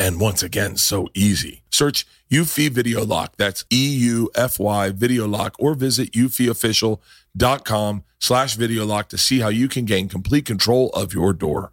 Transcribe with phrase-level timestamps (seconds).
[0.00, 1.62] and once again, so easy.
[1.70, 3.36] Search Eufy Video Lock.
[3.36, 9.84] That's E-U-F-Y Video Lock or visit eufyofficial.com slash video lock to see how you can
[9.84, 11.72] gain complete control of your door.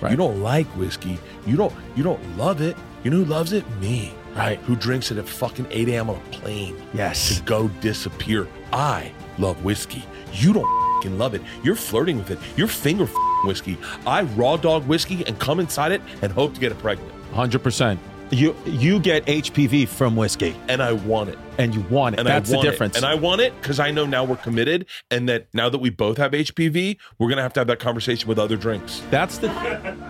[0.00, 0.10] Right.
[0.12, 1.18] You don't like whiskey.
[1.46, 2.76] You don't you don't love it.
[3.04, 3.64] You know who loves it?
[3.80, 4.14] Me.
[4.34, 4.58] Right.
[4.60, 6.08] Who drinks it at fucking 8 a.m.
[6.10, 7.36] on a plane Yes.
[7.36, 8.48] to go disappear.
[8.72, 10.02] I love whiskey.
[10.32, 11.42] You don't fucking love it.
[11.62, 12.38] You're flirting with it.
[12.56, 13.76] You're finger f***ing whiskey.
[14.06, 17.12] I raw dog whiskey and come inside it and hope to get it pregnant.
[17.32, 17.98] Hundred percent.
[18.30, 21.38] You you get HPV from whiskey, And I want it.
[21.58, 22.20] and you want it.
[22.20, 22.70] And That's I want the it.
[22.72, 22.96] difference.
[22.96, 25.90] And I want it because I know now we're committed, and that now that we
[25.90, 29.02] both have HPV, we're gonna have to have that conversation with other drinks.
[29.10, 29.48] That's the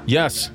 [0.06, 0.50] yes.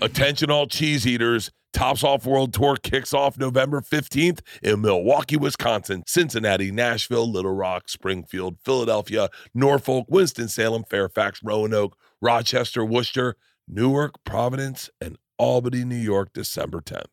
[0.00, 1.50] Attention, all cheese eaters!
[1.72, 7.88] Tops Off World Tour kicks off November 15th in Milwaukee, Wisconsin, Cincinnati, Nashville, Little Rock,
[7.88, 13.36] Springfield, Philadelphia, Norfolk, Winston-Salem, Fairfax, Roanoke, Rochester, Worcester,
[13.68, 17.06] Newark, Providence, and Albany, New York, December 10th.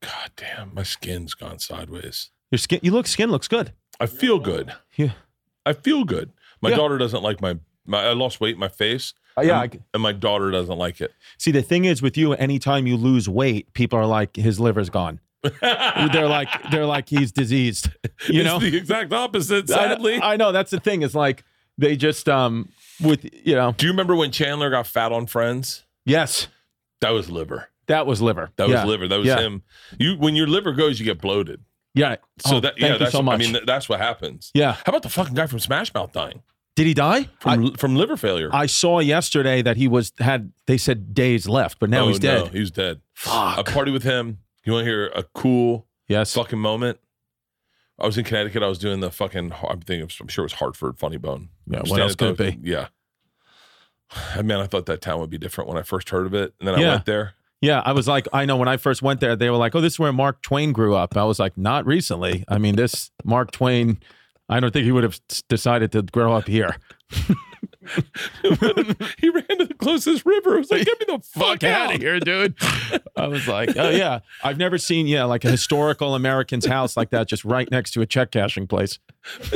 [0.00, 2.30] God damn, my skin's gone sideways.
[2.50, 2.80] Your skin.
[2.82, 3.06] You look.
[3.06, 3.72] Skin looks good.
[3.98, 4.72] I feel good.
[4.96, 5.12] Yeah.
[5.64, 6.32] I feel good.
[6.60, 6.76] My Yeah.
[6.76, 9.14] daughter doesn't like my, my I lost weight in my face.
[9.36, 9.62] Uh, yeah.
[9.62, 11.12] And, and my daughter doesn't like it.
[11.38, 14.90] See, the thing is with you, anytime you lose weight, people are like, his liver's
[14.90, 15.20] gone.
[15.60, 17.88] they're like, they're like, he's diseased.
[18.28, 18.58] You it's know.
[18.58, 20.20] the exact opposite, I- sadly.
[20.22, 21.02] I, know that's the thing.
[21.02, 21.44] It's like
[21.78, 22.70] they just um
[23.00, 23.72] with you know.
[23.76, 25.84] Do you remember when Chandler got fat on Friends?
[26.04, 26.48] Yes,
[27.00, 27.68] That was liver.
[27.88, 28.50] that was liver.
[28.56, 29.06] That was liver.
[29.08, 29.40] That was Yeah.
[29.40, 29.62] him.
[29.98, 31.62] You when your liver goes, you get bloated.
[31.94, 32.16] Yeah.
[32.38, 33.34] So Oh, that yeah, that's so much.
[33.34, 34.50] I mean th- that's what happens.
[34.54, 34.72] yeah.
[34.72, 36.42] How about the fucking guy from Smash Mouth dying
[36.74, 37.28] Did he die?
[37.44, 38.50] I, from from liver failure?
[38.52, 40.52] I saw yesterday that he was had.
[40.66, 42.44] They said days left, but now oh, he's dead.
[42.44, 43.00] No, he's dead.
[43.14, 43.58] Fuck.
[43.58, 44.38] I party with him.
[44.64, 46.34] You want to hear a cool yes.
[46.34, 46.98] fucking moment?
[47.98, 48.62] I was in Connecticut.
[48.62, 49.52] I was doing the fucking.
[49.68, 50.08] I'm thinking.
[50.20, 51.48] I'm sure it was Hartford Funny Bone.
[51.66, 51.82] Yeah.
[51.86, 52.70] What else could it be?
[52.70, 52.88] Yeah.
[54.42, 56.68] Man, I thought that town would be different when I first heard of it, and
[56.68, 57.34] then I went there.
[57.62, 59.80] Yeah, I was like, I know when I first went there, they were like, "Oh,
[59.80, 63.10] this is where Mark Twain grew up." I was like, "Not recently." I mean, this
[63.24, 63.98] Mark Twain,
[64.48, 65.18] I don't think he would have
[65.48, 66.76] decided to grow up here.
[68.42, 70.54] he ran to the closest river.
[70.54, 72.54] I was like, "Get me the fuck, out of here, dude.
[73.16, 77.10] I was like, "Oh yeah, I've never seen yeah like a historical American's house like
[77.10, 78.98] that, just right next to a check cashing place."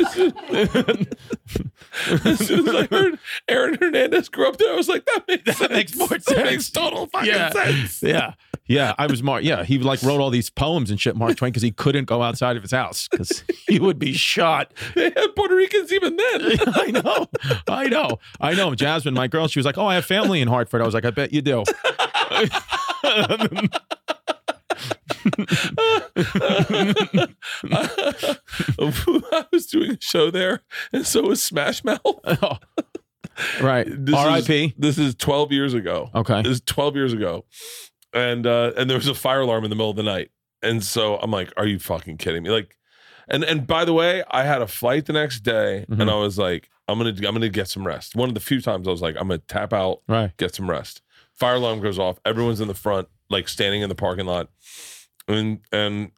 [2.24, 3.18] As soon as I heard
[3.48, 5.70] Aaron Hernandez grew up there, I was like, "That makes sense.
[5.70, 7.50] makes more That makes total fucking Yeah.
[7.50, 8.34] sense." Yeah,
[8.66, 8.94] yeah.
[8.98, 9.44] I was Mark.
[9.44, 12.22] Yeah, he like wrote all these poems and shit, Mark Twain, because he couldn't go
[12.22, 14.72] outside of his house because he would be shot.
[14.94, 16.40] They had Puerto Ricans even then.
[16.74, 17.26] I know,
[17.68, 18.74] I know, I know.
[18.74, 21.04] Jasmine, my girl, she was like, "Oh, I have family in Hartford." I was like,
[21.04, 21.64] "I bet you do."
[28.10, 32.00] I was doing a show there, and so was Smash Mouth.
[33.60, 33.86] right.
[33.88, 34.64] This R.I.P.
[34.64, 36.10] Is, this is 12 years ago.
[36.14, 36.42] Okay.
[36.42, 37.44] This is 12 years ago.
[38.12, 40.30] And uh and there was a fire alarm in the middle of the night.
[40.62, 42.50] And so I'm like, are you fucking kidding me?
[42.50, 42.76] Like
[43.28, 46.00] and and by the way, I had a flight the next day Mhm.
[46.00, 48.16] and I was like, I'm gonna I'm gonna get some rest.
[48.16, 50.36] One of the few times I was like, I'm gonna tap out, Right.
[50.36, 51.02] get some rest.
[51.34, 52.18] Fire alarm goes off.
[52.24, 54.48] Everyone's in the front, like standing in the parking lot.
[55.28, 56.10] And and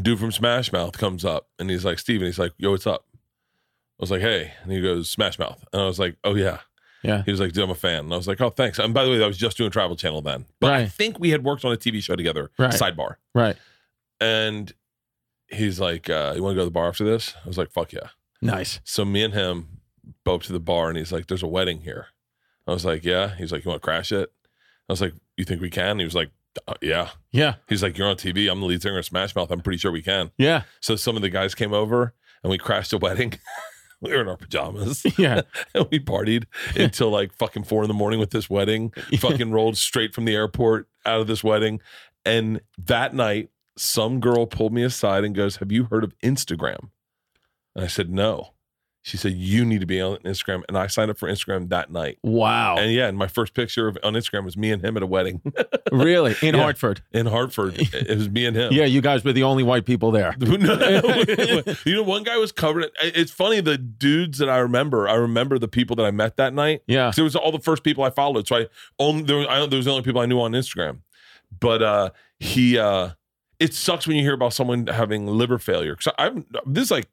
[0.00, 3.06] dude from Smash Mouth comes up and he's like, Steven, he's like, yo, what's up?
[3.12, 4.52] I was like, hey.
[4.62, 5.64] And he goes, Smash Mouth.
[5.72, 6.58] And I was like, oh yeah.
[7.02, 7.22] Yeah.
[7.24, 8.04] He was like, dude, I'm a fan.
[8.04, 8.78] And I was like, oh, thanks.
[8.78, 10.44] And by the way, I was just doing Travel Channel then.
[10.60, 12.72] But I think we had worked on a TV show together, Right.
[12.72, 13.16] Sidebar.
[13.34, 13.56] Right.
[14.20, 14.72] And
[15.48, 17.34] he's like, uh, you want to go to the bar after this?
[17.44, 18.10] I was like, fuck yeah.
[18.42, 18.80] Nice.
[18.84, 19.80] So me and him
[20.26, 22.08] go up to the bar, and he's like, "There's a wedding here."
[22.66, 24.30] I was like, "Yeah." He's like, "You want to crash it?"
[24.88, 26.30] I was like, "You think we can?" He was like,
[26.66, 27.54] uh, "Yeah." Yeah.
[27.68, 28.50] He's like, "You're on TV.
[28.50, 29.50] I'm the lead singer of Smash Mouth.
[29.50, 30.62] I'm pretty sure we can." Yeah.
[30.80, 33.34] So some of the guys came over, and we crashed a wedding.
[34.02, 35.06] we were in our pajamas.
[35.18, 35.42] Yeah.
[35.74, 36.44] and we partied
[36.76, 38.92] until like fucking four in the morning with this wedding.
[39.18, 41.80] Fucking rolled straight from the airport out of this wedding.
[42.24, 46.90] And that night, some girl pulled me aside and goes, Have you heard of Instagram?
[47.74, 48.50] And I said, No.
[49.04, 50.62] She said, You need to be on Instagram.
[50.68, 52.18] And I signed up for Instagram that night.
[52.22, 52.76] Wow.
[52.76, 55.06] And yeah, and my first picture of, on Instagram was me and him at a
[55.08, 55.40] wedding
[55.92, 56.36] really?
[56.40, 56.62] In Yeah.
[56.62, 57.02] Hartford.
[57.12, 57.74] in Hartford.
[57.92, 58.72] It was me and him.
[58.72, 60.36] Yeah, you guys were the only white people there.
[60.40, 62.90] you know, one guy was covered.
[63.02, 65.08] It's funny the dudes that I remember.
[65.08, 66.82] I remember the people that I met that night.
[66.86, 67.06] Yeah.
[67.06, 68.46] 'Cause it was all the first people I followed.
[68.46, 68.66] So I
[68.98, 70.98] only there, was- I, there was the only people I knew on Instagram.
[71.58, 73.10] But uh he uh
[73.58, 75.96] it sucks when you hear about someone having liver failure.
[75.96, 77.08] Cause I'm this is like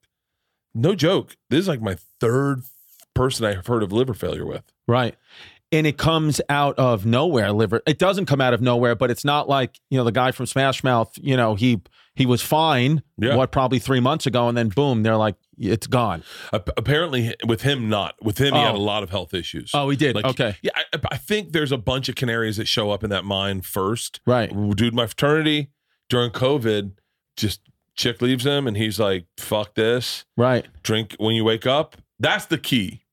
[0.75, 1.35] no joke.
[1.49, 2.61] This is like my third
[3.13, 4.63] person I've heard of liver failure with.
[4.87, 5.15] Right.
[5.71, 7.81] And it comes out of nowhere, liver.
[7.85, 10.47] It doesn't come out of nowhere, but it's not like, you know, the guy from
[10.47, 11.81] Smash Mouth, you know, he
[12.15, 13.35] he was fine, Yeah.
[13.35, 16.23] what, probably three months ago, and then boom, they're like, it's gone.
[16.51, 18.15] Ap- Apparently with him not.
[18.21, 18.77] With him he had Oh.
[18.77, 19.71] a lot of health issues.
[19.73, 20.15] Oh, he did.
[20.15, 20.55] Like, okay.
[20.61, 23.61] Yeah, I, I think there's a bunch of canaries that show up in that mine
[23.61, 24.19] first.
[24.25, 24.49] Right.
[24.75, 25.69] Dude, my fraternity
[26.09, 26.93] during COVID,
[27.37, 27.61] just
[27.99, 30.25] chick leaves him and he's like, fuck this.
[30.37, 30.65] Right.
[30.83, 31.97] Drink when you wake up.
[32.17, 33.03] That's the key.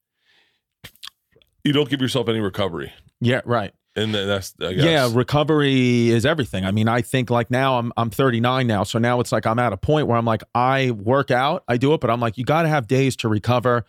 [1.64, 2.92] You don't give yourself any recovery.
[3.20, 3.74] Yeah, right.
[3.96, 4.84] And then that's, I guess.
[4.84, 6.64] Yeah, recovery is everything.
[6.64, 9.58] I mean, I think like now I'm I'm 39 now, so now it's like I'm
[9.58, 12.36] at a point where I'm like I work out, I do it, but I'm like
[12.38, 13.84] you got to have days to recover.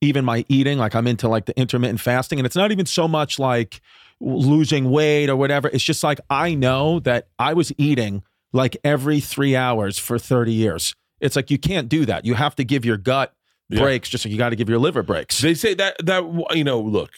[0.00, 3.08] Even my eating, like I'm into like the intermittent fasting, and it's not even so
[3.08, 3.80] much like
[4.20, 5.68] losing weight or whatever.
[5.68, 8.22] It's just like I know that I was eating
[8.52, 10.94] like every three hours for 30 years.
[11.20, 12.24] It's like you can't do that.
[12.24, 13.34] You have to give your gut
[13.68, 13.80] Yeah.
[13.80, 15.40] breaks, just like you got to give your liver breaks.
[15.40, 16.22] They say that, that,
[16.52, 17.10] you know, look,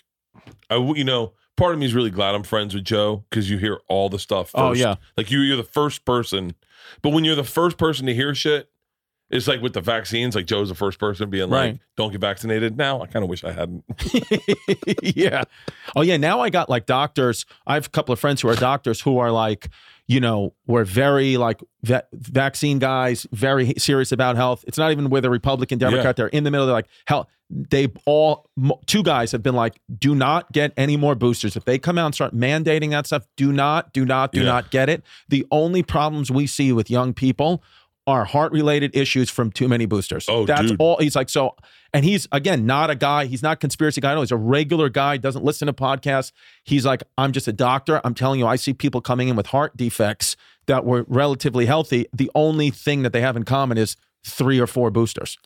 [0.68, 3.58] I, you know, part of me is really glad I'm friends with Joe because you
[3.58, 4.80] hear all the stuff oh, first.
[4.82, 4.94] Oh, yeah.
[5.16, 6.54] Like you, you're the first person.
[7.02, 8.70] But when you're the first person to hear shit,
[9.28, 11.72] it's like with the vaccines, like Joe's the first person being Right.
[11.72, 12.76] like, don't get vaccinated.
[12.76, 13.84] Now I kind of wish I hadn't.
[15.02, 15.44] yeah.
[15.94, 16.16] Oh yeah.
[16.16, 17.46] Now I got like doctors.
[17.66, 19.68] I have a couple of friends who are doctors who are like,
[20.10, 24.64] you know, we're very like va- vaccine guys, very serious about health.
[24.66, 26.16] It's not even with a Republican, Democrat.
[26.16, 26.66] They're in the middle.
[26.66, 28.50] They're like, hell, they all
[28.86, 31.54] two guys have been like, do not get any more boosters.
[31.54, 34.46] If they come out and start mandating that stuff, do not, do not, do Yeah.
[34.46, 35.04] not get it.
[35.28, 37.62] The only problems we see with young people
[38.08, 40.26] are heart related issues from too many boosters.
[40.28, 40.80] Oh, that's dude.
[40.80, 40.96] all.
[40.98, 41.54] He's like, so,
[41.92, 43.26] and he's again not a guy.
[43.26, 44.14] He's not conspiracy guy.
[44.14, 45.16] No, he's a regular guy.
[45.16, 46.32] Doesn't listen to podcasts.
[46.64, 48.00] He's like, I'm just a doctor.
[48.04, 52.06] I'm telling you, I see people coming in with heart defects that were relatively healthy.
[52.12, 55.38] The only thing that they have in common is three or four boosters.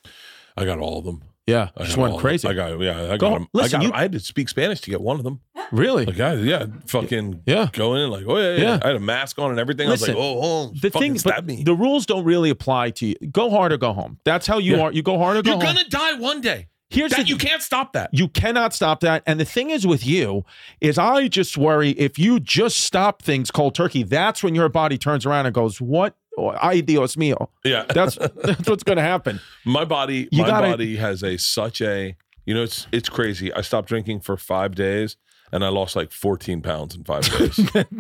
[0.57, 1.23] I got all of them.
[1.47, 2.49] Yeah, I just went crazy.
[2.49, 3.49] I got, yeah, I Go- got them.
[3.53, 3.93] listen, I, got you-.
[3.95, 5.41] I had to speak Spanish to get one of them.
[5.73, 6.07] really?
[6.07, 7.69] Like, I, yeah, fucking Yeah.
[7.73, 8.79] go in like, oh yeah, yeah, Yeah.
[8.83, 9.89] I had a mask on and everything.
[9.89, 11.63] Listen, I was like, oh, oh the thing, but me.
[11.63, 13.15] the rules don't really apply to you.
[13.31, 14.19] Go hard or go home.
[14.25, 14.83] That's how you Yeah.
[14.85, 14.93] are.
[14.93, 15.61] You go hard or go home.
[15.61, 15.77] You're home.
[15.77, 16.69] gonna die one day.
[16.91, 18.11] Here's That the, you can't stop that.
[18.13, 19.23] You cannot stop that.
[19.27, 20.45] And the thing is with you
[20.81, 24.97] is I just worry if you just stop things cold turkey, that's when your body
[24.97, 26.15] turns around and goes, "What?
[26.39, 29.41] Oh, Ay Dios mío." Yeah, That's that's what's going to happen.
[29.65, 30.29] my body.
[30.31, 32.17] You my gotta- body has a such a.
[32.47, 33.53] You know, it's it's crazy.
[33.53, 35.17] I stopped drinking for five days,
[35.51, 37.57] and I lost like 14 pounds in five days.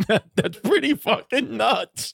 [0.37, 2.12] that's pretty fucking nuts.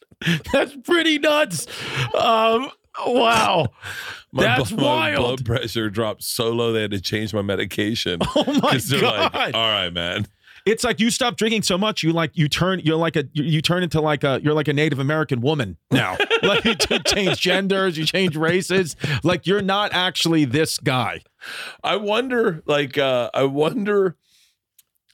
[0.52, 1.66] That's pretty nuts.
[2.14, 2.70] Um,
[3.06, 3.68] wow.
[4.32, 5.44] My, That's my wild.
[5.44, 8.20] blood pressure dropped so low they had to change my medication.
[8.36, 9.34] Oh my god.
[9.34, 10.24] like, all right, man.
[10.66, 13.44] It's like you stop drinking so much, you like you turn you're like a you,
[13.44, 16.16] you turn into like a you're like a Native American woman now.
[16.42, 18.96] like you change genders, you change races.
[19.22, 21.22] Like you're not actually this guy.
[21.82, 24.16] I wonder, like, uh, I wonder,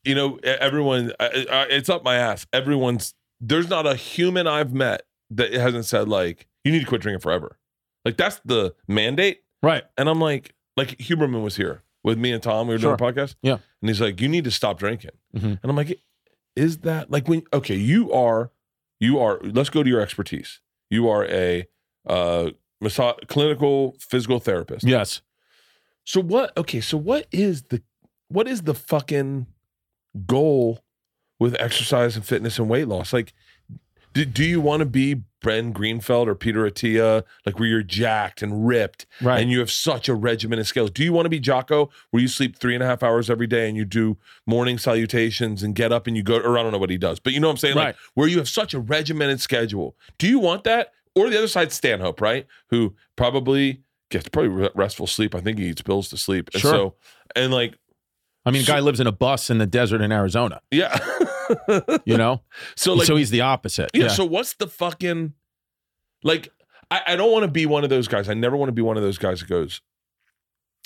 [0.05, 2.47] you know, everyone, I, I, it's up my ass.
[2.53, 7.01] Everyone's, there's not a human I've met that hasn't said, like, you need to quit
[7.01, 7.59] drinking forever.
[8.05, 9.43] Like, that's the mandate.
[9.63, 9.85] Right.
[9.97, 12.69] And I'm like, like, Huberman was here with me and Tom.
[12.69, 13.37] We were doing a podcast.
[13.43, 13.59] Yeah.
[13.87, 15.13] And he's like, you need to stop drinking.
[15.33, 15.61] Mhm.
[15.63, 16.01] And I'm like,
[16.57, 18.51] is that like when, okay, you are,
[18.99, 20.61] you are, let's go to your expertise.
[20.91, 21.69] You are a,
[22.05, 22.51] uh,
[22.81, 24.85] massage, clinical physical therapist.
[24.85, 25.23] Yes.
[26.05, 26.57] So what?
[26.57, 27.81] Okay, so what is the
[28.29, 29.47] what is the fucking
[30.27, 30.81] goal
[31.39, 33.13] with exercise and fitness and weight loss?
[33.13, 33.33] Like,
[34.15, 38.43] do, do you want to be Ben Greenfield or Peter Attia, like where you're jacked
[38.43, 39.41] and ripped Right.
[39.41, 40.91] and you have such a regimen of scales?
[40.91, 43.47] Do you want to be Jocko, where you sleep three and a half hours every
[43.47, 46.37] day and you do morning salutations and get up and you go?
[46.39, 47.77] Or I don't know what he does, but you know what I'm saying?
[47.77, 47.97] Like Right.
[48.15, 49.97] where you have such a regimented schedule.
[50.19, 50.93] Do you want that?
[51.15, 52.47] Or the other side, Stanhope, right?
[52.71, 55.35] Who probably gets probably restful sleep.
[55.35, 56.51] I think he eats pills to sleep.
[56.53, 56.73] And Sure.
[56.73, 56.95] so
[57.35, 57.75] and like
[58.45, 60.61] I mean, a guy lives in a bus in the desert in Arizona.
[60.71, 60.97] yeah.
[62.05, 62.43] You know,
[62.77, 63.91] so like so he's the opposite.
[63.95, 65.35] yeah, So what's the fucking
[66.23, 66.51] like?
[66.91, 68.29] I, I don't want to be one of those guys.
[68.29, 69.81] I never want to be one of those guys that goes,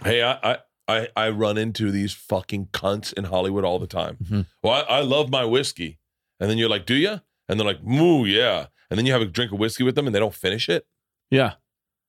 [0.02, 4.16] "Hey, I I I, I run into these fucking cunts in Hollywood all the time.
[4.22, 4.46] Mhm.
[4.62, 5.98] Well, I, I love my whiskey."
[6.40, 9.22] And then you're like, "Do you?" And they're like, "Moo, yeah." And then you have
[9.22, 10.86] a drink of whiskey with them, and they don't finish it.
[11.30, 11.54] yeah.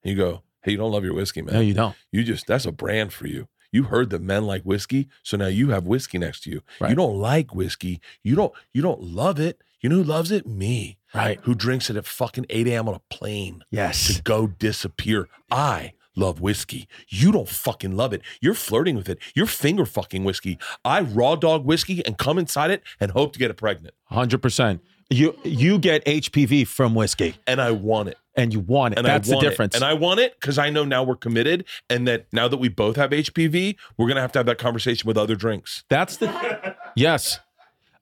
[0.03, 1.53] And you go, "Hey, you don't love your whiskey, man.
[1.55, 1.95] No, you don't.
[2.11, 3.47] You just that's a brand for you.
[3.71, 6.61] You heard that men like whiskey, so now you have whiskey next to you.
[6.79, 6.89] Right.
[6.89, 8.01] You don't like whiskey.
[8.23, 9.61] You don't you don't love it.
[9.79, 10.45] You know who loves it?
[10.45, 10.97] Me.
[11.13, 11.39] Right.
[11.43, 12.87] Who drinks it at fucking 8 a.m.
[12.87, 14.15] on a plane Yes.
[14.15, 15.27] to go disappear.
[15.49, 16.87] I love whiskey.
[17.07, 18.21] You don't fucking love it.
[18.41, 19.17] You're flirting with it.
[19.33, 20.59] You're finger fucking whiskey.
[20.85, 23.95] I raw dog whiskey and come inside it and hope to get it pregnant.
[24.05, 24.81] Hundred percent.
[25.11, 28.17] You you get HPV from whiskey, And I want it.
[28.35, 28.97] and you want it.
[28.99, 29.75] And That's I the difference.
[29.75, 29.81] It.
[29.81, 32.69] And I want it because I know now we're committed, and that now that we
[32.69, 35.83] both have HPV, we're gonna have to have that conversation with other drinks.
[35.89, 37.39] That's the yes.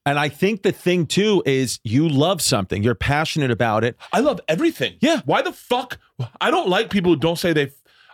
[0.06, 3.98] And I think the thing too is you love something, you're passionate about it.
[4.14, 4.96] I love everything.
[5.02, 5.22] Yeah.
[5.26, 5.98] Why the fuck?
[6.40, 7.72] I don't like people who don't say they.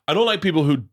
[0.07, 0.83] I don't like people who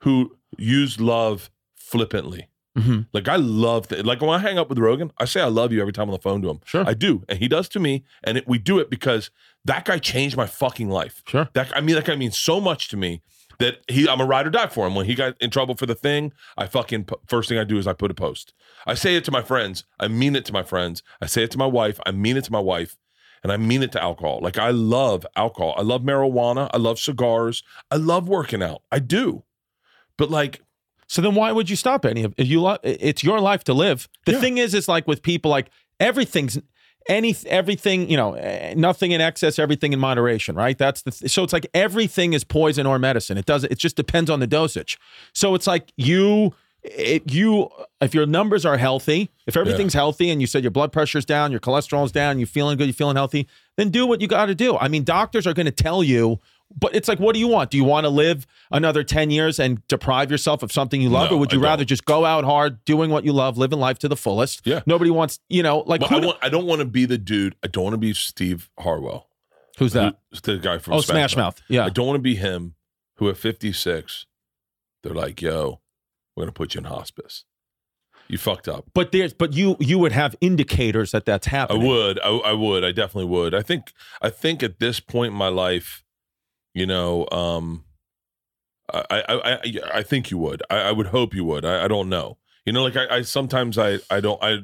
[0.00, 2.48] who use love flippantly.
[2.80, 3.06] Mhm.
[3.12, 5.72] Like I love th- like when I hang up with Rogan, I say I love
[5.72, 6.60] you every time on the phone to him.
[6.64, 6.84] Sure.
[6.86, 9.30] I do, and he does to me, and it, we do it because
[9.64, 11.22] that guy changed my fucking life.
[11.26, 11.48] Sure.
[11.54, 13.22] That I mean, that guy means so much to me
[13.58, 14.94] that he I'm a ride or die for him.
[14.94, 17.86] When he got in trouble for the thing, I fucking first thing I do is
[17.86, 18.52] I put a post.
[18.86, 19.84] I say it to my friends.
[19.98, 21.02] I mean it to my friends.
[21.20, 22.00] I say it to my wife.
[22.06, 22.96] I mean it to my wife.
[23.42, 24.40] And I mean it to alcohol.
[24.42, 25.74] Like I love alcohol.
[25.76, 26.68] I love marijuana.
[26.72, 27.62] I love cigars.
[27.90, 28.82] I love working out.
[28.92, 29.44] I do.
[30.18, 30.62] But like,
[31.10, 34.08] So then why would you stop any of you lo- it's your life to live.
[34.26, 34.40] The Yeah.
[34.40, 36.56] thing is is like with people like everything's
[37.08, 40.78] any everything, you know, eh, nothing in excess, everything in moderation, right?
[40.78, 43.36] That's the th- so it's like everything is poison or medicine.
[43.38, 44.98] It does it just depends on the dosage.
[45.34, 47.68] So it's like you it, you
[48.00, 51.50] if your numbers are healthy, if everything's healthy and you said your blood pressure's down,
[51.50, 54.54] your cholesterol's down, you're feeling good, you're feeling healthy, then do what you got to
[54.54, 54.76] do.
[54.78, 56.38] I mean, doctors are going to tell you,
[56.78, 57.70] but it's like, what do you want?
[57.70, 61.30] Do you want to live another 10 years and deprive yourself of something you love?
[61.30, 61.88] No, or would you I rather don't.
[61.88, 64.66] just go out hard, doing what you love, living life to the fullest?
[64.66, 64.80] Yeah.
[64.86, 66.38] Nobody wants, you know, like, who I want.
[66.42, 67.56] I don't want to be the dude.
[67.64, 69.28] I don't want to be Steve Harwell.
[69.78, 70.18] who's that?
[70.30, 71.60] Who's the guy from Oh, Smash Mouth.
[71.68, 71.86] Yeah.
[71.86, 72.74] I don't want to be him
[73.16, 74.26] who at 56,
[75.02, 75.80] they're like, yo,
[76.36, 77.44] we're going to put you in hospice.
[78.28, 78.84] You fucked up.
[78.94, 81.82] But there's, but you, you would have indicators that that's happening.
[81.82, 82.20] I would.
[82.20, 82.84] I, I would.
[82.84, 83.54] I definitely would.
[83.54, 86.04] I think, I think at this point in my life,
[86.80, 87.84] you know, um,
[88.92, 89.58] I, I, I,
[89.98, 90.62] I think you would.
[90.70, 91.64] I, I would hope you would.
[91.64, 92.38] I, I don't know.
[92.66, 94.58] You know, like I, I sometimes I, I don't, I,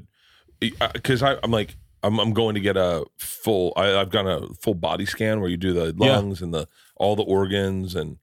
[0.92, 3.72] because I, I'm like, I'm, I'm going to get a full.
[3.76, 6.16] I, I've got a full body scan where you do the Yeah.
[6.16, 8.16] lungs and the all the organs and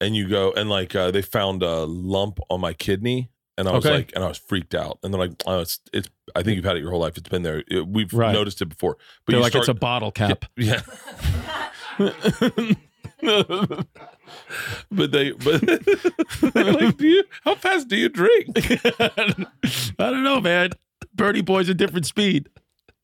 [0.00, 3.72] and you go and like uh, they found a lump on my kidney and I
[3.72, 3.94] was Okay.
[3.94, 6.64] like and I was freaked out and they're like oh it's it's I think you've
[6.64, 8.32] had it your whole life it's been there It- we've Right.
[8.32, 10.44] noticed it before but They're you like, it's a bottle cap.
[10.56, 10.82] yeah
[11.98, 13.86] but
[15.12, 15.60] they but
[16.54, 18.46] they're like do you how fast do you drink
[19.00, 19.10] I
[19.98, 20.70] don't know, man.
[21.16, 22.48] Berty Boy's a different speed.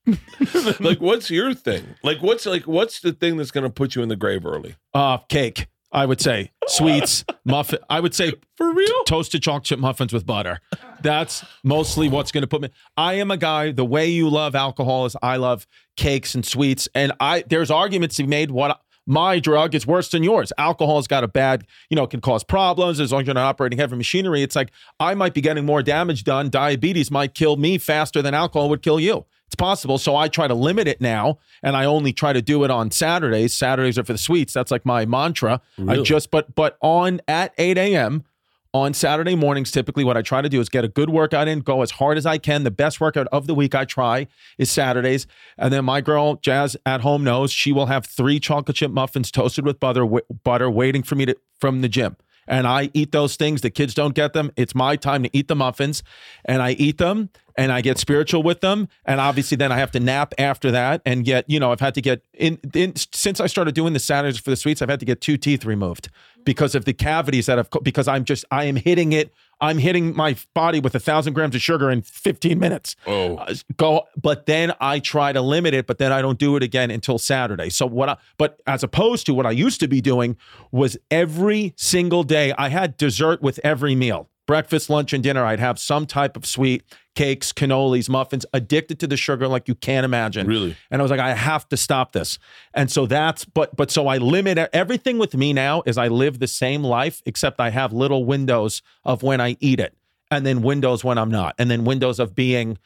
[0.80, 4.08] like what's your thing like what's like what's the thing that's gonna put you in
[4.08, 6.52] the grave early Uh, cake, I would say.
[6.66, 7.78] Sweets, muffin.
[7.88, 10.60] I would say for real toasted chocolate chip muffins with butter.
[11.02, 12.70] That's mostly what's going to put me.
[12.96, 13.72] I am a guy.
[13.72, 15.66] The way you love alcohol is I love
[15.98, 18.50] cakes and sweets, and I there's arguments to be made.
[18.50, 20.52] What my drug is worse than yours.
[20.58, 23.44] Alcohol's got a bad, you know, it can cause problems as long as you're not
[23.44, 24.42] operating heavy machinery.
[24.42, 26.50] It's like I might be getting more damage done.
[26.50, 29.26] Diabetes might kill me faster than alcohol would kill you.
[29.46, 29.98] It's possible.
[29.98, 32.90] So I try to limit it now, and I only try to do it on
[32.90, 33.54] Saturdays.
[33.54, 34.52] Saturdays are for the sweets.
[34.52, 35.60] That's like my mantra.
[35.86, 38.24] I just but but on at 8 a.m
[38.74, 41.60] on Saturday mornings, typically what I try to do is get a good workout in,
[41.60, 42.64] go as hard as I can.
[42.64, 44.26] The best workout of the week I try
[44.58, 45.28] is Saturdays.
[45.56, 49.30] And then my girl, Jazz, at home knows she will have three chocolate chip muffins
[49.30, 52.16] toasted with butter, w- butter waiting for me to, from the gym.
[52.46, 53.60] And I eat those things.
[53.60, 54.50] The kids don't get them.
[54.56, 56.02] It's my time to eat the muffins.
[56.44, 58.88] And I eat them and I get spiritual with them.
[59.04, 61.94] And obviously, then I have to nap after that and get, you know, I've had
[61.94, 65.00] to get in, in since I started doing the Saturdays for the sweets, I've had
[65.00, 66.08] to get two teeth removed
[66.44, 69.32] because of the cavities that have, because I'm just, I am hitting it.
[69.60, 72.96] I'm hitting my body with a thousand grams of sugar in 15 minutes.
[73.06, 76.56] oh Uh, go, but then I try to limit it, but then I don't do
[76.56, 77.70] it again until Saturday.
[77.70, 78.08] So what?
[78.08, 80.36] I, but as opposed to what I used to be doing
[80.72, 84.28] was every single day I had dessert with every meal.
[84.46, 86.82] breakfast, lunch, and dinner, I'd have some type of sweet
[87.14, 90.46] cakes, cannolis, muffins, addicted to the sugar like you can't imagine.
[90.46, 90.76] Really?
[90.90, 92.38] And I was like, I have to stop this.
[92.72, 96.38] And so that's, but, but so I limit everything with me now is I live
[96.38, 99.96] the same life, except I have little windows of when I eat it
[100.30, 102.78] and then windows when I'm not, and then windows of being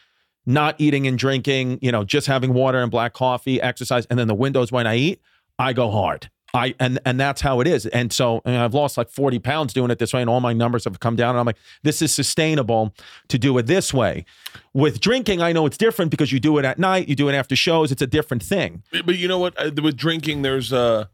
[0.46, 4.28] not eating and drinking, you know, just having water and black coffee, exercise, and then
[4.28, 5.20] the windows when I eat,
[5.58, 6.30] I go hard.
[6.54, 7.86] I and and that's how it is.
[7.86, 10.52] And so and I've lost like 40 pounds doing it this way, and all my
[10.52, 11.30] numbers have come down.
[11.30, 12.94] And I'm like, this is sustainable
[13.28, 14.24] to do it this way.
[14.72, 17.34] With drinking, I know it's different because you do it at night, you do it
[17.34, 17.92] after shows.
[17.92, 18.82] It's a different thing.
[19.04, 19.54] But you know what?
[19.58, 21.10] Uh, With drinking, there's a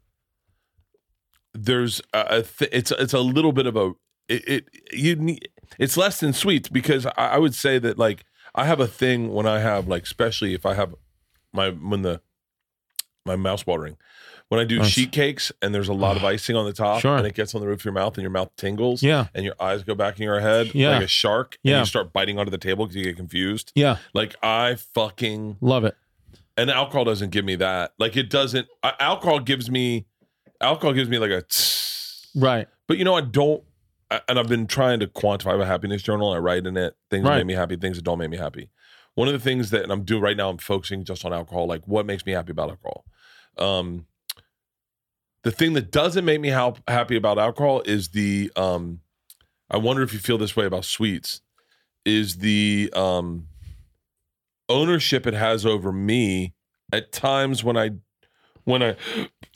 [1.53, 3.93] there's a, th- it's it's a little bit of a
[4.27, 5.49] it, it you need
[5.79, 9.33] it's less than sweets because I, I would say that like I have a thing
[9.33, 10.95] when I have like especially if I have
[11.53, 12.21] my when the
[13.25, 13.97] my mouth's watering
[14.49, 14.87] when I do Nice.
[14.89, 17.17] sheet cakes and there's a lot of icing on the top Sure.
[17.17, 19.27] and it gets on the roof of your mouth and your mouth tingles Yeah.
[19.33, 20.89] and your eyes go back in your head Yeah.
[20.91, 21.79] like a shark and Yeah.
[21.79, 23.97] you start biting onto the table because you get confused Yeah.
[24.13, 25.95] like I fucking Love it.
[26.57, 27.93] and alcohol doesn't give me that.
[27.97, 28.67] Like it doesn't.
[28.83, 30.05] uh, Alcohol gives me,
[30.61, 31.41] alcohol gives me like a.
[31.41, 32.27] tss.
[32.35, 32.67] Right.
[32.87, 33.63] But you know, I don't.
[34.11, 36.31] I- And I've been trying to quantify my happiness journal.
[36.31, 38.69] I write in it things that make me happy, things that don't make me happy.
[39.15, 41.65] One of the things that and I'm doing right now, I'm focusing just on alcohol.
[41.65, 43.05] Like what makes me happy about alcohol.
[43.57, 44.05] Um,
[45.45, 48.51] the thing that doesn't make me hap- happy about alcohol is the.
[48.57, 48.99] Um,
[49.71, 51.41] I wonder if you feel this way about sweets.
[52.03, 53.47] Is the um,
[54.69, 56.53] ownership it has over me
[56.91, 57.91] at times when I
[58.63, 58.95] when I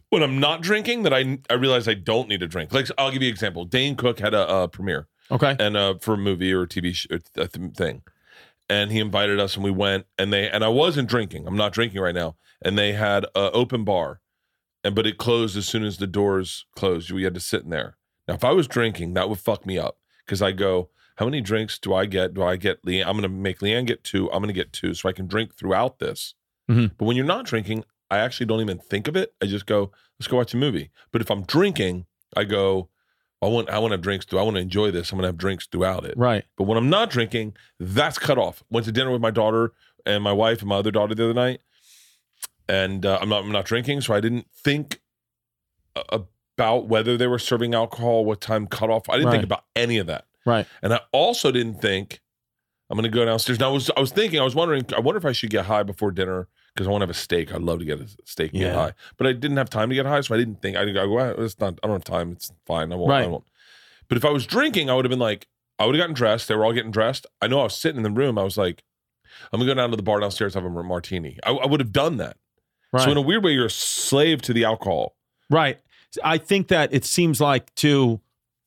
[0.09, 2.73] when I'm not drinking that I I realize I don't need to drink.
[2.73, 3.65] Like I'll give you an example.
[3.65, 5.55] Dane Cook had a, a premiere Okay.
[5.59, 8.01] and uh for a movie or a TV sh- or th- thing,
[8.69, 11.47] and he invited us and we went and they and I wasn't drinking.
[11.47, 14.21] I'm not drinking right now, and they had a open bar,
[14.83, 17.11] and but it closed as soon as the doors closed.
[17.11, 17.97] We had to sit in there.
[18.27, 20.89] Now if I was drinking, that would fuck me up because I go.
[21.15, 22.33] How many drinks do I get?
[22.33, 23.01] Do I get LeeAnn?
[23.05, 24.31] I'm going to make LeeAnn get two.
[24.31, 26.33] I'm going to get two so I can drink throughout this.
[26.69, 26.91] Mhm.
[26.97, 29.33] But when you're not drinking, I actually don't even think of it.
[29.41, 30.91] I just go, let's go watch a movie.
[31.11, 32.05] But if I'm drinking,
[32.37, 32.87] I go,
[33.41, 34.25] I want, I want to have drinks.
[34.25, 35.11] Do I want to enjoy this?
[35.11, 36.13] I'm going to have drinks throughout it.
[36.15, 36.45] Right.
[36.57, 38.63] But when I'm not drinking, that's cut off.
[38.69, 39.73] Went to dinner with my daughter
[40.05, 41.59] and my wife and my other daughter the other night,
[42.69, 45.01] and uh, I'm not, I'm not drinking, so I didn't think
[45.95, 46.21] a-
[46.57, 49.09] about whether they were serving alcohol, what time cutoff.
[49.09, 49.31] I didn't Right.
[49.33, 50.25] think about any of that.
[50.45, 50.65] Right.
[50.81, 52.21] And I also didn't think
[52.89, 53.59] I'm going to go downstairs.
[53.59, 55.65] Now I was I was thinking I was wondering I wonder if I should get
[55.65, 57.53] high before dinner because I want to have a steak.
[57.53, 58.67] I'd love to get a steak and Yeah.
[58.69, 60.81] get high, but I didn't have time to get high, so I didn't think I
[60.85, 61.09] didn't go.
[61.09, 61.79] Well, it's not.
[61.83, 62.31] I don't have time.
[62.31, 62.91] It's fine.
[62.91, 63.11] I won't.
[63.11, 63.45] I won't.
[64.07, 66.47] But if I was drinking, I would have been like I would have gotten dressed.
[66.47, 67.25] They were all getting dressed.
[67.41, 68.37] I know I was sitting in the room.
[68.39, 68.83] I was like,
[69.53, 71.37] I'm gonna go down to the bar downstairs have a martini.
[71.43, 72.37] I, I would have done that.
[72.91, 73.03] Right.
[73.03, 75.15] So in a weird way, you're a slave to the alcohol.
[75.49, 75.79] Right.
[76.23, 78.19] I think that it seems like to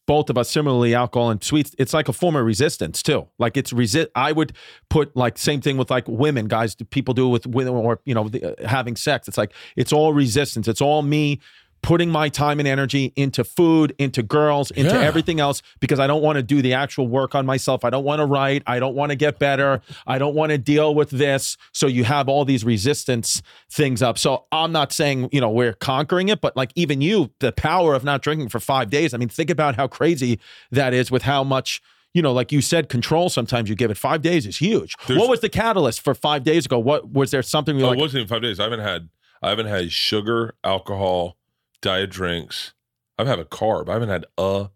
[0.07, 3.29] both of us, similarly, alcohol and sweets, it's like a form of resistance too.
[3.39, 4.09] Like it's resist.
[4.15, 4.53] I would
[4.91, 6.75] put like same thing with like women, guys.
[6.91, 9.29] People do it with women or you know the, uh, having sex.
[9.29, 10.67] It's like it's all resistance.
[10.67, 11.41] It's all me
[11.83, 15.01] putting my time and energy into food, into girls, into Yeah.
[15.01, 17.85] everything else because I don't want to do the actual work on myself.
[17.85, 18.63] I don't want to write.
[18.69, 19.83] I don't want to get better.
[20.07, 21.57] I don't want to deal with this.
[21.73, 24.17] So you have all these resistance things up.
[24.17, 27.95] So I'm not saying, you know, we're conquering it, but like even you, the power
[27.95, 29.13] of not drinking for five days.
[29.13, 30.39] I mean, think about how crazy
[30.71, 31.83] that is with how much.
[32.15, 33.31] You know, like you said, control.
[33.31, 34.95] Sometimes you give it five days is huge.
[35.07, 36.79] There's- what was the catalyst for five days ago?
[36.79, 37.99] What was there something Oh, like?
[37.99, 38.61] it wasn't even five days.
[38.61, 39.09] I haven't had
[39.43, 41.39] I haven't had sugar, alcohol,
[41.83, 42.73] diet drinks.
[43.19, 43.89] I've had a carb.
[43.91, 44.71] I haven't had a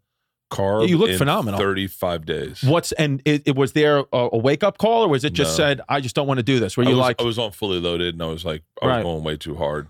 [0.53, 0.89] carb.
[0.89, 1.59] You look in phenomenal.
[1.59, 2.63] Thirty-five days.
[2.63, 5.53] What's and it, it was there a, a wake up call or was it just
[5.59, 5.65] No.
[5.65, 6.77] said I just don't want to do this?
[6.77, 8.87] Were I you was, like I was on fully loaded, and I was like, I
[8.87, 9.03] was Right.
[9.03, 9.89] going way too hard,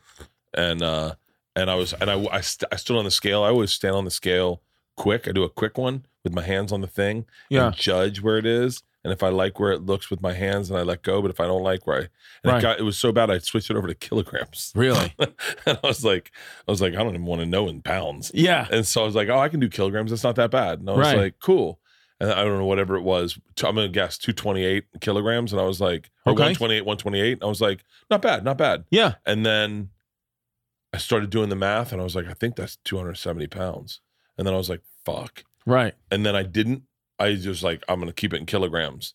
[0.55, 1.15] and uh,
[1.57, 3.43] and I was, and I, I, st- I stood on the scale.
[3.43, 4.63] I always stand on the scale
[4.97, 5.27] quick.
[5.27, 8.39] I do a quick one with my hands on the thing, yeah and judge where
[8.39, 8.83] it is.
[9.07, 11.23] And if I like where it looks with my hands, and I let go.
[11.23, 12.09] But if I don't like where I, and
[12.45, 12.59] Right.
[12.59, 14.73] it got, it was so bad, I switched it over to kilograms.
[14.77, 16.33] really and I was like,
[16.67, 18.31] I was like, I don't even want to know in pounds.
[18.35, 20.11] yeah And so I was like, oh, I can do kilograms.
[20.11, 20.81] That's not that bad.
[20.81, 21.17] And I was Right.
[21.17, 21.79] like, cool.
[22.19, 23.39] And I don't know whatever it was.
[23.63, 25.53] I'm gonna guess 228 kilograms.
[25.53, 26.33] And I was like, Okay.
[26.33, 27.33] 128, 128.
[27.35, 28.85] And I was like, not bad, not bad.
[28.91, 29.91] yeah And then
[30.93, 34.01] I started doing the math, and I was like, I think that's 270 pounds.
[34.39, 35.45] And then I was like, fuck.
[35.67, 36.83] right And then I didn't.
[37.19, 39.15] I just like, I'm gonna keep it in kilograms.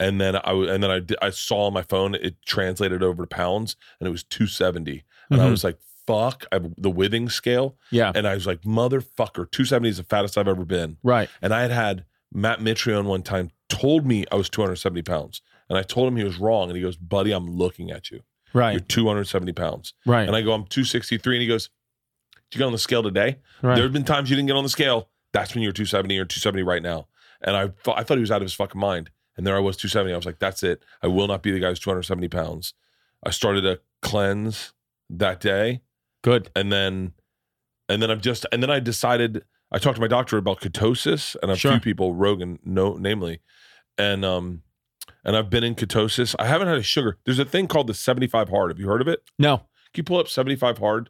[0.00, 3.26] And then I and then I I saw on my phone it translated over to
[3.26, 5.04] pounds, and it was 270.
[5.30, 5.50] And I Mhm.
[5.50, 6.44] was like, fuck.
[6.50, 7.76] I have the Withings scale.
[7.90, 10.96] yeah And I was like, motherfucker, 270 is the fattest I've ever been.
[11.02, 15.40] right And I had had Matt Mitrione one time told me I was 270 pounds.
[15.68, 16.68] And I told him he was wrong.
[16.68, 18.22] And he goes, buddy, I'm looking at you.
[18.52, 18.72] right?
[18.72, 19.94] You're 270 pounds.
[20.04, 21.36] right And I go, I'm 263.
[21.36, 21.70] And he goes,
[22.50, 23.38] Did you get on the scale today?
[23.62, 25.08] right There have been times you didn't get on the scale.
[25.32, 27.06] That's when you're 270 or 270 right now.
[27.42, 29.10] And I thought I thought he was out of his fucking mind.
[29.36, 30.12] And there I was, 270.
[30.12, 30.82] I was like, that's it.
[31.02, 32.74] I will not be the guy who's 270 pounds.
[33.24, 34.74] I started a cleanse
[35.08, 35.80] that day,
[36.22, 36.50] Good.
[36.54, 37.12] and then,
[37.88, 39.44] and then I've just, and then I decided.
[39.74, 41.72] I talked to my doctor about ketosis, and a Sure.
[41.72, 43.40] few people, Rogan, no, namely,
[43.96, 44.62] and um,
[45.24, 46.34] and I've been in ketosis.
[46.38, 47.16] I haven't had a sugar.
[47.24, 48.70] There's a thing called the 75 hard.
[48.70, 49.22] Have you heard of it?
[49.38, 51.08] No, Can you pull up 75 hard?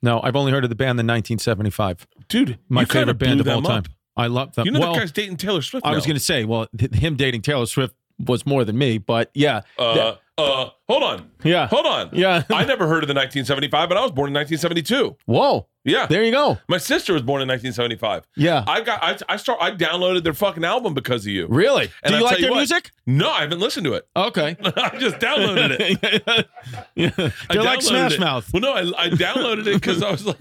[0.00, 0.20] no.
[0.22, 2.06] I've only heard of the band in 1975.
[2.28, 3.92] Dude, My favorite band of all them time.
[4.18, 4.66] I love that.
[4.66, 5.86] You know well, that guy's dating Taylor Swift.
[5.86, 8.98] I was going to say, well, th- him dating Taylor Swift was more than me,
[8.98, 12.10] but yeah, Uh, uh, hold on, yeah, hold on.
[12.12, 12.42] yeah.
[12.50, 15.16] I never heard of the 1975, but I was born in 1972.
[15.26, 16.58] Whoa, Yeah, there you go.
[16.68, 18.24] my sister was born in 1975.
[18.36, 21.46] Yeah, I got, I, I start, I downloaded their fucking album because of you.
[21.48, 21.90] really.
[22.04, 22.56] And Do I'll you like tell you their what.
[22.58, 22.90] music?
[23.06, 24.06] No, I haven't listened to it.
[24.16, 24.56] Okay.
[24.64, 26.48] I just downloaded it.
[26.94, 27.10] yeah.
[27.18, 28.20] I They're like Smash it.
[28.20, 28.48] Mouth.
[28.52, 30.40] Well, no, I, I downloaded it because I was like,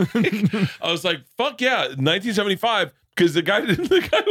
[0.82, 2.94] I was like, fuck yeah, 1975.
[3.16, 4.22] Because the guy didn't, the guy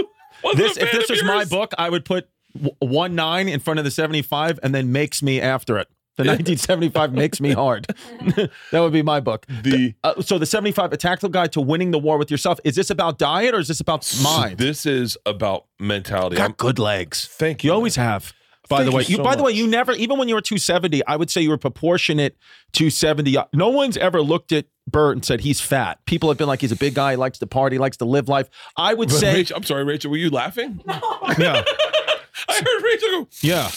[0.54, 2.28] This, if this was my book, I would put
[2.79, 5.88] one nine in front of the 75 and then makes me after it.
[6.16, 7.87] The 1975 makes me hard.
[8.71, 9.45] that would be my book.
[9.62, 12.59] The Uh, so the 75, a tactical guide to winning the war with yourself.
[12.64, 14.57] Is this about diet or is this about mind?
[14.57, 16.38] This is about mentality.
[16.38, 17.27] I'm- Got good legs.
[17.27, 17.75] thank You you.
[17.75, 18.33] always have.
[18.69, 20.35] By Thank the way, you you, so by the way, you never even when you
[20.35, 22.37] were 270, I would say you were proportionate
[22.73, 23.37] 270.
[23.53, 26.01] No one's ever looked at Bert and said he's fat.
[26.07, 28.05] People have been like he's a big guy, he likes to party, he likes to
[28.05, 28.49] live life.
[28.77, 30.11] I would But say Rachel, I'm sorry, Rachel.
[30.11, 30.81] Were you laughing?
[31.38, 31.62] yeah.
[32.48, 33.28] I heard Rachel go.
[33.42, 33.70] Yeah.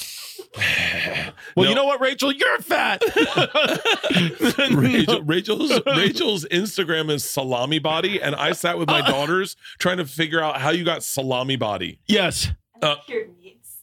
[1.56, 1.70] Well, No.
[1.70, 2.32] you know what, Rachel?
[2.32, 3.02] You're fat.
[4.72, 10.06] Rachel, Rachel's Rachel's Instagram is salami body, and I sat with my daughters trying to
[10.06, 12.00] figure out how you got salami body.
[12.08, 12.52] yes.
[12.82, 12.96] Uh,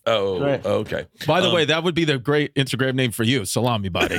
[0.08, 0.64] Oh, Right.
[0.64, 1.06] okay.
[1.26, 4.16] By the Um, way, that would be the great Instagram name for you, salami body.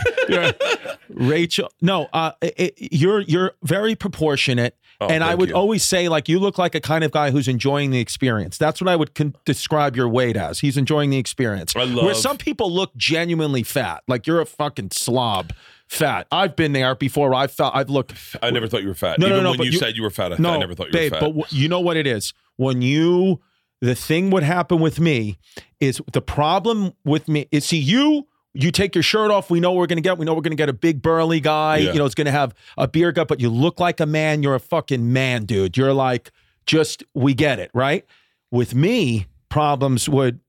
[1.09, 5.55] Rachel, no, uh, it, it- you're you're very proportionate, Oh, and I would you.
[5.55, 8.57] always say like you look like a kind of guy who's enjoying the experience.
[8.57, 10.59] That's what I would con- describe your weight as.
[10.59, 11.75] He's enjoying the experience.
[11.75, 15.53] I Where some people look genuinely fat, like you're a fucking slob,
[15.87, 16.25] fat.
[16.31, 17.35] I've been there before.
[17.35, 19.19] I felt I've looked I never thought you were fat.
[19.19, 20.57] No, no, Even no, when but you, you- said you were fat, I, no, I
[20.57, 21.33] never thought you babe, were fat.
[21.35, 23.39] But wh- you know what it is when you
[23.81, 25.37] the thing would happen with me
[25.79, 28.25] is the problem with me is see you.
[28.61, 29.49] You take your shirt off.
[29.49, 30.17] We know what we're gonna get.
[30.17, 31.77] We know we're gonna get a big burly guy.
[31.77, 31.93] Yeah.
[31.93, 34.43] You know, it's gonna have a beer gut, but you look like a man.
[34.43, 35.77] You're a fucking man, dude.
[35.77, 36.31] You're like
[36.65, 38.05] just we get it, right?
[38.51, 40.39] With me, problems would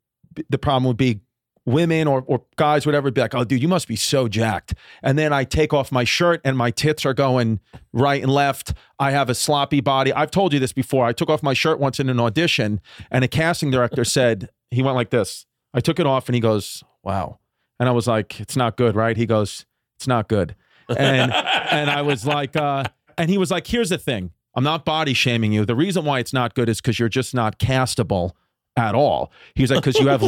[0.49, 1.21] the problem would be
[1.69, 4.75] women or, or guys, whatever, be like, oh, dude, you must be so jacked.
[5.03, 7.61] And then I take off my shirt and my tits are going
[7.93, 8.73] right and left.
[8.99, 10.13] I have a sloppy body.
[10.13, 11.05] I've told you this before.
[11.05, 14.83] I took off my shirt once in an audition and a casting director said, he
[14.83, 15.47] went like this.
[15.75, 17.39] I took it off and he goes, wow.
[17.79, 19.17] And I was like, it's not good, right?
[19.17, 20.55] He goes, it's not good.
[20.89, 21.33] And
[21.71, 22.85] and I was like, uh,
[23.17, 24.33] and he was like, here's the thing.
[24.55, 25.65] I'm not body shaming you.
[25.65, 28.33] The reason why it's not good is because you're just not castable
[28.77, 29.33] at all.
[29.55, 30.21] He's like, because you have,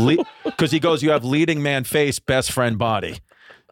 [0.44, 3.18] because he goes, you have leading man face, best friend body.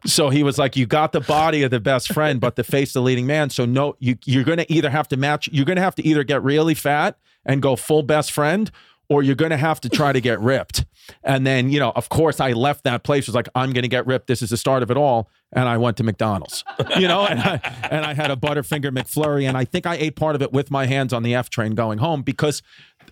[0.05, 2.89] So he was like, you got the body of the best friend, but the face,
[2.89, 3.49] of the leading man.
[3.49, 5.49] So no, you you're gonna either have to match.
[5.51, 8.71] You're gonna have to either get really fat and go full best friend,
[9.09, 10.85] or you're gonna have to try to get ripped.
[11.23, 13.27] And then you know, of course, I left that place.
[13.27, 14.27] Was like, I'm gonna get ripped.
[14.27, 15.29] This is the start of it all.
[15.51, 16.63] And I went to McDonald's,
[16.97, 20.15] you know, and I, and I had a Butterfinger McFlurry, and I think I ate
[20.15, 22.61] part of it with my hands on the F train going home because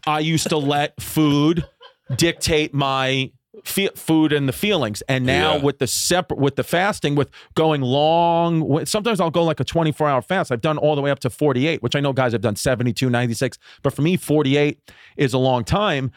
[0.06, 1.66] I used to let food
[2.16, 3.32] dictate my
[3.66, 5.02] fe- food and the feelings.
[5.10, 5.64] And now Yeah.
[5.64, 10.08] with the separate, with the fasting, with going long, sometimes I'll go like a 24
[10.08, 10.52] hour fast.
[10.52, 13.10] I've done all the way up to 48, which I know guys have done 72,
[13.10, 13.58] 96.
[13.82, 14.80] But for me, 48
[15.18, 16.12] is a long time.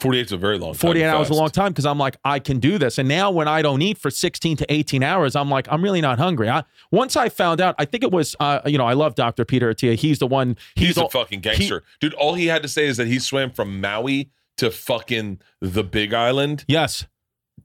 [0.00, 0.78] 48 is a very long time.
[0.78, 2.98] 48 hours is a long time because I'm like, I can do this.
[2.98, 6.00] And now when I don't eat for 16 to 18 hours, I'm like, I'm really
[6.00, 6.48] not hungry.
[6.48, 9.44] I, once I found out, I think it was, uh, you know, I love Dr.
[9.44, 9.94] Peter Attia.
[9.96, 10.56] He's the one.
[10.74, 11.82] He's, a all- fucking gangster.
[12.00, 15.82] Dude, all he had to say is that he swam from Maui to fucking the
[15.84, 16.64] Big Island.
[16.68, 17.06] Yes.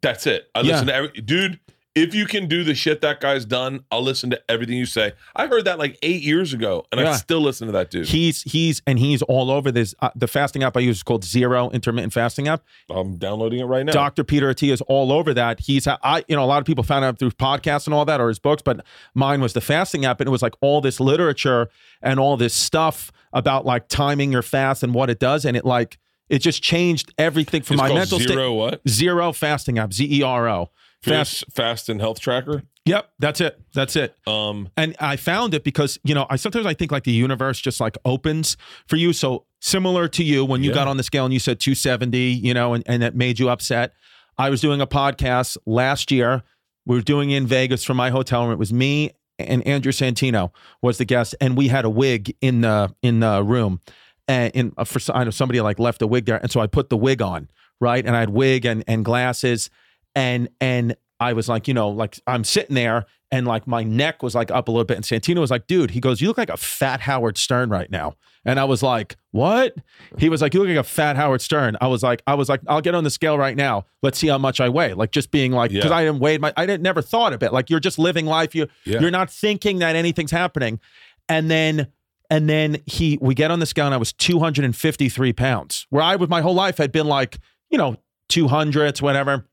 [0.01, 0.49] That's it.
[0.55, 0.71] I Yeah.
[0.71, 1.59] listen to every dude.
[1.95, 5.13] If you can do the shit that guy's done, I'll listen to everything you say.
[5.35, 8.07] I heard that like eight years ago, and I still listen to that dude.
[8.07, 9.95] He's he's and he's all over this.
[9.99, 12.63] Uh, the fasting app I use is called Zero Intermittent Fasting app.
[12.89, 13.91] I'm downloading it right now.
[13.91, 14.23] Dr.
[14.23, 15.61] Peter Attia is all over that.
[15.61, 18.21] He's I you know a lot of people found out through podcasts and all that
[18.21, 20.99] or his books, but mine was the fasting app, and it was like all this
[20.99, 21.69] literature
[22.01, 25.65] and all this stuff about like timing your fast and what it does, and it
[25.65, 25.97] like
[26.29, 28.55] it just changed everything from it's my mental zero state.
[28.55, 28.87] what?
[28.87, 30.69] Zero fasting app, Z E R O.
[31.03, 31.45] Fast.
[31.51, 32.63] Fast, and health tracker.
[32.85, 33.59] Yep, that's it.
[33.73, 34.15] That's it.
[34.25, 37.59] Um, And I found it because, you know, I sometimes I think like the universe
[37.59, 38.57] just like opens
[38.87, 39.13] for you.
[39.13, 40.75] So similar to you, when you Yeah.
[40.75, 43.49] got on the scale and you said 270, you know, and, and it made you
[43.49, 43.93] upset.
[44.37, 46.41] I was doing a podcast last year.
[46.85, 48.53] We were doing it in Vegas from my hotel room.
[48.53, 52.61] It was me and Andrew Santino was the guest, and we had a wig in
[52.61, 53.79] the in the room.
[54.27, 56.67] and in uh, for I know somebody like left a wig there, and so I
[56.67, 59.69] put the wig on, right, and I had wig and and glasses,
[60.19, 64.23] and and I was like, you know, like I'm sitting there and like my neck
[64.23, 64.95] was like up a little bit.
[64.97, 67.89] And Santino was like, dude, he goes, you look like a fat Howard Stern right
[67.91, 68.15] now.
[68.45, 69.75] And I was like, what?
[70.17, 71.75] He was like, you look like a fat Howard Stern.
[71.81, 73.85] I was like, I was like, I'll get on the scale right now.
[74.01, 74.93] Let's see how much I weigh.
[74.93, 75.97] Like just being like, because Yeah.
[75.97, 77.51] I didn't weigh my, I didn't never thought of it.
[77.51, 78.55] Like you're just living life.
[78.55, 78.99] You Yeah.
[79.01, 80.79] you're not thinking that anything's happening.
[81.27, 81.87] And then
[82.31, 85.85] and then he we get on the scale and I was 253 pounds.
[85.89, 87.37] Where I with my whole life had been like,
[87.69, 87.97] you know,
[88.29, 89.45] 200s, whatever.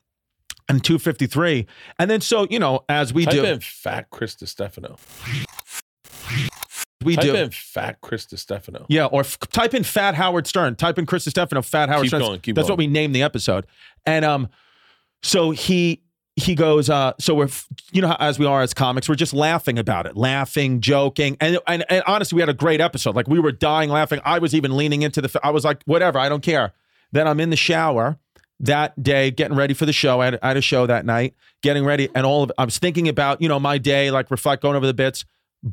[0.69, 1.65] And 253.
[1.97, 4.97] And then so, you know, as we Type do in fat Chris Distefano.
[7.03, 8.85] we Type do in fat Chris Distefano.
[8.89, 10.75] Yeah, or f- type in Fat Howard Stern.
[10.75, 12.21] Type in Chris Distefano, Fat Howard Keep Stern.
[12.21, 12.73] going, keep That's going.
[12.73, 13.65] what we named the episode.
[14.05, 14.49] And um,
[15.23, 16.01] so he
[16.35, 17.49] he goes, uh, so we're
[17.91, 21.59] you know as we are as comics, we're just laughing about it, laughing, joking, and
[21.65, 23.15] and and honestly, we had a great episode.
[23.15, 24.19] Like we were dying laughing.
[24.25, 25.39] I was even leaning into the.
[25.43, 26.73] I was like, whatever, I don't care.
[27.13, 28.17] Then I'm in the shower
[28.59, 30.19] that day, getting ready for the show.
[30.21, 32.77] I had, I had a show that night, getting ready, and all of I was
[32.79, 35.25] thinking about you know my day, like reflect, going over the bits,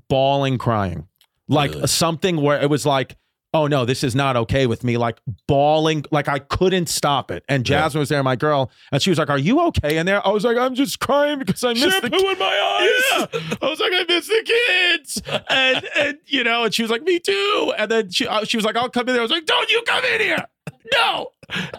[0.08, 1.08] bawling, crying,
[1.48, 1.86] like Really?
[1.86, 3.16] something where it was like,
[3.52, 7.44] oh no, this is not okay with me, like bawling, like I couldn't stop it.
[7.48, 7.82] And Yeah.
[7.82, 10.30] Jasmine was there, my girl, and she was like, "Are you okay?" And there, I
[10.30, 13.28] was like, "I'm just crying because I missed the." Shampoo in my eyes.
[13.32, 13.56] Yeah.
[13.62, 17.02] I was like, I miss the kids, and and you know, and she was like,
[17.02, 17.72] me too.
[17.78, 19.20] And then she uh, she was like, I'll come in there.
[19.20, 20.44] I was like, don't you come in here,
[20.92, 21.28] no.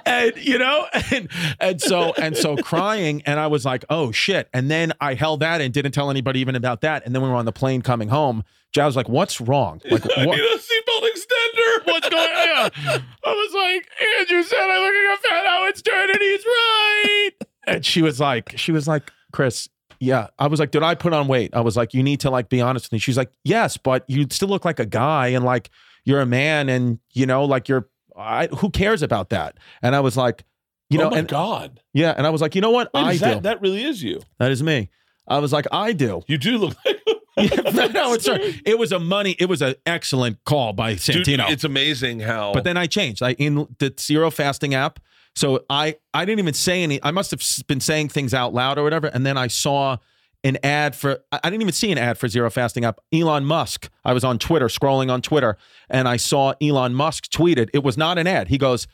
[0.06, 4.48] And you know, and and so and so crying, and I was like, oh shit.
[4.54, 7.06] And then I held that and didn't tell anybody even about that.
[7.06, 8.43] And then we were on the plane coming home.
[8.74, 9.82] Jazz was like, what's wrong?
[9.89, 10.36] Like I what?
[10.36, 11.86] need a seatbelt extender.
[11.86, 12.71] What's going on?
[12.76, 13.88] I was like,
[14.19, 17.32] Andrew said I look like a fat Howard Stern, and he's right.
[17.67, 19.69] And she was like, she was like, Chris,
[20.00, 20.28] yeah.
[20.39, 21.52] I was like, did I put on weight?
[21.54, 23.00] I was like, you need to like be honest with me.
[23.00, 25.69] She's like, yes, but you still look like a guy, and like
[26.04, 27.88] you're a man, and you know, like you're.
[28.17, 29.58] I, who cares about that?
[29.82, 30.43] And I was like,
[30.89, 31.82] you oh know, oh my and God.
[31.93, 32.93] yeah, and I was like, you know what?
[32.93, 33.25] Wait, I is do.
[33.25, 34.21] that, that really is you.
[34.39, 34.89] that is me.
[35.28, 36.21] I was like, I do.
[36.28, 37.01] You do look like
[37.38, 39.36] Yeah, no, it's it was a money.
[39.39, 41.49] It was an excellent call by Dude, Santino.
[41.49, 42.54] it's amazing how.
[42.54, 43.21] But then I changed.
[43.21, 44.99] I in the zero fasting app.
[45.36, 47.04] So I I didn't even say any.
[47.04, 49.08] I must have been saying things out loud or whatever.
[49.08, 49.97] And then I saw
[50.46, 51.20] an ad for.
[51.34, 53.02] I didn't even see an ad for zero fasting app.
[53.12, 53.90] Elon Musk.
[54.06, 55.58] I was on Twitter scrolling on Twitter,
[55.90, 57.70] and I saw Elon Musk tweeted.
[57.74, 58.48] It was not an ad.
[58.48, 58.88] He goes.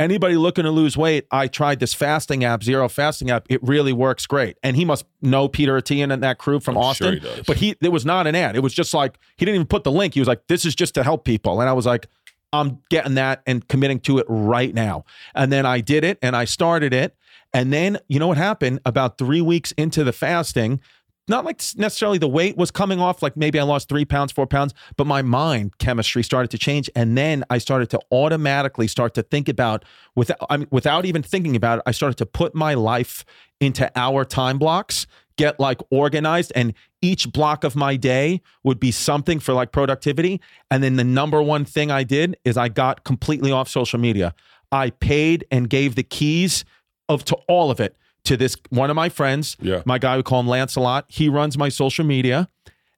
[0.00, 3.46] Anybody looking to lose weight, I tried this fasting app, zero fasting app.
[3.48, 4.56] It really works great.
[4.60, 7.20] And he must know Peter Attia and that crew from I'm Austin.
[7.20, 7.42] sure he.
[7.42, 8.56] But he, it was not an ad.
[8.56, 10.14] It was just like he didn't even put the link.
[10.14, 12.08] He was like, "This is just to help people." And I was like,
[12.54, 15.04] I'm getting that and committing to it right now.
[15.34, 17.16] And then I did it and I started it.
[17.54, 18.80] And then you know what happened?
[18.84, 20.80] About three weeks into the fasting,
[21.28, 24.46] not like necessarily the weight was coming off, like maybe I lost three pounds, four
[24.46, 26.90] pounds, but my mind chemistry started to change.
[26.94, 31.22] And then I started to automatically start to think about without I mean, without even
[31.22, 33.24] thinking about it, I started to put my life
[33.60, 38.90] into hour time blocks, get like organized, and each block of my day would be
[38.90, 40.40] something for like productivity.
[40.70, 44.34] And then the number one thing I did is I got completely off social media.
[44.72, 46.64] I paid and gave the keys
[47.08, 49.82] of to all of it to this one of my friends, Yeah.
[49.84, 51.04] my guy we call him Lancelot.
[51.08, 52.48] He runs my social media.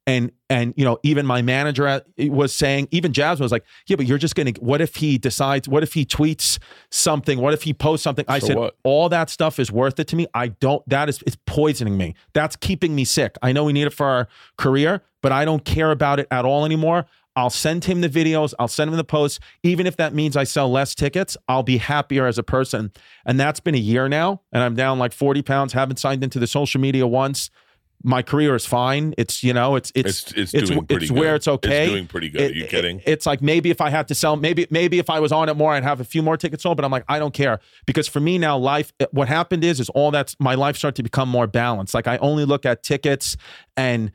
[0.09, 3.97] And and you know, even my manager uh, was saying, even Jasmine was like, yeah,
[3.97, 4.53] but you're just gonna.
[4.61, 5.69] What if he decides?
[5.69, 6.61] What if he tweets
[6.93, 7.41] something?
[7.41, 8.25] What if he posts something?
[8.29, 8.77] I So said, what?
[8.85, 10.29] all that stuff is worth it to me.
[10.33, 10.89] I don't.
[10.89, 12.15] That is it's poisoning me.
[12.35, 13.37] That's keeping me sick.
[13.43, 16.45] I know we need it for our career, but I don't care about it at
[16.45, 17.07] all anymore.
[17.37, 18.55] I'll send him the videos.
[18.59, 19.39] I'll send him the posts.
[19.63, 22.91] Even if that means I sell less tickets, I'll be happier as a person.
[23.27, 24.41] And that's been a year now.
[24.53, 25.75] And I'm down like 40 pounds.
[25.75, 27.51] Haven't signed into the social media once.
[28.03, 29.15] My career is fine.
[29.19, 31.19] It's, you know, it's, it's, It's it's, doing pretty it's good.
[31.19, 31.85] where it's okay.
[31.85, 32.51] It's doing pretty good.
[32.51, 33.03] Are you It- kidding?
[33.07, 35.55] It's like maybe if I had to sell, maybe maybe if I was on it
[35.57, 36.77] more, I'd have a few more tickets sold.
[36.77, 38.93] But I'm like, I don't care because for me now, life.
[39.01, 41.95] Eh, what happened is, is all that's my life started to become more balanced.
[41.95, 43.37] Like I only look at tickets
[43.79, 44.13] and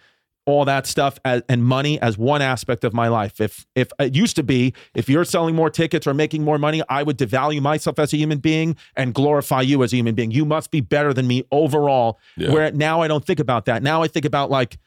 [0.52, 3.40] all that stuff as, and money as one aspect of my life.
[3.40, 6.84] If if it used to be, if you're selling more tickets or making more money,
[6.90, 10.32] I would devalue myself as a human being and glorify you as a human being.
[10.32, 12.20] You must be better than me overall.
[12.36, 12.52] Yeah.
[12.52, 13.82] Where now I don't think about that.
[13.82, 14.78] Now I think about like,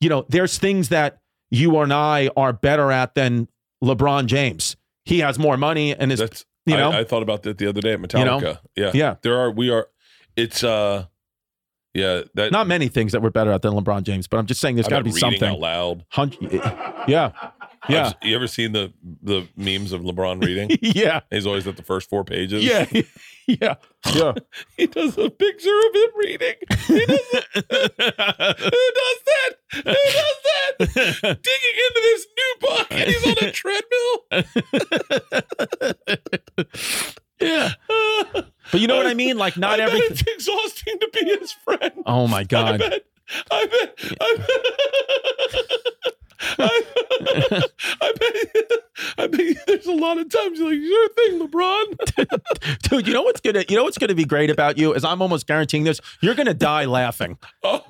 [0.00, 3.48] you know, there's things that you and I are better at than
[3.82, 4.76] LeBron James.
[5.04, 6.90] He has more money and is That's you know?
[6.90, 8.06] I, I thought about that the other day at know?
[8.06, 8.58] Metallica.
[8.76, 8.90] Yeah.
[8.94, 9.16] Yeah.
[9.22, 9.88] There are we are
[10.36, 11.06] it's uh
[11.94, 14.60] yeah, that not many things that we're better at than LeBron James, but I'm just
[14.60, 15.48] saying there's got to be reading something.
[15.48, 16.04] out loud.
[16.10, 16.32] Hun-
[17.06, 17.30] yeah.
[17.88, 18.06] Yeah.
[18.06, 20.70] I've- you ever seen the the memes of LeBron reading?
[20.82, 21.20] yeah.
[21.30, 22.64] He's always at the first four pages.
[22.64, 22.86] Yeah.
[23.48, 23.74] Yeah.
[24.14, 24.34] Yeah.
[24.76, 26.54] he does a picture of him reading.
[26.86, 27.44] He does it.
[27.56, 27.62] Who
[28.94, 29.50] does that?
[29.72, 31.42] Who does that?
[31.42, 34.16] Digging into this new book, and he's on a treadmill.
[37.40, 37.70] yeah.
[38.70, 39.36] But you know what I mean?
[39.36, 40.08] Like not everything.
[40.12, 42.01] It's exhausting to be his friend.
[42.12, 42.78] Oh my God.
[42.78, 43.04] bet.
[43.50, 43.98] I bet.
[44.20, 44.46] I bet.
[46.58, 46.82] I,
[48.02, 48.70] I bet.
[49.18, 53.22] I bet there's a lot of times you're like, "Your thing, LeBron." Dude, you know
[53.22, 56.00] what's gonna you know what's gonna be great about you is I'm almost guaranteeing this.
[56.20, 57.38] You're gonna die laughing.
[57.62, 57.84] Oh.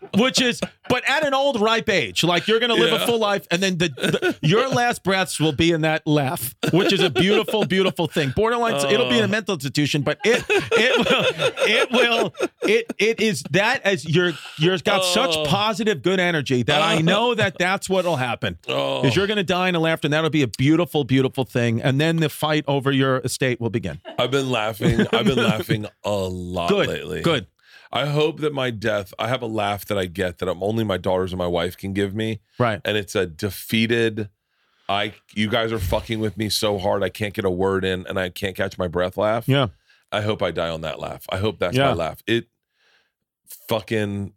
[0.18, 2.24] Which is but at an old ripe age.
[2.24, 5.52] Like you're gonna live a full life and then the, the your last breaths will
[5.52, 8.32] be in that laugh, which is a beautiful, beautiful thing.
[8.34, 9.28] Borderline it'll be in a uh.
[9.28, 11.24] mental institution, but it it will
[11.68, 15.44] it will it it is that as you're you're got such Oh.
[15.46, 18.58] positive good energy that I know that that's what'll happen.
[18.68, 19.04] Oh.
[19.04, 21.80] Is you're going to die in a laughter, and that'll be a beautiful, beautiful thing.
[21.80, 24.00] And then the fight over your estate will begin.
[24.18, 24.69] I've been laughing.
[24.70, 27.22] I've been laughing a lot Good, lately.
[27.22, 27.46] good.
[27.92, 30.84] I hope that my death, I have a laugh that I get that I'm only
[30.84, 32.40] my daughters and my wife can give me.
[32.58, 32.80] Right.
[32.84, 34.28] And it's a defeated,
[34.88, 38.06] I you guys are fucking with me so hard I can't get a word in
[38.06, 39.48] and I can't catch my breath laugh.
[39.48, 39.68] Yeah.
[40.12, 41.24] I hope I die on that laugh.
[41.30, 41.88] I hope that's Yeah.
[41.88, 42.22] my laugh.
[42.28, 42.46] It
[43.68, 44.32] fucking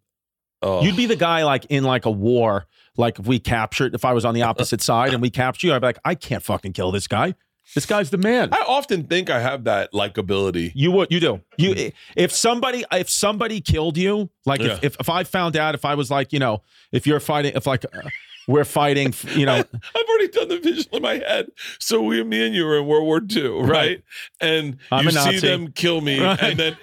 [0.61, 2.65] oh You'd be the guy like in like a war,
[2.97, 5.73] like if we captured, if I was on the opposite side and we captured you,
[5.73, 7.35] I'd be like, I can't fucking kill this guy.
[7.75, 8.49] This guy's the man.
[8.51, 10.71] I often think I have that likability.
[10.75, 11.41] You would, you do.
[11.57, 14.73] You, if somebody, if somebody killed you, like Yeah.
[14.73, 17.53] if, if, if I found out, if I was like, you know, if you're fighting,
[17.55, 18.01] if like uh,
[18.47, 19.55] we're fighting, you know,
[19.95, 21.47] I've already done the visual in my head.
[21.79, 23.69] So we, me and you were in World War II, right?
[23.69, 24.03] Right.
[24.41, 26.39] And I'm you see them kill me, Right.
[26.43, 26.77] and then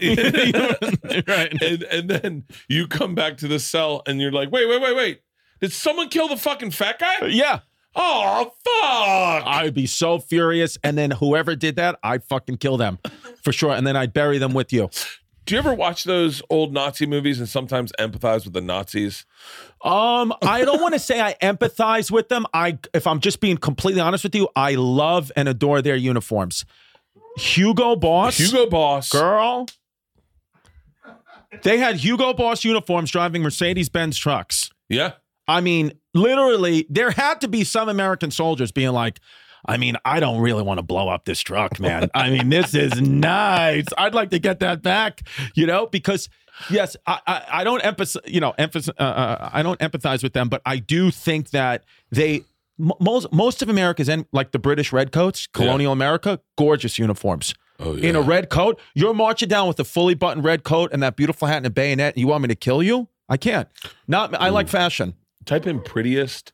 [1.29, 1.63] right.
[1.63, 4.97] and and then you come back to the cell, and you're like, wait, wait, wait,
[4.97, 5.21] wait.
[5.61, 7.27] Did someone kill the fucking fat guy?
[7.27, 7.61] Yeah.
[7.97, 9.47] Oh fuck!
[9.47, 10.79] I'd be so furious.
[10.85, 12.99] And then whoever did that, I'd fucking kill them
[13.43, 13.73] for sure.
[13.73, 14.91] And then I'd bury them with you.
[15.47, 19.27] Do you ever watch those old Nazi movies and sometimes empathize with the Nazis?
[19.83, 22.47] Um, I don't want to say I empathize with them.
[22.55, 26.65] I, if I'm just being completely honest with you, I love and adore their uniforms.
[27.37, 29.11] Hugo Boss, Hugo Boss.
[29.11, 29.67] girl.
[31.63, 34.71] They had Hugo Boss uniforms driving Mercedes Benz trucks.
[34.89, 35.15] Yeah.
[35.51, 39.21] I mean, literally, there had to be some American soldiers being like,
[39.67, 42.09] I mean, I don't really want to blow up this truck, man.
[42.15, 43.85] I mean, this is nice.
[43.99, 45.23] I'd like to get that back,
[45.55, 46.29] you know, because
[46.71, 48.95] yes, I I, I don't emphasize, you know, emphasis.
[48.99, 52.45] Uh, uh, I don't empathize with them, but I do think that they
[52.79, 57.55] m- most most of America's and like the British redcoats, colonial America, gorgeous uniforms.
[57.81, 61.03] Oh In a red coat, you're marching down with a fully buttoned red coat and
[61.03, 62.15] that beautiful hat and a bayonet.
[62.15, 63.09] And you want me to kill you?
[63.29, 63.69] I can't.
[64.07, 64.35] Not.
[64.35, 65.15] I like fashion.
[65.47, 66.53] Type in prettiest,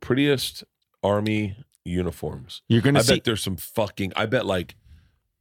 [0.00, 0.64] prettiest
[1.02, 2.62] army uniforms.
[2.68, 3.14] You're gonna I see.
[3.14, 4.12] bet there's some fucking.
[4.16, 4.76] I bet like,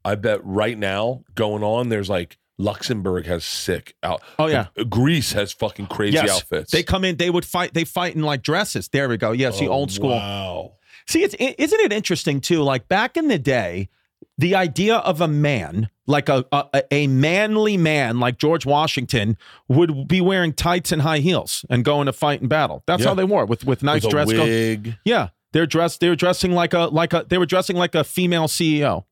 [0.06, 1.89] I bet right now going on.
[1.89, 4.21] There's like Luxembourg has sick out.
[4.38, 4.67] Oh, yeah.
[4.89, 6.71] Greece has fucking crazy yes, outfits.
[6.71, 7.17] they come in.
[7.17, 7.73] They would fight.
[7.73, 8.88] They fight in like dresses.
[8.89, 9.32] There we go.
[9.32, 10.12] Yeah, see, Oh, old school.
[10.12, 10.73] Wow.
[11.08, 12.62] See, it's isn't it interesting too?
[12.62, 13.89] Like back in the day,
[14.38, 19.38] the idea of a man, like a a, a manly man, like George Washington,
[19.68, 22.84] would be wearing tights and high heels and going to fight in battle.
[22.86, 23.10] That's Yeah.
[23.10, 24.28] how they wore with with nice With dress.
[24.28, 24.98] wig.
[25.06, 26.00] yeah, they're dressed.
[26.00, 27.26] They're dressing like a like a.
[27.28, 29.06] They were dressing like a female CEO.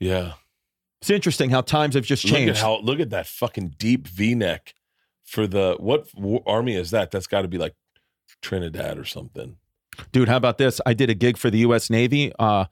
[0.00, 0.32] Yeah.
[1.00, 2.60] It's interesting how times have just Look at changed.
[2.60, 2.78] how.
[2.80, 4.74] Look at that fucking deep V neck
[5.24, 6.08] for the what
[6.46, 7.10] army is that?
[7.10, 7.74] That's got to be like
[8.42, 9.56] Trinidad or something.
[10.12, 10.80] Dude, how about this?
[10.86, 11.90] I did a gig for the U.S.
[11.90, 12.66] Navy uh,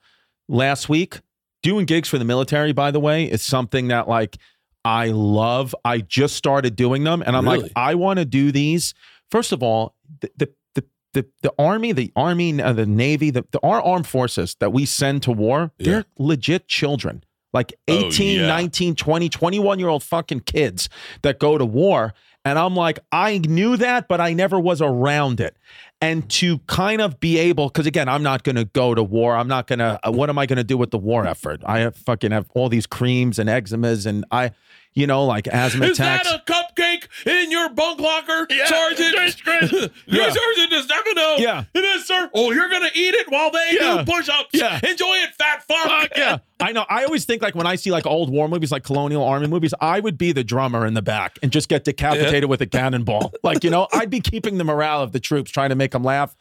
[0.47, 1.19] last week.
[1.67, 4.37] Doing gigs for the military, by the way, is something that like
[4.85, 5.75] I love.
[5.83, 7.63] I just started doing them, and I'm Really?
[7.63, 8.93] like, I want to do these.
[9.29, 13.43] First of all, the the the the, the army, the army, uh, the navy, the,
[13.51, 15.85] the our armed forces that we send to war, Yeah.
[15.91, 17.21] they're legit children.
[17.51, 18.47] Like Oh, 18, yeah.
[18.47, 20.87] 19, 20, 21 year old fucking kids
[21.23, 22.13] that go to war.
[22.47, 25.57] And I'm like, I knew that, but I never was around it.
[25.99, 29.35] And to kind of be able, because again, I'm not going to go to war.
[29.35, 31.61] I'm not going to, uh, what am I going to do with the war effort?
[31.65, 34.51] I have fucking have all these creams and eczemas and I,
[34.97, 39.15] you know, like asthma Is that a cupcake in your bunk locker, Sergeant?
[39.45, 39.87] Yeah.
[40.07, 41.35] Your sergeant is never know.
[41.37, 41.63] Yeah.
[41.73, 42.29] It is, sir.
[42.33, 44.03] Oh, you're gonna eat it while they Yeah.
[44.03, 44.49] do push-ups.
[44.53, 44.75] Yeah.
[44.83, 46.09] Enjoy it, fat fuck.
[46.17, 46.85] yeah, I know.
[46.89, 49.73] I always think like when I see like old war movies, like colonial army movies,
[49.79, 53.33] I would be the drummer in the back and just get decapitated with a cannonball.
[53.43, 56.03] Like you know, I'd be keeping the morale of the troops, trying to make them
[56.03, 56.35] laugh.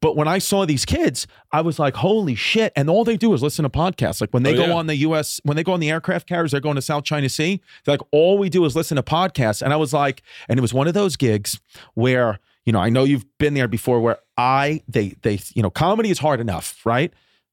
[0.00, 3.32] But when I saw these kids, I was like, "Holy shit!" And all they do
[3.34, 4.20] is listen to podcasts.
[4.20, 4.74] Like when they Oh, go yeah.
[4.74, 5.40] on the U.S.
[5.44, 7.60] when they go on the aircraft carriers, they're going to South China Sea.
[7.84, 9.62] They're like, all we do is listen to podcasts.
[9.62, 11.60] And I was like, and it was one of those gigs
[11.94, 15.70] where you know, I know you've been there before, where I they they you know
[15.70, 17.12] comedy is hard enough, right?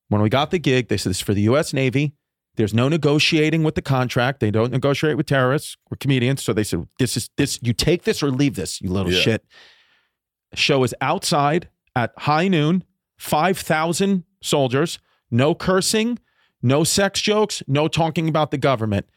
[0.09, 1.71] When we got the gig, they said this is for the U.S.
[1.73, 2.13] Navy.
[2.57, 4.39] There's no negotiating with the contract.
[4.39, 6.43] They don't negotiate with terrorists or comedians.
[6.43, 7.59] So they said, "This is this.
[7.61, 9.19] You take this or leave this, you little Yeah.
[9.21, 9.45] shit."
[10.53, 12.83] Show is outside at high noon.
[13.17, 14.99] Five thousand soldiers.
[15.31, 16.19] No cursing.
[16.61, 17.63] No sex jokes.
[17.67, 19.07] No talking about the government.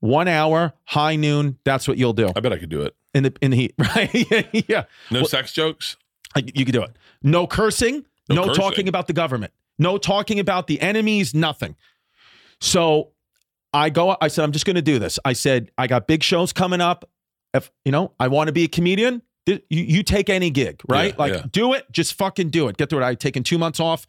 [0.00, 1.58] One hour, high noon.
[1.64, 2.94] That's what you'll do I bet I could do it.
[3.14, 4.68] in the in the heat, right?
[4.68, 4.84] yeah.
[5.10, 5.96] No Well- sex jokes.
[6.36, 6.96] You could do it.
[7.22, 8.06] No cursing.
[8.28, 8.62] No No, cursing.
[8.62, 9.52] talking about the government.
[9.78, 11.34] No talking about the enemies.
[11.34, 11.76] Nothing.
[12.60, 13.10] So
[13.72, 14.16] I go.
[14.20, 15.18] I said I'm just going to do this.
[15.24, 17.08] I said I got big shows coming up.
[17.54, 21.12] If you know I want to be a comedian, you, you take any gig, right?
[21.12, 21.42] Yeah, like yeah.
[21.50, 21.90] do it.
[21.90, 22.76] Just fucking do it.
[22.76, 23.04] Get through it.
[23.04, 24.06] I had taken two months off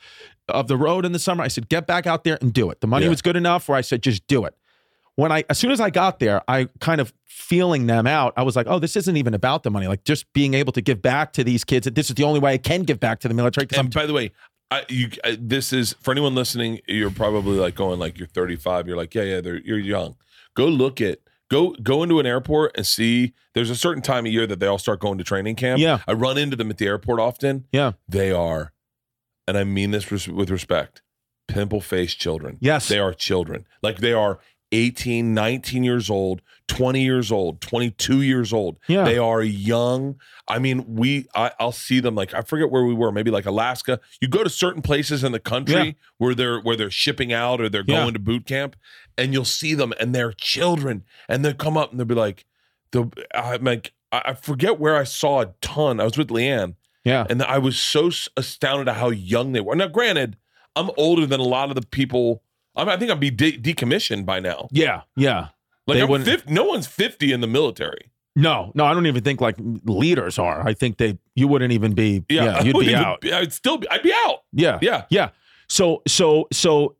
[0.49, 1.43] of the road in the summer.
[1.43, 2.81] I said get back out there and do it.
[2.81, 3.09] The money Yeah.
[3.09, 4.55] was good enough where I said just do it.
[5.15, 8.34] When I as soon as I got there, I kind of feeling them out.
[8.38, 9.88] I was like, oh, this isn't even about the money.
[9.88, 11.88] Like just being able to give back to these kids.
[11.91, 13.93] This is the only way I can give back to the military because I'm And
[13.93, 14.31] by the way,
[14.71, 16.79] I, you, I, this is for anyone listening.
[16.88, 18.88] You're probably like going like you're 35.
[18.88, 20.15] You're like, yeah, yeah, they're, you're young.
[20.55, 21.19] Go look at
[21.53, 23.33] go go into an airport and see.
[23.53, 25.79] There's a certain time of year that they all start going to training camp.
[25.79, 25.99] Yeah.
[26.07, 27.65] I run into them at the airport often.
[27.71, 27.91] yeah.
[28.07, 28.73] They are,
[29.47, 31.01] and I mean this res- with respect,
[31.47, 32.57] pimple faced children.
[32.61, 32.87] Yes.
[32.87, 33.65] They are children.
[33.83, 34.39] Like they are
[34.71, 38.77] 18, 19 years old, 20 years old, 22 years old.
[38.87, 39.03] Yeah.
[39.03, 40.15] They are young.
[40.47, 43.45] I mean, we I, I'll see them like I forget where we were, maybe like
[43.45, 43.99] Alaska.
[44.19, 45.91] You go to certain places in the country Yeah.
[46.17, 48.01] where they're where they're shipping out or they're Yeah.
[48.01, 48.75] going to boot camp,
[49.18, 52.45] and you'll see them and they're children, and they'll come up and they'll be like,
[52.91, 55.99] the I'm like I forget where I saw a ton.
[55.99, 57.26] I was with LeeAnn, Yeah.
[57.30, 59.76] and I was so astounded at how young they were.
[59.76, 60.38] Now, granted,
[60.76, 62.43] I'm older than a lot of the people.
[62.76, 64.68] I, mean, I think I'd be de- decommissioned by now.
[64.72, 65.01] Yeah.
[65.16, 65.47] Yeah.
[65.88, 68.11] Like They I'm 50, no one's 50 in the military.
[68.36, 70.66] No, no, I don't even think like leaders are.
[70.68, 73.24] I think they you wouldn't even be yeah, I you'd be out.
[73.32, 73.88] I'd still be.
[73.89, 74.39] I'd be out.
[74.51, 74.80] Yeah.
[74.82, 75.05] Yeah.
[75.09, 75.30] Yeah.
[75.70, 76.95] So so so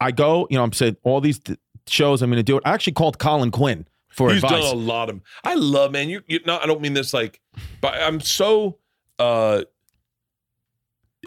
[0.00, 2.62] I- go, you know, I'm saying all these th- shows I'm going to do it.
[2.66, 4.62] I actually called Colin Quinn for He's advice.
[4.64, 5.20] done a lot of.
[5.44, 6.08] I love man.
[6.08, 6.62] You, you not.
[6.62, 7.40] I don't mean this like,
[7.80, 8.78] but I'm so.
[9.18, 9.62] uh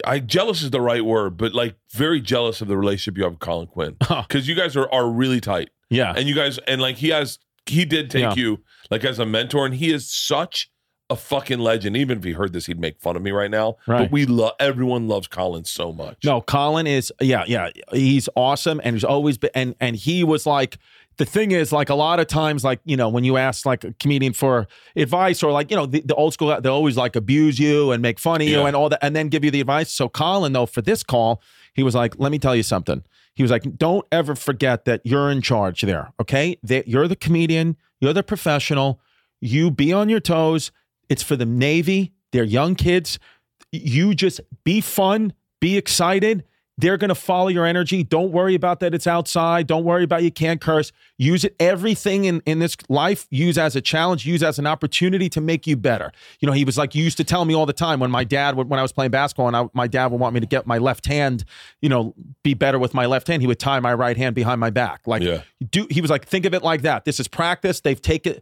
[0.06, 3.34] I jealous is the right word, but like very jealous of the relationship you have
[3.34, 4.24] with Colin Quinn Huh.
[4.26, 6.14] because you guys are are really tight, yeah.
[6.16, 8.34] and you guys and like he has he did take Yeah.
[8.34, 8.60] you
[8.90, 10.70] like as a mentor, and he is such
[11.12, 11.96] a fucking legend.
[11.96, 13.76] Even if he heard this, he'd make fun of me right now.
[13.86, 14.00] Right.
[14.00, 16.24] But we love everyone loves Colin so much.
[16.24, 17.70] No, Colin is yeah, yeah.
[17.92, 20.78] He's awesome and he's always been and and he was like
[21.18, 23.84] the thing is like a lot of times like you know when you ask like
[23.84, 27.16] a comedian for advice or like you know the, the old school they always like
[27.16, 29.60] abuse you and make fun of you and all that and then give you the
[29.60, 31.42] advice so colin though for this call
[31.74, 33.04] he was like let me tell you something
[33.34, 37.16] he was like don't ever forget that you're in charge there okay that you're the
[37.16, 39.00] comedian you're the professional
[39.40, 40.72] you be on your toes
[41.12, 43.18] it's for the navy they're young kids
[43.72, 46.44] you just be fun, be excited.
[46.78, 48.02] They're going to follow your energy.
[48.02, 49.66] Don't worry about that it's outside.
[49.66, 50.90] Don't worry about you can't curse.
[51.18, 55.28] Use it everything in in this life use as a challenge, use as an opportunity
[55.28, 56.10] to make you better.
[56.40, 58.24] You know, he was like he used to tell me all the time when my
[58.24, 60.46] dad would when I was playing basketball and I, my dad would want me to
[60.46, 61.44] get my left hand,
[61.82, 64.58] you know, be better with my left hand, he would tie my right hand behind
[64.58, 65.06] my back.
[65.06, 65.42] Like Yeah.
[65.70, 67.04] do he was like think of it like that.
[67.04, 67.80] This is practice.
[67.80, 68.40] They've taken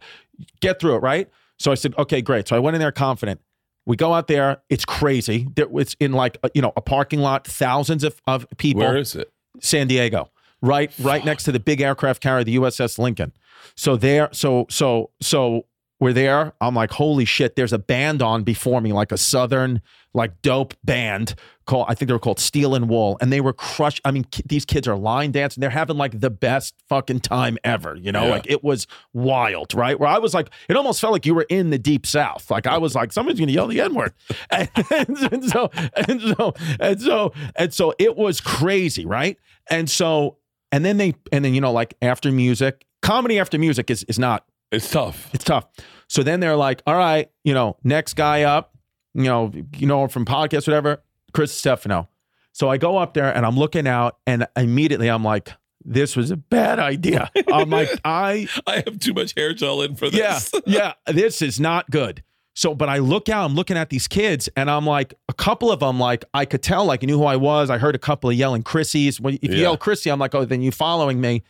[0.61, 1.29] get through it, right?
[1.61, 3.41] So I said, "Okay, great." So I went in there confident.
[3.87, 4.63] We go out there.
[4.69, 5.47] It's crazy.
[5.55, 8.81] There- It's in like a, you know a parking lot, thousands of, of people.
[8.83, 9.31] Where is it?
[9.61, 10.31] San Diego,
[10.63, 13.33] right, right next to the big aircraft carrier, the USS Lincoln.
[13.77, 15.67] So there, so so so
[16.01, 16.53] we're there.
[16.61, 17.55] I'm like, holy shit!
[17.57, 19.83] There's a band on before me, like a southern,
[20.15, 21.35] like dope band
[21.67, 21.87] called.
[21.89, 24.01] I think they were called Steel and Wool, and they were crushed.
[24.05, 25.61] I mean, ki- these kids are line dancing.
[25.61, 27.97] They're having like the best fucking time ever.
[27.97, 28.31] You know, Yeah.
[28.31, 30.01] like it was wild, right?
[30.01, 32.51] Where I was like, it almost felt like you were in the deep south.
[32.51, 34.15] Like I was like, somebody's gonna yell the n word,
[34.51, 39.37] and, and so and so and so and so it was crazy, right?
[39.69, 40.39] And so
[40.73, 44.19] and then they and then you know like after music, comedy after music is is
[44.19, 45.29] not It's tough.
[45.33, 45.67] it's tough.
[46.09, 48.77] So then they're like, all right, you know, next guy up,
[49.15, 51.03] you know, you know, from podcast, whatever,
[51.33, 52.09] Chris Stefano.
[52.53, 55.53] So I go up there and I'm looking out, and immediately I'm like,
[55.85, 57.31] this was a bad idea.
[57.53, 60.53] I'm like, I I have too much hair gel in for yeah, this.
[60.67, 62.23] yeah, this is not good.
[62.55, 65.71] So, but I look out, I'm looking at these kids, and I'm like, a couple
[65.71, 67.71] of them, like, I could tell, like, you knew who I was.
[67.71, 69.21] I heard a couple of yelling Chrissy's.
[69.21, 69.63] When if you Yeah.
[69.63, 71.45] yell Chrissy, I'm like, oh, then you following me.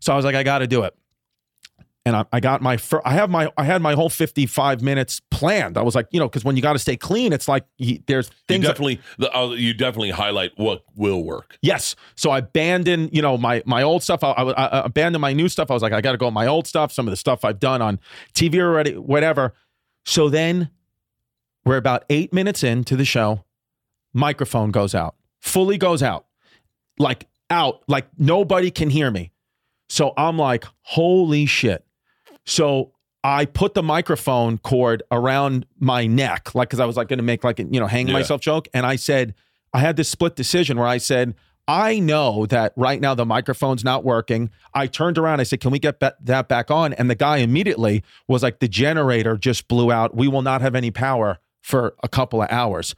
[0.00, 0.94] So I was like, I got to do it.
[2.06, 5.22] And I, I got my, fir- I have my, I had my whole 55 minutes
[5.30, 5.78] planned.
[5.78, 7.98] I was like, you know, because when you got to stay clean, it's like you,
[8.06, 8.62] there's You things.
[8.64, 11.56] that- definitely, the, uh, you definitely highlight what will work.
[11.62, 11.96] Yes.
[12.14, 14.22] So I abandoned, you know, my my old stuff.
[14.22, 15.70] I, I, I abandoned my new stuff.
[15.70, 16.92] I was like, I got to go with my old stuff.
[16.92, 17.98] Some of the stuff I've done on
[18.34, 19.54] TV already, whatever.
[20.04, 20.68] So then
[21.64, 23.44] We're about eight minutes into the show.
[24.12, 26.26] Microphone goes out, fully goes out,
[26.98, 29.32] like out, like nobody can hear me.
[29.88, 31.84] So I'm like, holy shit.
[32.44, 32.92] So
[33.22, 37.22] I put the microphone cord around my neck, like, cause I was like going to
[37.24, 38.12] make like, a, you know, hang Yeah.
[38.14, 38.68] myself joke.
[38.74, 39.34] And I said,
[39.72, 41.34] I had this split decision where I said,
[41.66, 44.50] I know that right now the microphone's not working.
[44.74, 45.40] I turned around.
[45.40, 46.92] I said, Can we get ba- that back on?
[46.92, 50.14] And the guy immediately was like, The generator just blew out.
[50.14, 52.94] We will not have any power for a couple of hours.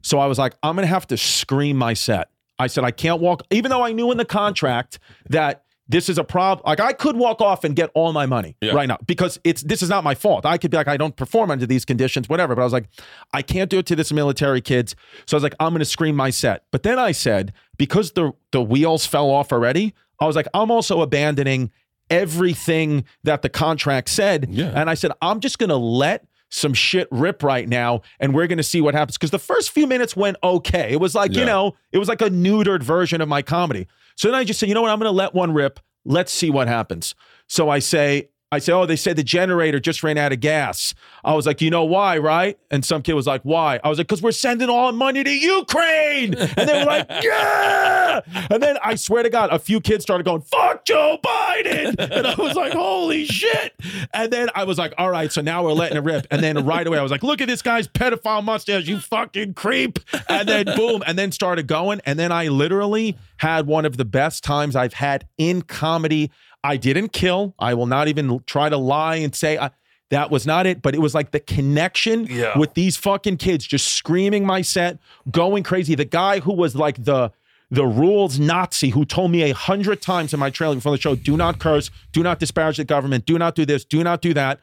[0.00, 2.30] So I was like, I'm going to have to scream my set.
[2.58, 6.18] I said, I can't walk, even though I knew in the contract that this is
[6.18, 6.64] a problem.
[6.66, 8.72] Like I could walk off and get all my money Yeah.
[8.72, 10.44] right now because it's this is not my fault.
[10.44, 12.54] I could be like, I don't perform under these conditions, whatever.
[12.56, 12.88] But I was like,
[13.32, 14.96] I can't do it to this military kids.
[15.26, 16.64] So I was like, I'm gonna scream my set.
[16.72, 20.70] But then I said, because the the wheels fell off already, I was like, I'm
[20.70, 21.70] also abandoning
[22.10, 24.48] everything that the contract said.
[24.50, 24.72] Yeah.
[24.74, 28.56] And I said, I'm just gonna let some shit rip right now and we're going
[28.56, 31.44] to see what happens because the first few minutes went okay it was like you
[31.44, 34.68] know it was like a neutered version of my comedy so then i just said
[34.68, 34.90] you know what?
[34.90, 35.80] I'm going to let one rip.
[36.04, 37.14] Let's see what happens.
[37.48, 40.94] So i say i say oh they said the generator just ran out of gas.
[41.24, 42.58] I was like you know why right?
[42.70, 43.78] And some kid was like why?
[43.84, 46.34] I was like because we're sending all our money to ukraine!
[46.34, 48.20] And they were like yeah!
[48.50, 51.94] And then i swear to god a few kids started going fuck joe biden!
[51.98, 53.74] And i was like holy shit!
[54.14, 56.26] And then i was like all right so now we're letting it rip.
[56.30, 59.54] And then right away i was like look at this guy's pedophile mustache you fucking
[59.54, 59.98] creep!
[60.28, 62.00] And then boom and then started going.
[62.06, 66.30] And then i literally had one of the best times i've had in comedy
[66.72, 69.70] i didn't kill i will not even try to lie and say I,
[70.10, 72.56] that was not it but it was like the connection Yeah.
[72.58, 74.98] with these fucking kids just screaming my set
[75.30, 77.32] going crazy the guy who was like the
[77.68, 81.16] the rules Nazi who told me a hundred times in my trailer before the show,
[81.16, 84.32] do not curse, do not disparage the government, do not do this, do not do
[84.34, 84.60] that.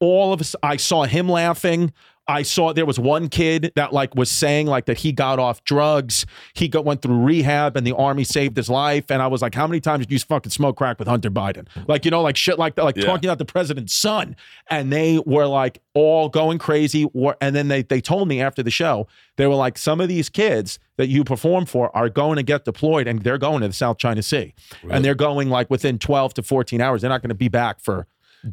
[0.00, 1.94] All of us, I saw him laughing.
[2.28, 5.64] I saw there was one kid that like was saying like that he got off
[5.64, 6.24] drugs.
[6.54, 9.10] He got went through rehab and the army saved his life.
[9.10, 11.66] And I was like, how many times did you fucking smoke crack with Hunter Biden?
[11.88, 13.06] Like, you know, like shit like that, like Yeah.
[13.06, 14.36] talking about the president's son.
[14.68, 17.06] And they were like all going crazy.
[17.40, 20.28] And then they they told me after the show, they were like, some of these
[20.28, 23.74] kids that you perform for are going to get deployed and they're going to the
[23.74, 24.54] South China Sea.
[24.88, 27.00] And they're going like within 12 to 14 hours.
[27.00, 28.06] They're not going to be back for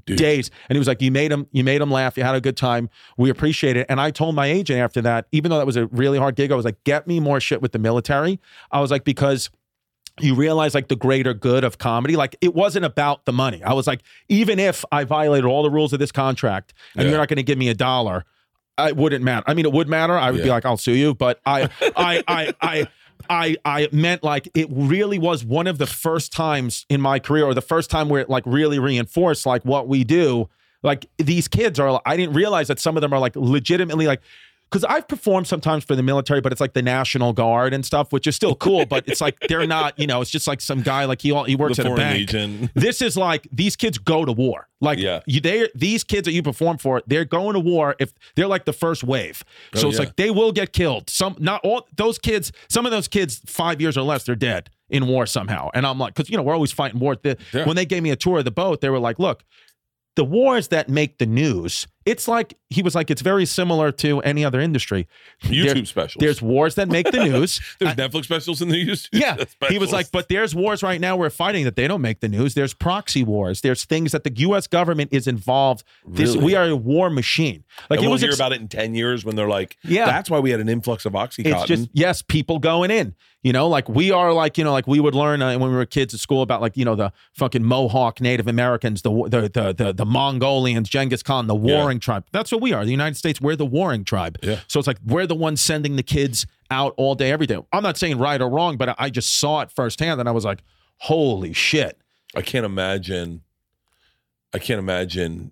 [0.05, 0.51] days.
[0.69, 2.17] And he was like, "You made him, you made him laugh.
[2.17, 2.89] You had a good time.
[3.17, 5.87] We appreciate it." And I told my agent after that, even though that was a
[5.87, 8.39] really hard gig, I was like, "Get me more shit with the military."
[8.71, 9.49] I was like, because
[10.21, 12.17] you realize like the greater good of comedy.
[12.17, 13.63] Like it wasn't about the money.
[13.63, 17.11] I was like, even if I violated all the rules of this contract and Yeah.
[17.11, 18.25] you're not going to give me a dollar,
[18.77, 19.45] it wouldn't matter.
[19.47, 20.17] I mean, it would matter.
[20.17, 21.13] I would be like, I'll sue you.
[21.15, 22.87] But I, I, I, I.
[23.29, 27.45] I I meant like it really was one of the first times in my career,
[27.45, 30.49] or the first time where it like really reinforced like what we do.
[30.81, 34.21] Like these kids are, I didn't realize that some of them are like legitimately like,
[34.71, 38.11] because I've performed sometimes for the military, but it's like the National Guard and stuff,
[38.13, 40.81] which is still cool, but it's like they're not, you know, it's just like some
[40.83, 42.17] guy like he all, he works The at a bank.
[42.31, 42.69] Legion.
[42.75, 44.67] This is like these kids go to war.
[44.79, 45.21] Like Yeah.
[45.25, 48.65] you, they these kids that you perform for, they're going to war if they're like
[48.65, 49.43] the first wave.
[49.75, 50.05] Oh, so Oh, it's yeah.
[50.05, 51.09] like they will get killed.
[51.09, 52.51] Some not all those kids.
[52.69, 55.69] Some of those kids, five years or less, they're dead in war somehow.
[55.73, 57.15] And I'm like, because you know we're always fighting war.
[57.15, 57.65] The- Yeah.
[57.65, 59.43] When they gave me a tour of the boat, they were like, look.
[60.15, 64.21] The wars that make the news, it's like he was like, it's very similar to
[64.21, 65.07] any other industry.
[65.43, 66.19] YouTube There- specials.
[66.21, 67.59] There's wars that make the news.
[67.79, 69.09] There's Netflix specials in the news.
[69.11, 69.43] Yeah.
[69.69, 72.29] He was like, but there's wars right now we're fighting that they don't make the
[72.29, 72.53] news.
[72.53, 73.61] There's proxy wars.
[73.61, 75.83] There's things that the US government is involved.
[76.07, 77.63] This we are a war machine.
[77.89, 79.77] Like and it we'll was hear ex- about it in 10 years when they're like,
[79.83, 80.05] Yeah.
[80.05, 81.53] that's why we had an influx of Oxycontin.
[81.59, 83.15] it's just yes, people going in.
[83.41, 85.75] You know, like we are like you know, like we would learn uh, when we
[85.77, 89.41] were kids at school about like you know the fucking Mohawk Native Americans, the the
[89.43, 91.55] the the, the Mongolians, Genghis Khan, the
[91.89, 92.25] warring tribe.
[92.31, 92.85] That's what we are.
[92.85, 94.37] The United States, we're the warring tribe.
[94.43, 94.59] Yeah.
[94.67, 97.57] So it's like we're the ones sending the kids out all day, every day.
[97.73, 100.45] I'm not saying right or wrong, but I- just saw it firsthand, and I was
[100.45, 100.59] like,
[100.97, 101.99] holy shit.
[102.35, 103.41] I can't imagine.
[104.53, 105.51] I can't imagine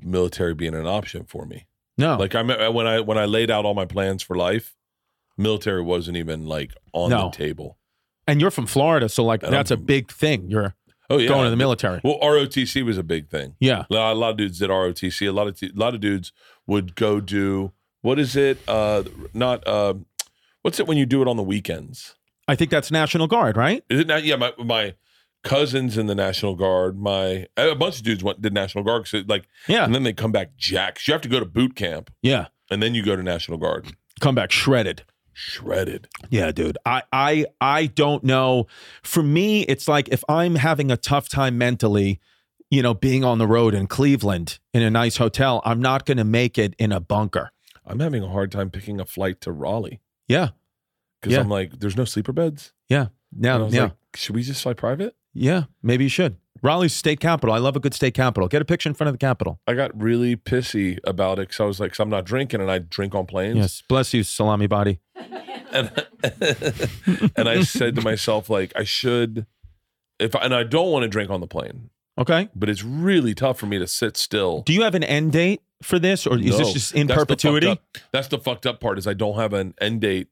[0.00, 1.66] military being an option for me.
[1.98, 4.76] No, Like I uh, when I when I laid out all my plans for life,
[5.36, 7.30] military wasn't even like on No.
[7.30, 7.78] the table.
[8.28, 10.48] and you're from Florida, so like And that's a I'm- big thing.
[10.50, 10.74] You're
[11.08, 12.00] Oh yeah, going to the military.
[12.02, 13.54] Well, ROTC was a big thing.
[13.60, 13.84] Yeah.
[13.90, 15.28] A lot, of dudes did ROTC.
[15.28, 16.32] A lot of t- a lot of dudes
[16.66, 18.58] would go do what is it?
[18.68, 19.02] Uh,
[19.34, 19.94] not uh,
[20.62, 22.14] what's it when you do it on the weekends?
[22.48, 23.82] I think that's National Guard, right?
[23.90, 24.22] Is it not?
[24.24, 24.94] Yeah, my my
[25.42, 26.98] cousins in the National Guard.
[26.98, 29.08] My a bunch of dudes went did National Guard.
[29.12, 29.84] it, like, Yeah.
[29.84, 31.06] and then they come back jacked.
[31.06, 32.46] You have to go to boot camp Yeah.
[32.70, 35.04] and then you go to National Guard Come back shredded.
[35.38, 36.08] Shredded.
[36.30, 36.78] Yeah, dude.
[36.86, 38.66] I I I don't know.
[39.02, 42.20] For me, it's like if I'm having a tough time mentally,
[42.70, 46.16] you know, being on the road in Cleveland in a nice hotel, I'm not going
[46.16, 47.50] to make it in a bunker.
[47.84, 50.48] I'm having a hard time picking a flight to Raleigh Yeah.
[51.20, 51.40] because Yeah.
[51.40, 52.72] I'm like, there's no sleeper beds.
[52.88, 53.08] Yeah.
[53.30, 53.82] Now, yeah.
[53.82, 55.14] like, should we just fly private?
[55.34, 55.64] yeah.
[55.82, 56.36] Maybe you should.
[56.66, 57.54] Raleigh's state capital.
[57.54, 58.48] I love a good state capital.
[58.48, 59.60] Get a picture in front of the Capitol.
[59.68, 62.70] I got really pissy about it because I was like, because I'm not drinking and
[62.70, 63.56] I drink on planes.
[63.56, 63.82] Yes.
[63.88, 64.98] Bless you, salami body.
[65.72, 65.90] and
[67.36, 69.46] and I said to myself like I should
[70.18, 72.48] if I, and I don't want to drink on the plane, Okay.
[72.54, 74.62] but it's really tough for me to sit still.
[74.62, 76.58] Do you have an end date for this, or is No.
[76.58, 77.66] this just in That's the perpetuity?
[77.68, 80.28] up- that's the fucked up part is I don't have an end date.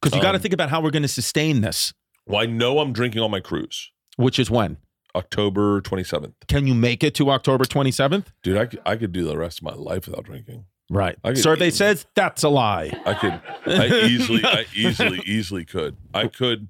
[0.00, 1.92] Because you got to Um, think about how we're going to sustain this,
[2.26, 4.76] Well, I know I'm drinking on my cruise, which is when.
[5.16, 6.34] October 27th.
[6.46, 8.26] Can you make it to October 27th?
[8.42, 10.66] Dude, I could, I could do the rest of my life without drinking.
[10.88, 11.16] Right.
[11.34, 12.92] Survey says that's a lie.
[13.04, 15.96] I could I easily I easily easily could.
[16.14, 16.68] I could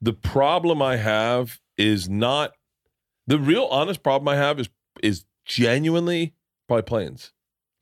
[0.00, 2.52] the problem I have is not
[3.26, 4.70] the real honest problem I have is
[5.02, 6.34] is genuinely
[6.66, 7.32] probably planes.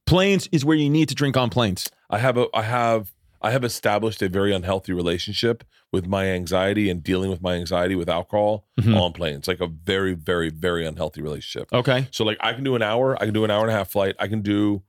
[0.06, 1.88] Planes is where you need to drink on planes.
[2.10, 3.12] I have a I have
[3.46, 7.94] I have established a very unhealthy relationship with my anxiety and dealing with my anxiety
[7.94, 8.96] with alcohol Mhm.
[9.00, 9.46] on planes.
[9.48, 11.72] Like a very very very unhealthy relationship.
[11.72, 12.08] Okay.
[12.10, 13.88] So like I can do an hour, I can do an hour and a half
[13.90, 14.14] flight.
[14.18, 14.82] I can do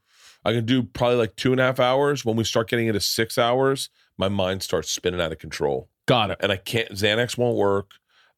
[0.45, 2.23] I can do probably like two and a half hours.
[2.25, 5.89] When we start getting into six hours, my mind starts spinning out of control.
[6.07, 6.37] Got it.
[6.39, 7.91] And I can't Xanax won't work.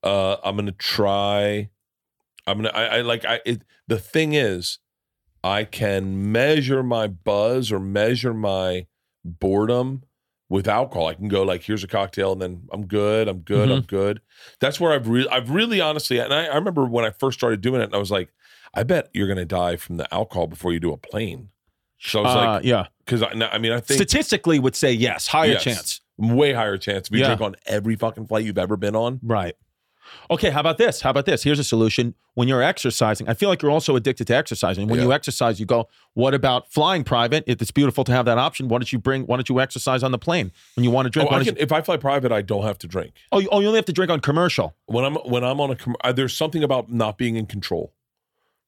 [0.03, 1.70] Uh I'm gonna try.
[2.47, 4.80] I'm gonna I, I like I it the thing is
[5.43, 8.88] I can measure my buzz or measure my
[9.24, 10.03] boredom
[10.50, 11.08] with alcohol.
[11.08, 14.20] I can go like, here's a cocktail, and then I'm good, I'm good, I'm good.
[14.60, 17.62] That's where I've really, I've really honestly, and I, I remember when I first started
[17.62, 18.34] doing it, and I was like,
[18.74, 21.50] I bet you're gonna die from the alcohol before you do a plane.
[22.00, 22.88] So I was Uh, like, yeah.
[23.06, 25.28] because I, I mean, I think Statistically, would say yes.
[25.28, 25.64] Higher Yes.
[25.64, 26.02] chance.
[26.18, 27.28] way higher chance if you Yeah.
[27.28, 29.20] drink on every fucking flight you've ever been on.
[29.24, 29.56] Right.
[30.32, 31.02] Okay, how about this?
[31.02, 31.43] How about this?
[31.43, 32.16] Here's a solution.
[32.34, 34.88] When you're exercising, I feel like you're also addicted to exercising.
[34.88, 35.06] When Yeah.
[35.06, 37.43] you exercise, you go, what about flying private?
[37.47, 40.02] If it's beautiful to have that option, why don't you bring why don't you exercise
[40.04, 40.52] on the plane?
[40.76, 42.41] When you want to Oh, drink, why I can, you, if I fly private, I
[42.41, 43.14] don't have to drink.
[43.32, 44.76] oh, you, oh, you only have to drink on commercial.
[44.86, 47.93] When I'm when I'm on a, com- uh, there's something about not being in control.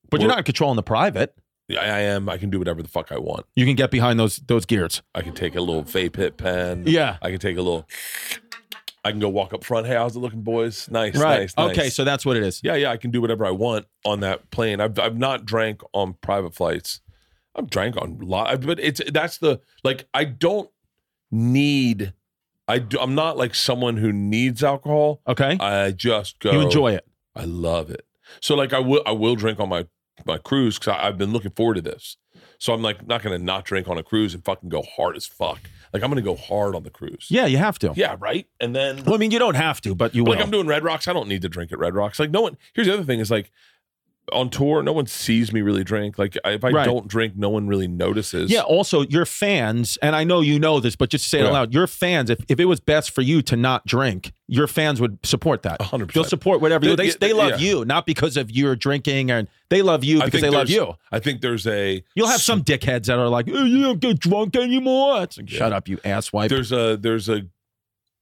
[0.09, 1.35] But you're not in control in the private.
[1.71, 2.27] I, I am.
[2.27, 3.45] I can do whatever the fuck I want.
[3.55, 5.01] You can get behind those those gears.
[5.15, 6.83] I can take a little vape hit pen.
[6.85, 7.15] Yeah.
[7.21, 7.87] I can take a little.
[9.03, 9.87] I can go walk up front.
[9.87, 10.87] Hey, how's it looking, boys?
[10.91, 11.39] Nice, Right.
[11.39, 11.71] nice, nice.
[11.77, 12.61] Okay, so that's what it is.
[12.63, 14.79] yeah, yeah, I can do whatever I want on that plane.
[14.79, 17.01] I've I've not drank on private flights.
[17.55, 20.69] I've drank on lot, but it's that's the like I don't
[21.31, 22.13] need.
[22.67, 25.21] I do, I'm not like someone who needs alcohol.
[25.27, 25.57] Okay.
[25.59, 26.51] I just go.
[26.51, 27.05] you enjoy it.
[27.35, 28.05] I love it.
[28.39, 29.87] So like I will I will drink on my
[30.25, 32.17] my cruise because I've been looking forward to this.
[32.59, 35.25] So I'm like not gonna not drink on a cruise and fucking go hard as
[35.25, 35.59] fuck.
[35.93, 37.27] Like I'm gonna go hard on the cruise.
[37.29, 37.93] Yeah, you have to.
[37.95, 38.47] Yeah, right.
[38.59, 40.33] And then Well, I mean, you don't have to, but you will.
[40.33, 41.07] like I'm doing Red Rocks.
[41.07, 42.19] I don't need to drink at Red Rocks.
[42.19, 42.57] Like no one.
[42.73, 43.51] Here's the other thing: is like
[44.31, 46.17] on tour, no one sees me really drink.
[46.19, 46.85] Like if I Right.
[46.85, 48.49] don't drink, no one really notices.
[48.51, 48.61] Yeah.
[48.61, 51.47] Also, your fans, and I know you know this, but just to say it Yeah.
[51.49, 54.67] out loud, your fans, if, if it was best for you to not drink, your
[54.67, 55.77] fans would support that.
[55.79, 56.95] A hundred They'll support whatever you.
[56.95, 57.69] They- They, they love yeah.
[57.79, 60.93] you, not because of your drinking, and they love you because they love you.
[61.11, 64.19] I think there's a You'll have some dickheads that are like, oh, "You don't get
[64.19, 66.49] drunk anymore." It's like, shut up, you asswipe.
[66.49, 67.43] there's a there's a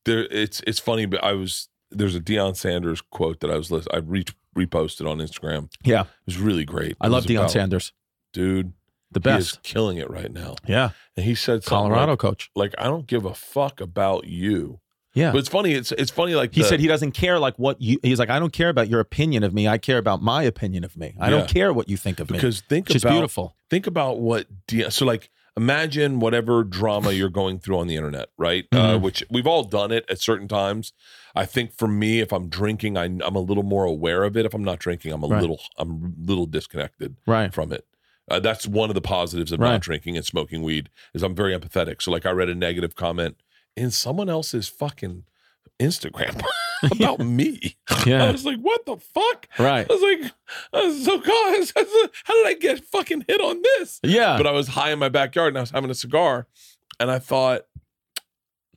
[0.05, 0.25] there.
[0.31, 3.95] It's it's funny, but I was there's a Deion Sanders quote that I was listening.
[3.95, 4.25] I re-
[4.57, 5.69] reposted on Instagram.
[5.83, 6.01] Yeah.
[6.01, 6.95] It was really great.
[7.01, 7.93] I It love Deion about- Sanders,
[8.33, 8.73] dude.
[9.11, 9.63] the He is best.
[9.63, 10.55] killing it right now.
[10.67, 12.49] Yeah, And he said something Colorado like, coach.
[12.55, 14.79] like, I don't give a fuck about you.
[15.15, 15.31] Yeah.
[15.31, 15.73] But it's funny.
[15.73, 16.35] It's it's funny.
[16.35, 17.97] Like he the- said he doesn't care like what you.
[18.03, 19.67] He's like, I don't care about your opinion of me.
[19.67, 21.15] I care about my opinion of me.
[21.19, 21.37] I Yeah.
[21.37, 22.37] don't care what you think of me.
[22.37, 23.55] because think about beautiful.
[23.71, 28.29] think about what De- so like imagine whatever drama you're going through on the internet
[28.37, 29.01] right uh, Mhm.
[29.01, 30.93] which we've all done it at certain times
[31.35, 34.45] i think for me if i'm drinking I, i'm a little more aware of it
[34.45, 35.41] if i'm not drinking i'm a Right.
[35.41, 37.53] little i'm a little disconnected Right.
[37.53, 37.85] from it
[38.31, 39.71] uh, that's one of the positives of Right.
[39.73, 42.95] not drinking and smoking weed is i'm very empathetic so like i read a negative
[42.95, 43.35] comment
[43.75, 45.23] in someone else's fucking
[45.79, 46.41] instagram
[46.91, 48.23] about me Yeah.
[48.25, 49.85] i was like what the fuck Right.
[49.89, 50.31] I was like,
[50.73, 51.73] I was so guys,
[52.23, 53.99] how did I get fucking hit on this?
[54.03, 54.37] Yeah.
[54.37, 56.47] But I was high in my backyard and I was having a cigar,
[56.99, 57.63] and I thought,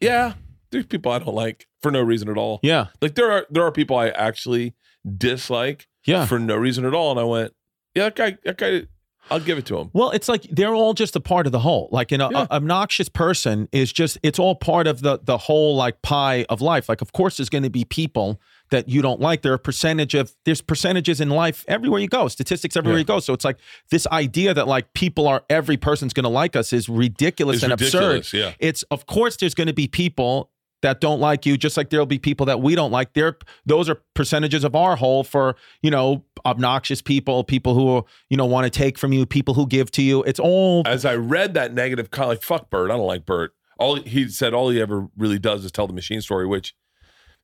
[0.00, 0.34] yeah,
[0.70, 2.60] there's people I don't like for no reason at all.
[2.62, 2.86] yeah.
[3.00, 4.74] Like there are there are people I actually
[5.16, 6.26] dislike Yeah.
[6.26, 7.54] for no reason at all, and I went,
[7.94, 8.86] yeah, that guy, that guy,
[9.30, 9.90] I'll give it to him.
[9.92, 11.88] Well, it's like they're all just a part of the whole.
[11.92, 12.46] Like an Yeah.
[12.50, 16.88] obnoxious person is just it's all part of the the whole like pie of life.
[16.88, 19.42] Like of course there's going to be people that you don't like.
[19.42, 22.28] There are percentage of there's percentages in life everywhere you go.
[22.28, 23.02] Statistics everywhere Yeah.
[23.02, 23.20] you go.
[23.20, 23.58] So it's like
[23.90, 27.62] this idea that like people are every person's going to like us is ridiculous It's
[27.64, 28.36] and ridiculous, absurd.
[28.36, 28.52] yeah.
[28.58, 30.50] It's of course there's going to be people
[30.82, 33.14] that don't like you, just like there'll be people that we don't like.
[33.14, 38.36] There, those are percentages of our whole for you know obnoxious people, people who you
[38.36, 40.22] know want to take from you, people who give to you.
[40.24, 43.54] It's all As I read that negative comment, like fuck Bert, I don't like Bert.
[43.78, 46.74] All he said, all he ever really does is tell the machine story, which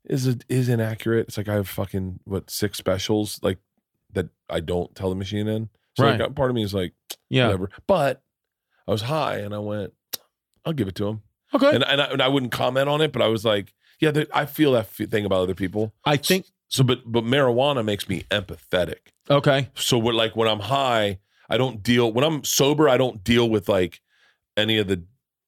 [0.05, 1.29] is is inaccurate.
[1.29, 3.59] It's like I have fucking what six specials like
[4.13, 5.69] that I don't tell the machine in.
[5.97, 6.21] So Right.
[6.21, 6.95] like, part of me is like
[7.29, 7.47] yeah.
[7.47, 7.71] whatever.
[7.87, 8.23] But
[8.87, 9.93] I was high and I went,
[10.65, 11.23] I'll give it to him.
[11.55, 14.11] Okay, And and I, and I wouldn't comment on it, but I was like, yeah,
[14.11, 15.93] there- I feel that f- thing about other people.
[16.05, 19.13] I think So, but but marijuana makes me empathetic.
[19.31, 21.19] okay, So what like when I'm high,
[21.49, 24.01] I don't deal when I'm sober, I don't deal with like
[24.57, 25.03] any of the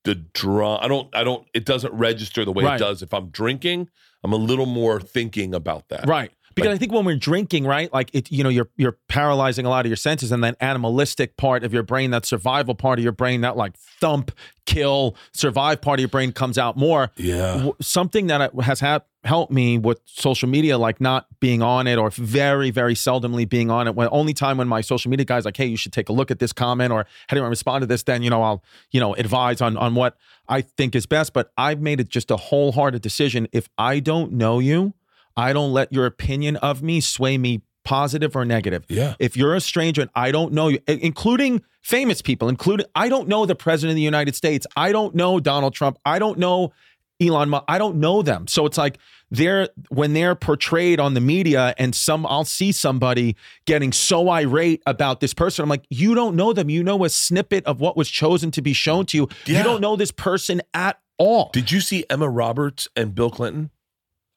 [0.05, 0.79] the draw.
[0.83, 2.77] I don't I don't it doesn't register the way Right.
[2.77, 3.89] it does if I'm drinking.
[4.25, 6.07] I'm a little more thinking about that.
[6.07, 6.31] right.
[6.55, 9.67] Because Like- I think when we're drinking, right, like it, you know, you're you're paralyzing
[9.67, 12.99] a lot of your senses, and that animalistic part of your brain, that survival part
[12.99, 14.33] of your brain, that like thump,
[14.67, 17.11] kill, survive part of your brain comes out more.
[17.17, 17.69] Yeah.
[17.81, 22.11] something that has ha- helped me with social media, like not being on it or
[22.11, 23.95] very, very seldomly being on it.
[23.95, 26.31] When only time when my social media guys like, hey, you should take a look
[26.31, 28.03] at this comment or how do I respond to this?
[28.05, 30.17] Then you know I'll you know advise on on what
[30.49, 31.33] I think is best.
[31.33, 33.47] But I've made it just a wholehearted decision.
[33.53, 34.95] If I don't know you,
[35.37, 38.85] I don't let your opinion of me sway me positive or negative.
[38.89, 39.15] Yeah.
[39.19, 43.29] If you're a stranger and I don't know you, including famous people, including I don't
[43.29, 46.73] know the president of the United States, I don't know Donald Trump, I don't know
[47.21, 48.47] Elon Musk, I don't know them.
[48.47, 48.99] So it's like
[49.31, 54.83] they're when they're portrayed on the media and some I'll see somebody getting so irate
[54.87, 55.63] about this person.
[55.63, 56.69] I'm like, you don't know them.
[56.69, 59.29] You know a snippet of what was chosen to be shown to you.
[59.47, 59.59] Yeah.
[59.59, 61.51] You don't know this person at all.
[61.53, 63.71] Did you see Emma Roberts and Bill Clinton?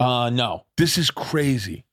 [0.04, 0.66] Uh no.
[0.78, 1.86] This is crazy.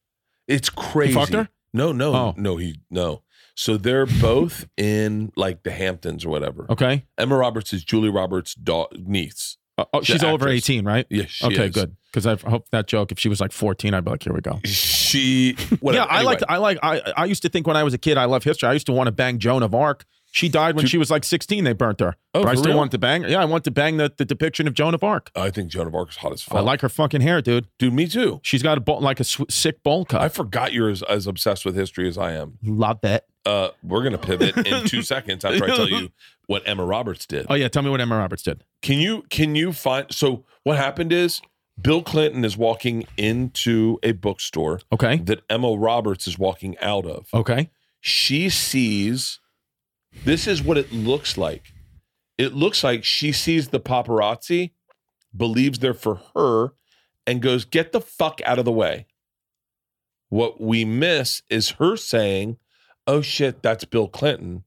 [0.49, 1.13] It's crazy.
[1.13, 1.49] He fucked her?
[1.73, 2.35] No, no, Oh.
[2.37, 3.23] no, he no.
[3.55, 6.67] So they're both in like the Hamptons or whatever.
[6.71, 7.05] Okay.
[7.19, 9.59] Emma Roberts is Julia Roberts' da- niece.
[9.79, 10.69] Uh, oh, she's over actress.
[10.71, 11.07] 18, right?
[11.11, 11.75] Yeah, she okay, is.
[11.75, 11.97] good.
[12.13, 13.13] Because I hope that joke.
[13.13, 14.61] If she was like 14, I'd be like, here we go.
[14.65, 16.05] She whatever.
[16.07, 16.33] Yeah, I Anyway.
[16.33, 16.43] like.
[16.49, 16.79] I like.
[16.83, 18.69] I I used to think when I was a kid, I love history.
[18.69, 20.05] I used to want to bang Joan of Arc.
[20.33, 21.65] She died when she was like 16.
[21.65, 22.15] They burnt her.
[22.35, 22.77] Oh, but I still real?
[22.79, 23.29] wanted to bang her.
[23.29, 25.31] Yeah, I want to bang the, the depiction of Joan of Arc.
[25.35, 26.59] I think Joan of Arc is hot as fuck.
[26.59, 27.67] I like her fucking hair, dude.
[27.81, 27.93] dude.
[27.93, 28.41] Me too.
[28.45, 30.23] She's got a bowl, like a sw- sick bowl cut.
[30.23, 32.59] I forgot you're as, as obsessed with history as I am.
[32.63, 33.27] love that.
[33.45, 36.11] Uh, we're gonna pivot in two seconds after I tell you
[36.47, 37.47] what Emma Roberts did.
[37.49, 38.63] Oh yeah, tell me what Emma Roberts did.
[38.83, 40.07] Can you can you find?
[40.13, 41.41] So what happened is
[41.81, 45.17] Bill Clinton is walking into a bookstore Okay.
[45.25, 47.29] that Emma Roberts is walking out of.
[47.33, 47.71] Okay.
[48.01, 49.40] She sees.
[50.25, 51.73] This is what it looks like.
[52.39, 54.73] It looks like she sees the paparazzi,
[55.37, 56.73] believes they're for her,
[57.27, 59.07] and goes, "Get the fuck out of the way."
[60.29, 62.57] What we miss is her saying,
[63.07, 64.65] "Oh shit, that's Bill Clinton.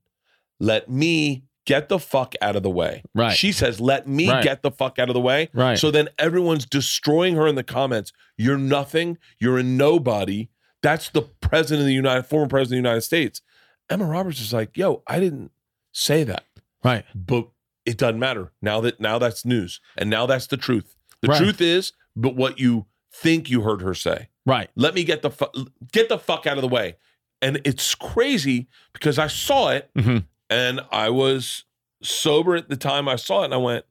[0.60, 3.36] Let me get the fuck out of the way." Right.
[3.36, 4.44] She says, "Let me Right.
[4.44, 5.80] get the fuck out of the way." Right.
[5.80, 8.12] So then everyone's destroying her in the comments.
[8.38, 9.18] You're nothing.
[9.40, 10.50] You're a nobody.
[10.82, 13.42] That's the president of the United, former president of the United States.
[13.90, 15.52] Emma Roberts is like, "Yo, I didn't
[15.92, 16.46] say that,
[16.84, 17.06] Right.
[17.14, 17.48] but
[17.86, 20.96] it doesn't matter now that now that's news, and now that's the truth.
[21.22, 21.38] The Right.
[21.38, 24.30] truth is, but what you think you heard her say.
[24.46, 24.70] Right.
[24.76, 26.96] Let me get the fu- get the fuck out of the way."
[27.42, 30.26] And it's crazy because I saw it Mhm.
[30.50, 31.66] and I was
[32.02, 33.86] sober at the time I saw it, and I went,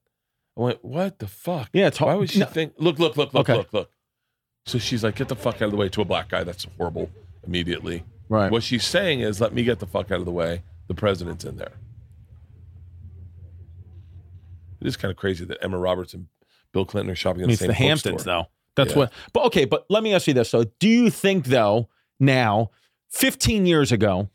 [0.57, 1.70] I went, what the fuck?
[1.72, 2.47] Yeah, it's hard- Why would she no.
[2.47, 2.74] think?
[2.78, 3.57] Look, look, look, look, Okay.
[3.59, 3.90] look, look.
[4.66, 6.45] So she's like, get the fuck out of the way to a black guy.
[6.45, 7.11] That's horrible.
[7.47, 8.51] Immediately, Right.
[8.51, 10.62] what she's saying is, let me get the fuck out of the way.
[10.89, 11.72] The president's in there.
[14.80, 16.26] It is kind of crazy that Emma Roberts and
[16.72, 18.33] Bill Clinton are shopping I in mean, the same the Hamptons, bookstore.
[18.45, 18.47] though.
[18.74, 18.99] That's Yeah.
[18.99, 19.12] what.
[19.33, 20.49] But okay, but let me ask you this.
[20.49, 22.70] So, do you think though now,
[23.11, 24.30] 15 years ago,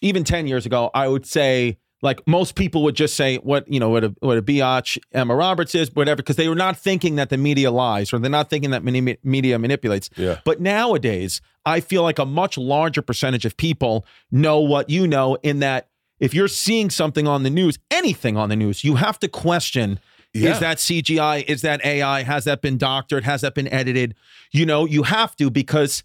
[0.00, 3.78] even 10 years ago, I would say like most people would just say what you
[3.80, 7.14] know what a what a biatch Emma Roberts is, whatever, because they were not thinking
[7.16, 10.10] that the media lies or they're not thinking that media manipulates.
[10.16, 10.40] Yeah.
[10.44, 15.38] But nowadays, I feel like a much larger percentage of people know what you know.
[15.42, 15.88] In that,
[16.18, 20.00] if you're seeing something on the news, anything on the news, you have to question.
[20.34, 20.54] Yeah.
[20.54, 21.44] Is that CGI?
[21.44, 22.22] Is that AI?
[22.22, 23.22] Has that been doctored?
[23.24, 24.14] Has that been edited?
[24.50, 26.02] You know, you have to because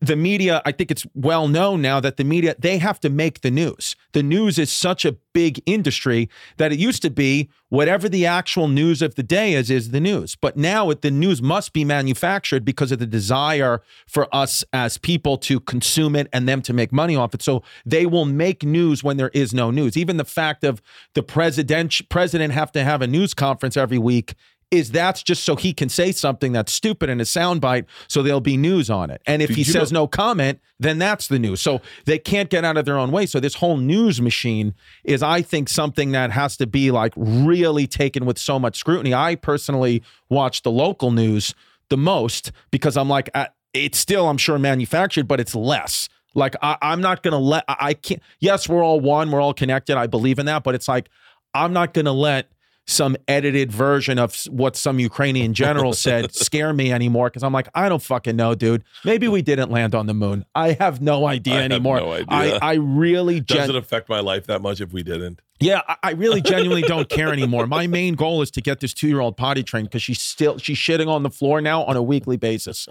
[0.00, 3.40] the media, I think it's well known now that the media, they have to make
[3.40, 3.96] the news.
[4.12, 8.68] The news is such a big industry that it used to be whatever the actual
[8.68, 10.34] news of the day is, is the news.
[10.34, 14.96] But now it, the news must be manufactured because of the desire for us as
[14.98, 17.42] people to consume it and them to make money off it.
[17.42, 19.96] So they will make news when there is no news.
[19.96, 20.80] Even the fact of
[21.14, 24.34] the president president have to have a news conference every week
[24.70, 28.40] is that's just so he can say something that's stupid in a soundbite so there'll
[28.40, 29.22] be news on it.
[29.26, 31.60] And if Did he says know- no comment, then that's the news.
[31.60, 33.26] So they can't get out of their own way.
[33.26, 37.86] So this whole news machine is, I think, something that has to be like really
[37.86, 39.14] taken with so much scrutiny.
[39.14, 41.54] I personally watch the local news
[41.88, 43.30] the most because I'm like,
[43.72, 46.08] it's still, I'm sure, manufactured, but it's less.
[46.34, 48.20] Like I, I'm not gonna let I, I can't.
[48.40, 49.96] Yes, we're all one, we're all connected.
[49.96, 51.08] I believe in that, but it's like
[51.54, 52.50] I'm not gonna let
[52.86, 57.68] some edited version of what some Ukrainian general said scare me anymore because I'm like,
[57.74, 58.84] I don't fucking know, dude.
[59.04, 60.44] Maybe we didn't land on the moon.
[60.54, 61.98] I have no idea I anymore.
[61.98, 62.26] no idea.
[62.30, 65.42] I, I really Does gen- it affect my life that much if we didn't?
[65.58, 67.66] yeah, I, I really genuinely don't care anymore.
[67.66, 70.58] My main goal is to get this two year old potty trained because she's still
[70.58, 72.86] she's shitting on the floor now on a weekly basis.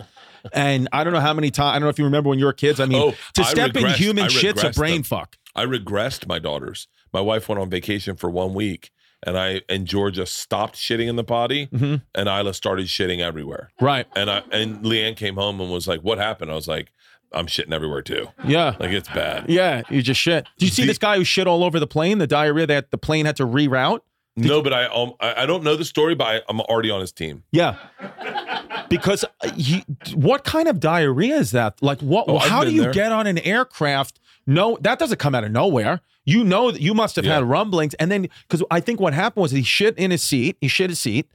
[0.51, 2.45] And I don't know how many times I don't know if you remember when you
[2.45, 2.79] were kids.
[2.79, 5.03] I mean, Oh, to step in human shit's a brain them.
[5.03, 5.37] fuck.
[5.55, 6.87] I regressed my daughters.
[7.13, 8.91] My wife went on vacation for one week,
[9.25, 12.01] and I and Georgia stopped shitting in the potty, Mhm.
[12.13, 13.71] and Isla started shitting everywhere.
[13.81, 14.05] Right.
[14.15, 16.91] And I and LeeAnn came home and was like, "What happened?" I was like,
[17.33, 18.27] "I'm shitting everywhere too.
[18.47, 18.75] Yeah.
[18.79, 20.45] Like it's bad." Yeah, you just shit.
[20.57, 22.17] Do you see The- this guy who shit all over the plane?
[22.19, 23.99] The diarrhea that the plane had to reroute.
[24.37, 26.99] no, but I um I, I don't know the story, but I, I'm already on
[27.01, 27.43] his team.
[27.51, 27.77] Yeah,
[28.89, 31.81] because uh, he, what kind of diarrhea is that?
[31.81, 32.25] Like, what?
[32.27, 32.91] Oh, how do you there.
[32.93, 34.19] get on an aircraft?
[34.47, 36.01] No, that doesn't come out of nowhere.
[36.25, 37.35] You know that you must have Yeah.
[37.35, 40.57] had rumblings, and then because I think what happened was he shit in his seat.
[40.59, 41.27] He shit his seat,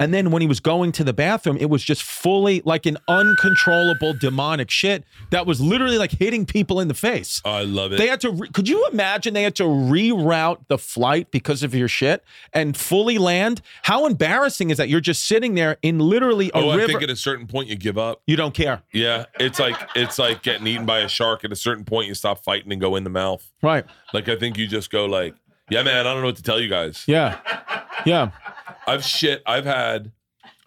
[0.00, 2.96] and then when he was going to the bathroom, it was just fully like an
[3.08, 7.40] uncontrollable demonic shit that was literally like hitting people in the face.
[7.44, 7.98] Oh, I love it.
[7.98, 8.30] They had to.
[8.30, 12.76] Re- could you imagine they had to reroute the flight because of your shit and
[12.76, 13.60] fully land?
[13.82, 14.88] How embarrassing is that?
[14.88, 17.76] You're just sitting there in literally a oh, I think at a certain point you
[17.76, 18.22] give up.
[18.26, 21.44] you don't care, Yeah, it's like it's like getting eaten by a shark.
[21.44, 23.50] At a certain point, you stop fighting and go in the mouth.
[23.62, 23.84] Right?
[24.12, 25.34] Like I think you just go like,
[25.70, 27.38] "Yeah, man, I don't know what to tell you guys." Yeah,
[28.04, 28.30] yeah.
[28.86, 29.42] I've shit.
[29.46, 30.12] I've had,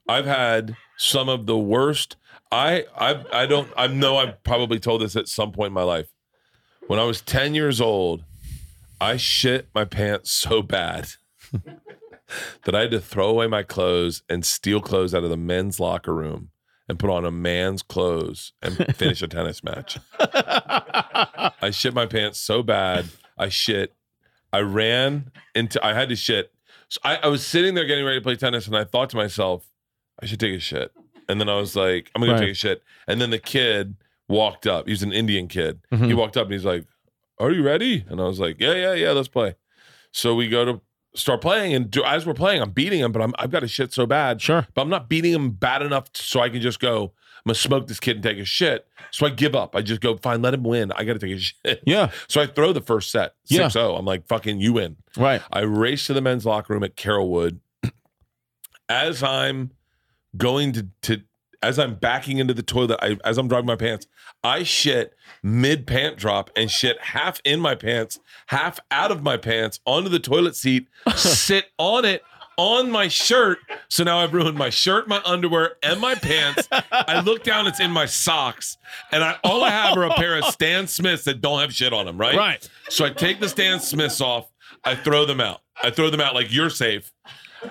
[0.08, 2.18] I've had some of the worst.
[2.52, 3.70] I I I don't.
[3.76, 6.14] I know I've probably told this at some point in my life.
[6.88, 8.24] When I was ten years old,
[9.00, 11.08] I shit my pants so bad
[12.64, 15.80] that I had to throw away my clothes and steal clothes out of the men's
[15.80, 16.51] locker room
[16.92, 19.98] and put on a man's clothes and finish a tennis match.
[20.20, 23.06] I shit my pants so bad.
[23.38, 23.94] I shit.
[24.54, 25.84] I ran into.
[25.86, 26.52] I had to shit.
[26.90, 29.16] So I, I was sitting there getting ready to play tennis, and I thought to
[29.18, 29.66] myself,
[30.22, 30.92] I should take a shit.
[31.30, 32.40] And then I was like, I'm gonna Right.
[32.42, 32.84] take a shit.
[33.08, 33.96] And then the kid
[34.28, 34.86] walked up.
[34.88, 35.80] He was an Indian kid.
[35.90, 36.16] He Mhm.
[36.18, 36.86] walked up and he's like,
[37.40, 39.12] "Are you ready?" And I was like, "Yeah, yeah, yeah.
[39.12, 39.56] Let's play."
[40.12, 40.82] So we go to
[41.14, 43.68] start playing, and do, as we're playing, I'm beating him, but I'm, I've got a
[43.68, 44.66] shit so bad Sure.
[44.74, 47.88] but I'm not beating him bad enough so I can just go, I'm gonna smoke
[47.88, 48.88] this kid and take a shit.
[49.10, 49.76] So I give up.
[49.76, 50.92] I just go, fine, let him win.
[50.92, 51.82] I gotta take a shit.
[51.86, 52.12] Yeah.
[52.28, 53.64] So I throw the first set, Yeah.
[53.68, 53.96] 6 0.
[53.96, 54.98] I'm like, fucking, you win.
[55.18, 55.42] Right.
[55.52, 57.60] I race to the men's locker room at Carrollwood.
[58.90, 59.72] As I'm
[60.38, 61.22] going to, to
[61.62, 64.08] as I'm backing into the toilet, I, as I'm driving my pants,
[64.44, 69.38] I shit mid pant drop and shit half in my pants, half out of my
[69.38, 72.24] pants onto the toilet seat, sit on it
[72.58, 73.60] on my shirt.
[73.90, 76.68] So now I've ruined my shirt, my underwear, and my pants.
[76.92, 78.78] I look down, it's in my socks,
[79.12, 81.94] and I all I have are a pair of Stan Smiths that don't have shit
[81.94, 82.36] on them, right?
[82.36, 82.70] Right.
[82.90, 84.52] So I take the Stan Smiths off,
[84.84, 85.62] I throw them out.
[85.84, 87.12] I throw them out like you're safe.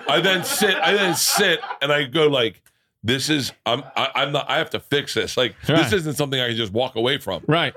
[0.07, 2.61] I then sit, I then sit and I go like,
[3.03, 5.37] this is I'm I, I'm not I have to fix this.
[5.37, 7.43] Like this isn't something I can just walk away from.
[7.47, 7.73] Right.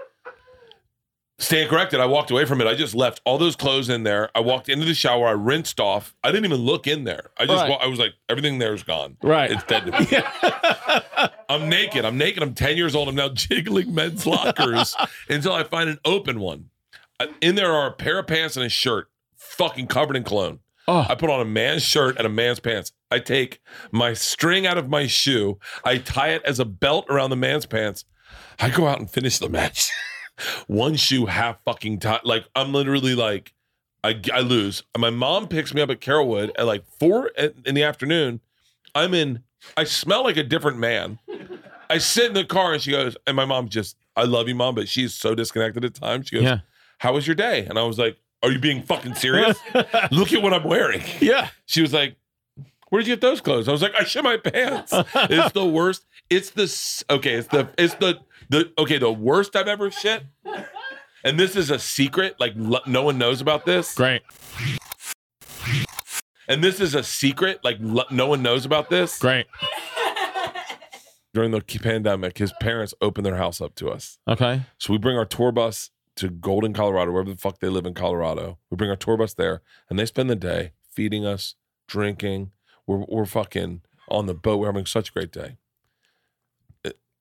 [1.41, 1.99] Stand corrected.
[1.99, 2.67] I walked away from it.
[2.69, 4.31] I just left all those clothes in there.
[4.37, 5.27] I walked into the shower.
[5.27, 6.15] I rinsed off.
[6.23, 7.31] I didn't even look in there.
[7.37, 7.71] I just Right.
[7.71, 9.17] wa- I was like, everything there is gone.
[9.21, 9.51] Right.
[9.51, 10.07] It's dead to me.
[10.13, 11.01] Yeah.
[11.49, 12.05] I'm naked.
[12.05, 12.41] I'm naked.
[12.43, 13.09] I'm 10 years old.
[13.09, 14.95] I'm now jiggling men's lockers
[15.29, 16.71] until I find an open one.
[17.41, 20.61] In there are a pair of pants and a shirt, fucking covered in cologne.
[20.87, 21.05] Oh.
[21.09, 22.93] I put on a man's shirt and a man's pants.
[23.15, 23.61] I take
[23.93, 25.61] my string out of my shoe.
[25.85, 28.05] I tie it as a belt around the man's pants.
[28.59, 29.93] I go out and finish the match.
[30.67, 32.23] One shoe half fucking tied.
[32.25, 33.55] Like I'm literally like,
[34.03, 34.83] I, I lose.
[34.95, 38.41] And my mom picks me up at Carrollwood at like four in in the afternoon.
[38.97, 39.45] I'm in.
[39.77, 41.21] I smell like a different man.
[41.89, 44.57] I sit in the car and she goes, and my mom just, I love you,
[44.57, 46.29] mom, but she's so disconnected at times.
[46.29, 46.59] She goes, Yeah.
[46.99, 47.65] How was your day?
[47.67, 49.57] And I was like, Are you being fucking serious?
[50.11, 51.03] Look at what I'm wearing.
[51.21, 51.51] Yeah.
[51.67, 52.17] She was like,
[52.95, 53.67] Where'd you get those clothes?
[53.67, 54.93] I was like, I shit my pants.
[55.17, 56.07] It's the worst.
[56.31, 56.73] It's the
[57.11, 57.33] okay.
[57.35, 58.21] It's the it's the
[58.51, 58.99] the okay.
[58.99, 60.23] The worst I've ever shit.
[61.25, 62.37] And this is a secret.
[62.39, 63.97] Like l- no one knows about this.
[63.97, 64.23] Great.
[66.47, 67.65] And this is a secret.
[67.65, 69.19] Like l- no one knows about this.
[69.19, 69.47] Great.
[71.33, 74.21] During the pandemic, his parents opened their house up to us.
[74.29, 74.63] Okay.
[74.79, 77.95] So we bring our tour bus to Golden, Colorado, wherever the fuck they live in
[77.95, 78.59] Colorado.
[78.71, 81.57] We bring our tour bus there, and they spend the day feeding us,
[81.89, 82.53] drinking.
[82.87, 84.59] We're we're fucking on the boat.
[84.59, 85.57] We're having such a great day.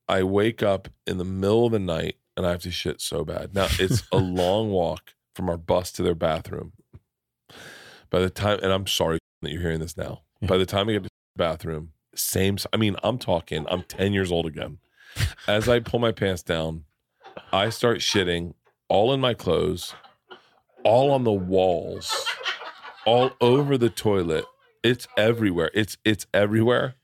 [0.08, 3.24] I wake up in the middle of the night and I have to shit so
[3.24, 3.54] bad.
[3.56, 6.74] Now it's a long walk from our bus to their bathroom.
[8.10, 10.22] By the time, and I'm sorry that you're hearing this now.
[10.42, 12.58] By the time I get to the bathroom, same.
[12.72, 13.66] I mean, I'm talking.
[13.70, 14.80] I'm 10 years old again.
[15.48, 16.84] As I pull my pants down,
[17.52, 18.54] I start shitting
[18.88, 19.96] all in my clothes,
[20.84, 22.26] all on the walls,
[23.06, 24.46] all over the toilet.
[24.84, 25.72] It's everywhere.
[25.74, 26.96] It's it's everywhere.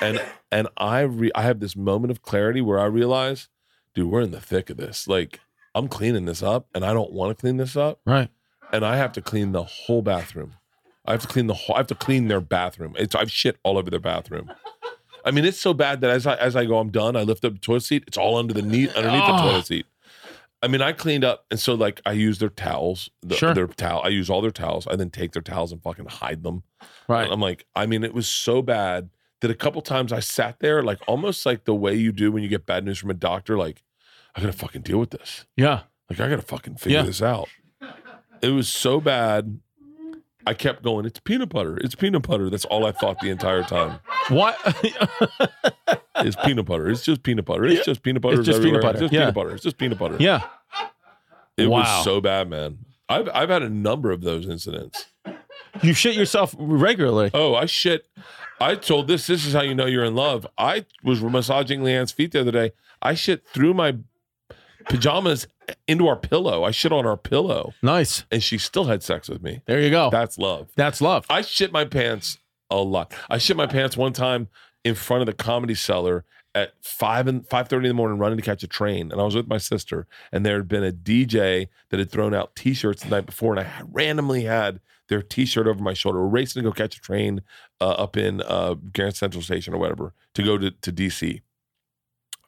[0.00, 0.20] And
[0.50, 3.48] and I re- I have this moment of clarity where I realize,
[3.94, 5.08] dude, we're in the thick of this.
[5.08, 5.40] Like
[5.74, 8.28] I'm cleaning this up and I don't want to clean this up Right.
[8.72, 10.54] and I have to clean the whole bathroom.
[11.06, 11.74] I have to clean the whole.
[11.74, 12.94] I have to clean their bathroom.
[12.98, 14.52] It's I've shit all over their bathroom.
[15.24, 17.16] I mean, it's so bad that as I as I go, I'm done.
[17.16, 18.04] I lift up the toilet seat.
[18.06, 19.38] It's all under the knee underneath the Oh.
[19.50, 19.86] toilet seat.
[20.62, 23.52] I mean, I cleaned up, and so like I use their towels, the, Sure.
[23.52, 24.02] their towel.
[24.04, 24.86] I use all their towels.
[24.86, 26.62] I then take their towels and fucking hide them.
[27.08, 27.28] Right.
[27.30, 29.10] I'm like, I mean, it was so bad
[29.40, 32.44] that a couple times I sat there, like almost like the way you do when
[32.44, 33.58] you get bad news from a doctor.
[33.58, 33.82] Like,
[34.36, 35.46] I gotta fucking deal with this.
[35.56, 35.80] Yeah.
[36.08, 37.04] Like I gotta fucking figure Yeah.
[37.06, 37.48] this out.
[38.40, 39.58] It was so bad.
[40.46, 41.06] I kept going.
[41.06, 41.76] It's peanut butter.
[41.78, 42.50] It's peanut butter.
[42.50, 44.00] That's all I thought the entire time.
[44.28, 44.56] What?
[46.16, 46.88] It's peanut butter.
[46.88, 47.64] It's just peanut butter.
[47.64, 48.38] It's just peanut butter.
[48.38, 48.92] It's just peanut butter.
[48.92, 49.20] It's just Yeah.
[49.20, 49.50] peanut butter.
[49.54, 50.16] It's just peanut butter.
[50.20, 50.42] yeah.
[51.56, 51.80] It Wow.
[51.80, 52.78] was so bad, man.
[53.08, 55.06] I've I've had a number of those incidents.
[55.82, 57.30] You shit yourself regularly.
[57.34, 58.06] Oh, I shit.
[58.60, 59.26] I told this.
[59.26, 60.46] This is how you know you're in love.
[60.58, 62.72] I was massaging LeeAnn's feet the other day.
[63.00, 63.96] I shit through my
[64.88, 65.46] pajamas
[65.86, 66.64] into our pillow.
[66.64, 68.24] I shit on our pillow, Nice.
[68.30, 69.62] and she still had sex with me.
[69.66, 70.10] There you go.
[70.10, 70.68] That's love.
[70.76, 71.26] That's love.
[71.30, 72.38] I shit my pants
[72.70, 73.12] a lot.
[73.30, 74.48] I shit my pants one time
[74.84, 78.36] in front of the comedy cellar at five and five thirty in the morning, running
[78.38, 80.06] to catch a train, and I was with my sister.
[80.32, 83.66] And there had been a DJ that had thrown out T-shirts the night before, and
[83.66, 86.20] I randomly had their T-shirt over my shoulder.
[86.20, 87.42] We're racing to go catch a train
[87.80, 91.40] uh, up in uh, Grand Central Station or whatever to go to, to DC.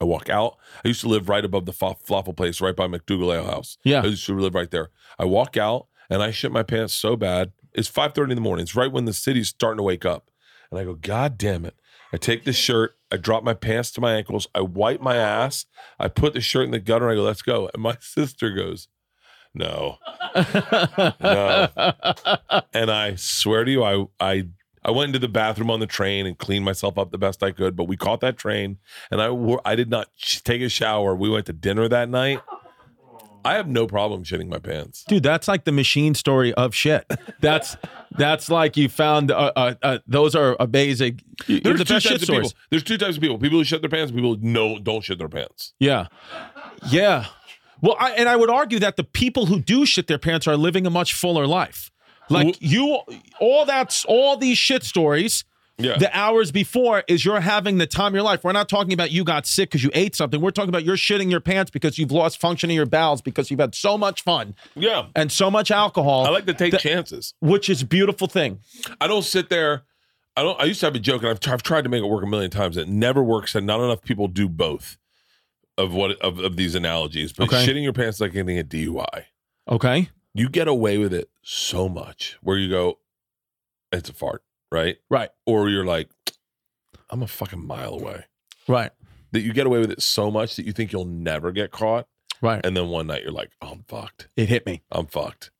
[0.04, 0.58] I walk out.
[0.84, 3.78] I used to live right above the fa- falafel place, right by MacDougal Ale House.
[3.84, 4.02] Yeah.
[4.02, 4.90] I used to live right there.
[5.18, 7.52] I walk out and I shit my pants so bad.
[7.72, 8.64] It's 5:30 in the morning.
[8.64, 10.30] It's right when the city's starting to wake up.
[10.70, 11.74] And I go, God damn it.
[12.12, 15.66] I take the shirt, I drop my pants to my ankles, I wipe my ass,
[15.98, 17.68] I put the shirt in the gutter, and I go, let's go.
[17.74, 18.88] And my sister goes,
[19.54, 19.98] No.
[21.20, 21.68] No.
[22.72, 24.48] And I swear to you, I I
[24.84, 27.52] I went into the bathroom on the train and cleaned myself up the best I
[27.52, 27.76] could.
[27.76, 28.78] But we caught that train,
[29.10, 31.14] and I wore, I did not sh- take a shower.
[31.14, 32.40] We went to dinner that night.
[33.46, 35.04] I have no problem shitting my pants.
[35.06, 37.04] Dude, that's like the machine story of shit.
[37.40, 37.76] That's
[38.12, 41.22] that's like you found uh, uh, uh, those are a basic.
[41.46, 42.52] There's the two types of people.
[42.70, 45.18] There's two types of people: people who shit their pants, people who no don't shit
[45.18, 45.74] their pants.
[45.78, 46.06] Yeah,
[46.88, 47.26] yeah.
[47.82, 50.56] Well, I, and I would argue that the people who do shit their pants are
[50.56, 51.90] living a much fuller life.
[52.30, 52.98] Like you,
[53.40, 55.44] all that's all these shit stories.
[55.76, 58.44] Yeah, The hours before is you're having the time of your life.
[58.44, 60.40] We're not talking about you got sick because you ate something.
[60.40, 63.50] We're talking about you're shitting your pants because you've lost function in your bowels because
[63.50, 65.06] you've had so much fun yeah.
[65.16, 67.34] and so much alcohol, I like to take The- chances.
[67.40, 68.60] which is a beautiful thing.
[69.00, 69.82] I don't sit there.
[70.36, 70.60] I don't.
[70.60, 72.26] I used to have a joke, and I've, I've tried to make it work a
[72.28, 72.76] million times.
[72.76, 74.96] It never works, and not enough people do both
[75.76, 77.32] of what of, of these analogies.
[77.32, 77.66] But Okay.
[77.66, 79.24] shitting your pants is like getting a DUI.
[79.68, 80.08] Okay.
[80.34, 82.98] You get away with it so much, where you go,
[83.92, 84.96] it's a fart, right?
[85.08, 85.30] Right.
[85.46, 86.08] Or you're like,
[87.10, 88.24] I'm a fucking mile away.
[88.66, 88.90] Right.
[89.32, 92.08] That you get away with it so much that you think you'll never get caught,
[92.40, 92.64] Right.
[92.64, 94.28] and then one night you're like, oh, I'm fucked.
[94.36, 94.82] It hit me.
[94.90, 95.50] I'm fucked.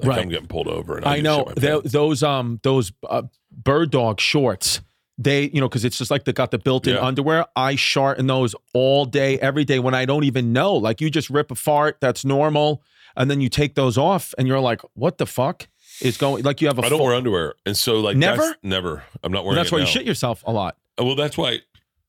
[0.00, 0.18] Like Right.
[0.20, 1.92] I'm getting pulled over, and I I, know Shit my pants.
[1.92, 4.80] those um those uh, bird dog shorts.
[5.18, 7.00] They you know because it's just like they got the built-in Yeah.
[7.04, 7.46] underwear.
[7.56, 10.74] I shart in those all day, every day when I don't even know.
[10.74, 12.82] Like you just rip a fart, that's normal,
[13.16, 15.68] and then you take those off, and you're like, what the fuck
[16.02, 16.44] is going?
[16.44, 16.82] Like you have a.
[16.82, 18.42] I don't full- wear underwear, and so like Never?
[18.42, 19.02] that's, never.
[19.22, 19.56] I'm not wearing.
[19.56, 20.76] that's why you shit yourself a lot.
[20.98, 21.60] Well, that's why,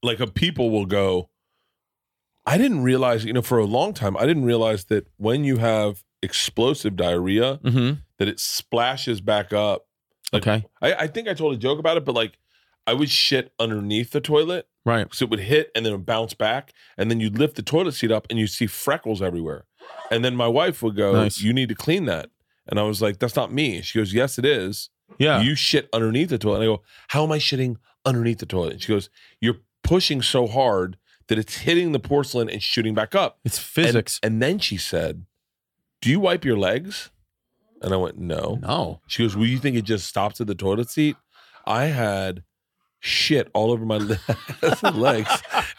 [0.03, 1.29] like, a people will go.
[2.45, 5.57] I didn't realize, you know, for a long time, I didn't realize that when you
[5.57, 7.99] have explosive diarrhea, Mm-hmm.
[8.19, 9.87] that it splashes back up.
[10.31, 10.65] Like, Okay.
[10.81, 12.37] I, I think I told a joke about it, but like,
[12.85, 15.13] I would shit underneath the toilet, Right.
[15.13, 17.61] so it would hit and then it would bounce back, and then you'd lift the
[17.61, 19.65] toilet seat up and you see freckles everywhere,
[20.11, 21.41] and then my wife would go, Nice.
[21.41, 22.29] "You need to clean that,"
[22.67, 25.41] and I was like, "That's not me." She goes, "Yes, it is." Yeah.
[25.41, 26.55] You shit underneath the toilet.
[26.57, 28.73] And I go, How am I shitting underneath the toilet?
[28.73, 29.09] And she goes,
[29.39, 33.39] You're pushing so hard that it's hitting the porcelain and shooting back up.
[33.45, 34.19] it's And- physics.
[34.21, 35.25] And, then she said,
[36.01, 37.09] Do you wipe your legs?
[37.81, 38.59] And I went, No.
[38.61, 38.99] no.
[39.07, 41.15] She goes, Well, you think it just stops at the toilet seat?
[41.65, 42.43] I had
[42.99, 44.19] shit all over my le-
[44.93, 45.29] legs.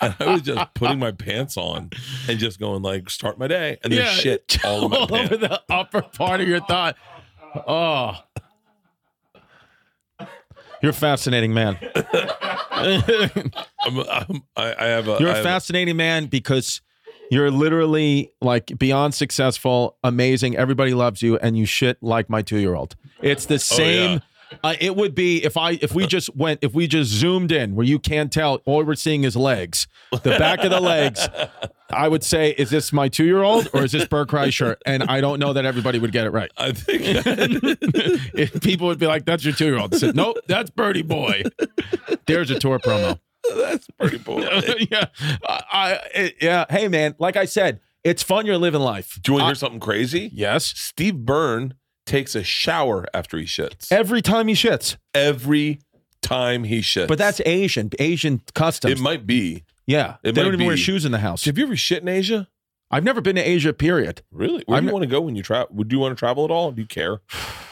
[0.01, 1.91] And I was just putting my pants on
[2.29, 3.79] and just going like, start my day.
[3.83, 6.95] And there's shit all over all over the upper part of your thigh.
[7.67, 8.15] Oh.
[10.83, 11.77] You're a fascinating man.
[12.71, 15.17] I'm, I'm, I, I have a.
[15.19, 16.81] You're a fascinating man because
[17.31, 20.57] you're literally like beyond successful, amazing.
[20.57, 22.95] Everybody loves you, and you shit like my two year old.
[23.21, 24.21] It's the oh, same.
[24.65, 27.75] Uh, it would be if I if we just went if we just zoomed in
[27.75, 31.29] where you can't tell all we're seeing is legs, the back of the legs.
[31.91, 34.77] I would say, is this my two year old or is this Bert Kreischer?
[34.85, 36.51] And I don't know that everybody would get it right.
[36.57, 37.03] I think
[38.35, 41.45] If people would be like, "That's your two year old." Said, nope, that's Berty Boy.
[42.27, 43.19] There's a tour promo.
[43.57, 44.41] that's pretty boy.
[44.91, 45.07] yeah,
[45.47, 46.65] I, I it- yeah.
[46.69, 48.45] Hey man, like I said, it's fun.
[48.47, 49.19] You're living life.
[49.23, 50.31] Do you want to hear something crazy?
[50.33, 50.67] yes.
[50.67, 51.75] Steve Byrne
[52.09, 53.93] takes a shower after he shits.
[53.93, 55.81] Every time he shits, Every
[56.23, 57.07] time he shits.
[57.07, 58.99] but that's Asian, Asian customs.
[58.99, 59.65] it might be.
[59.87, 61.45] yeah, it they don't even wear shoes in the house.
[61.45, 62.49] Have you ever shit in Asia?
[62.91, 63.73] I've never been to Asia.
[63.73, 64.23] Period.
[64.33, 64.63] Really?
[64.67, 65.69] Where I'm do you want to go when you travel?
[65.77, 66.73] Would you want to travel at all?
[66.73, 67.21] Do you care?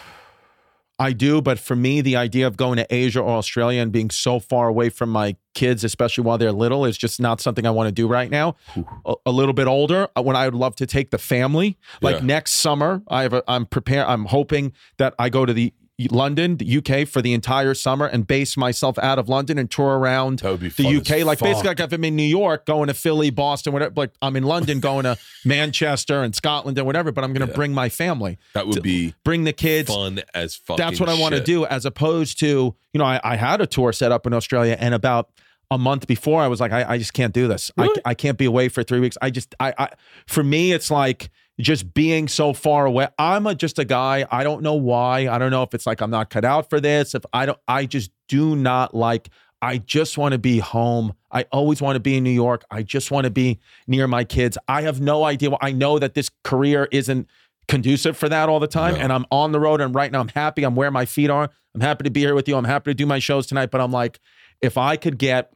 [0.99, 4.09] I do, but for me, the idea of going to Asia or Australia and being
[4.09, 7.71] so far away from my kids, especially while they're little, is just not something I
[7.71, 8.57] want to do right now.
[9.05, 12.17] A, a little bit older, uh, when I would love to take the family, like
[12.21, 12.27] Yeah.
[12.27, 13.35] next summer, I have.
[13.35, 14.07] A, I'm prepared.
[14.07, 15.75] I'm hoping that I go to the
[16.11, 19.99] London, the UK, for the entire summer and base myself out of London and tour
[19.99, 21.25] around That would be the UK.
[21.25, 21.49] Like fuck.
[21.49, 23.95] basically, like if I'm in New York, going to Philly, Boston, whatever.
[23.97, 27.13] Like I'm in London, going to Manchester and Scotland and whatever.
[27.13, 29.89] But I'm going to bring my family, That would be bring the kids.
[29.89, 30.77] fun as fuck.
[30.77, 32.47] That's what I want to do, as opposed to,
[32.93, 35.31] you know, I, I had a tour set up in Australia, and about
[35.71, 37.73] a month before, I was like, I, I just can't do this.
[37.77, 38.01] Really?
[38.05, 39.17] I, I can't be away for three weeks.
[39.21, 39.89] I just, I, I,
[40.27, 41.31] for me, it's like
[41.61, 43.09] just being so far away.
[43.19, 44.27] I'm a, just a guy.
[44.31, 45.29] I don't know why.
[45.29, 47.15] I don't know if it's like I'm not cut out for this.
[47.15, 49.31] If I don't, I just do not like.
[49.63, 51.15] I just want to be home.
[51.33, 52.65] I always want to be in New York.
[52.71, 54.59] I just want to be near my kids.
[54.69, 55.51] I have no idea.
[55.61, 57.27] I know that this career isn't
[57.67, 58.95] conducive for that all the time.
[58.95, 59.01] No.
[59.01, 60.63] And I'm on the road and right now I'm happy.
[60.63, 61.51] I'm where my feet are.
[61.75, 62.57] I'm happy to be here with you.
[62.57, 63.71] I'm happy to do my shows tonight.
[63.71, 64.21] But I'm like,
[64.61, 65.53] if I could get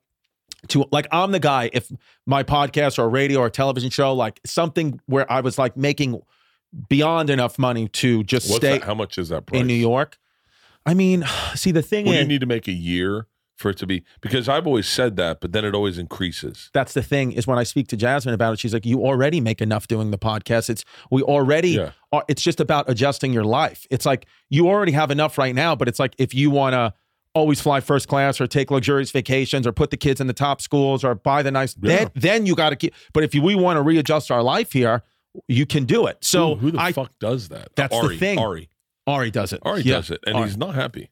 [0.68, 1.90] to like I'm the guy, if
[2.26, 6.20] my podcast or radio or television show, like something where I was like making
[6.88, 8.84] beyond enough money to just What's stay that?
[8.84, 9.60] How much is that price?
[9.60, 10.18] in New York.
[10.86, 13.86] I mean, see the thing Well, you need to make a year for it to
[13.86, 16.70] be because I've always said that, but then it always increases.
[16.72, 19.38] that's the thing is when I speak to Jasmine about it, she's like, "You already
[19.38, 20.70] make enough doing the podcast.
[20.70, 21.90] It's we already Yeah.
[22.10, 22.24] are.
[22.28, 23.86] It's just about adjusting your life.
[23.90, 26.94] It's like you already have enough right now, but it's like if you want to
[27.34, 30.60] always fly first class or take luxurious vacations or put the kids in the top
[30.60, 31.96] schools or buy the nice, Yeah.
[31.98, 32.94] then then you got to keep.
[33.12, 35.02] But if we want to readjust our life here,
[35.46, 36.18] you can do it.
[36.24, 37.68] So who, who the I, fuck does that?
[37.76, 38.38] That's the thing.
[38.38, 38.68] Ari,
[39.06, 39.60] Ari does it.
[39.62, 39.96] Ari Yeah.
[39.96, 40.46] does it, and Ari.
[40.46, 41.10] he's not happy.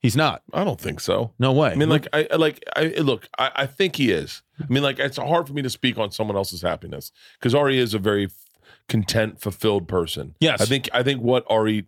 [0.00, 0.42] he's not.
[0.54, 1.32] I don't think so.
[1.38, 1.72] No way.
[1.72, 3.28] I mean, like, I I- like, I look.
[3.38, 4.42] I, I think he is.
[4.62, 7.78] I mean, like, it's hard for me to speak on someone else's happiness because Ari
[7.78, 8.30] is a very
[8.88, 10.34] content, fulfilled person.
[10.40, 10.60] Yes.
[10.60, 10.88] I think.
[10.94, 11.86] I think what Ari,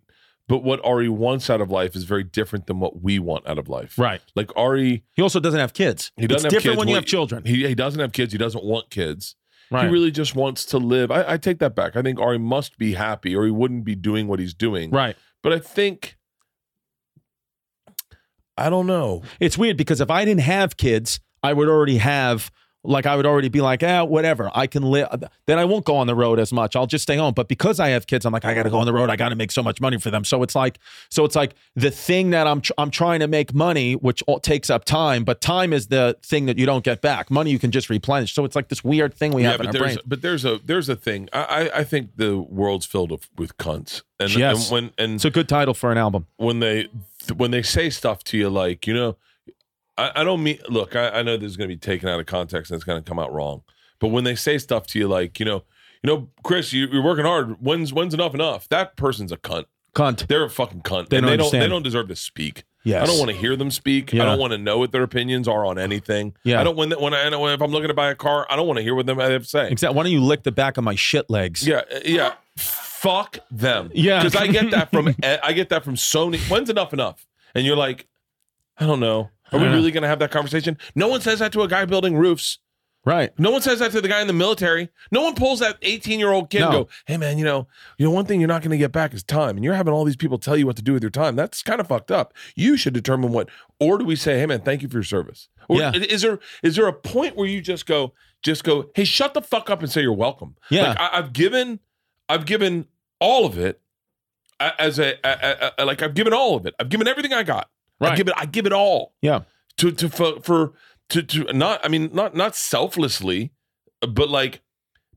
[0.51, 3.57] but what Ari wants out of life is very different than what we want out
[3.57, 3.97] of life.
[3.97, 4.21] right.
[4.35, 6.11] Like Ari, He also doesn't have kids.
[6.17, 6.79] he doesn't it's have different kids.
[6.79, 7.45] when you have children.
[7.45, 8.33] He he doesn't have kids.
[8.33, 9.35] He doesn't want kids.
[9.71, 9.85] right.
[9.85, 11.09] He really just wants to live.
[11.09, 11.95] I, I take that back.
[11.95, 14.91] I think Ari must be happy, or he wouldn't be doing what he's doing.
[14.91, 15.15] right.
[15.41, 16.17] But I think.
[18.57, 19.23] I don't know.
[19.39, 22.51] It's weird because if I didn't have kids, I would already have
[22.83, 24.49] like I would already be like, ah, whatever.
[24.55, 25.07] I can live.
[25.45, 26.75] Then I won't go on the road as much.
[26.75, 27.33] I'll just stay home.
[27.35, 29.09] But because I have kids, I'm like, I got to go on the road.
[29.11, 30.23] I got to make so much money for them.
[30.23, 30.79] So it's like,
[31.09, 34.39] so it's like the thing that I'm tr- I'm trying to make money, which all,
[34.39, 35.23] takes up time.
[35.23, 37.29] But time is the thing that you don't get back.
[37.29, 38.33] Money you can just replenish.
[38.33, 39.97] So it's like this weird thing we have in our brain.
[40.05, 41.29] but there's a there's a thing.
[41.33, 41.41] I
[41.73, 44.63] I, I think the world's filled with cunts, and, Yes.
[44.65, 46.25] and when and It's a good title for an album.
[46.37, 46.87] when they
[47.37, 49.17] when they say stuff to you like you know,
[50.01, 50.95] I, I don't mean look.
[50.95, 53.01] I, I know this is going to be taken out of context and it's going
[53.01, 53.63] to come out wrong.
[53.99, 55.63] But when they say stuff to you like you know,
[56.03, 57.57] you know, Chris, you, you're working hard.
[57.61, 58.67] When's when's enough enough?
[58.69, 59.65] That person's a cunt.
[59.93, 60.27] Cunt.
[60.27, 61.09] They're a fucking cunt.
[61.09, 62.63] They and don't they don't they don't deserve to speak.
[62.83, 63.03] Yes.
[63.03, 64.11] I don't want to hear them speak.
[64.11, 64.23] Yeah.
[64.23, 66.33] I don't want to know what their opinions are on anything.
[66.43, 66.59] Yeah.
[66.59, 68.65] I don't when when I when if I'm looking to buy a car, I don't
[68.65, 69.69] want to hear what them have to say.
[69.69, 69.95] Exactly.
[69.95, 71.67] Why don't you lick the back of my shit legs?
[71.67, 72.33] Yeah, uh, yeah.
[72.57, 73.91] Fuck them.
[73.95, 74.23] Yeah.
[74.23, 76.39] because I get that from I get that from Sony.
[76.49, 77.27] When's enough enough?
[77.53, 78.07] And you're like,
[78.77, 79.29] I don't know.
[79.51, 80.77] Are we really going to have that conversation?
[80.95, 82.59] No one says that to a guy building roofs.
[83.03, 83.31] Right.
[83.39, 84.89] No one says that to the guy in the military.
[85.11, 86.83] No one pulls that 18 year old kid and No.
[86.83, 89.11] go, "Hey man, you know, you know one thing you're not going to get back
[89.15, 91.09] is time, and you're having all these people tell you what to do with your
[91.09, 91.35] time.
[91.35, 92.31] That's kind of fucked up.
[92.55, 93.49] You should determine what."
[93.79, 95.49] Or do we say, "Hey man, thank you for your service"?
[95.67, 95.93] Or Yeah.
[95.95, 98.13] is there is there a point where you just go,
[98.43, 100.55] just go, "Hey, shut the fuck up and say you're welcome"?
[100.69, 100.89] Yeah.
[100.89, 101.79] Like, I, I've given,
[102.29, 102.85] I've given
[103.19, 103.81] all of it
[104.59, 106.75] a- as a, a, a- a- like I've given all of it.
[106.79, 107.70] I've given everything I got.
[108.01, 108.33] I give it.
[108.37, 109.41] I give it all Yeah.
[109.77, 110.73] to to for, for
[111.09, 111.79] to to not.
[111.83, 113.51] I mean, not not selflessly,
[114.01, 114.61] but like,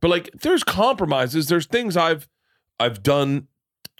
[0.00, 1.48] but like, there's compromises.
[1.48, 2.28] There's things I've
[2.78, 3.48] I've done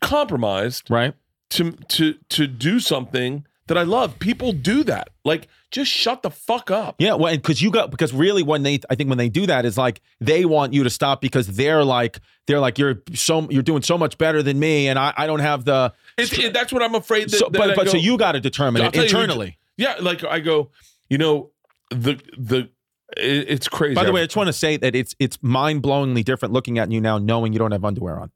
[0.02, 1.14] compromised Right.
[1.50, 4.18] to to to do something that I love.
[4.18, 5.08] People do that.
[5.24, 6.94] Like, just shut the fuck up.
[7.00, 9.64] Yeah, well, because you got because really when they I think when they do that
[9.64, 13.64] is like they want you to stop because they're like they're like you're so you're
[13.64, 16.72] doing so much better than me and I, I don't have the It's, it- that's
[16.72, 17.36] what I'm afraid that.
[17.38, 19.58] so, that but but so you got to determine I'll it tell you internally.
[19.76, 20.70] yeah, like I go,
[21.10, 21.50] you know,
[21.90, 22.68] the the
[23.16, 23.96] it, it's crazy.
[23.96, 26.78] By the way, I just want to say that it's it's mind blowingly different looking
[26.78, 28.30] at you now knowing you don't have underwear on.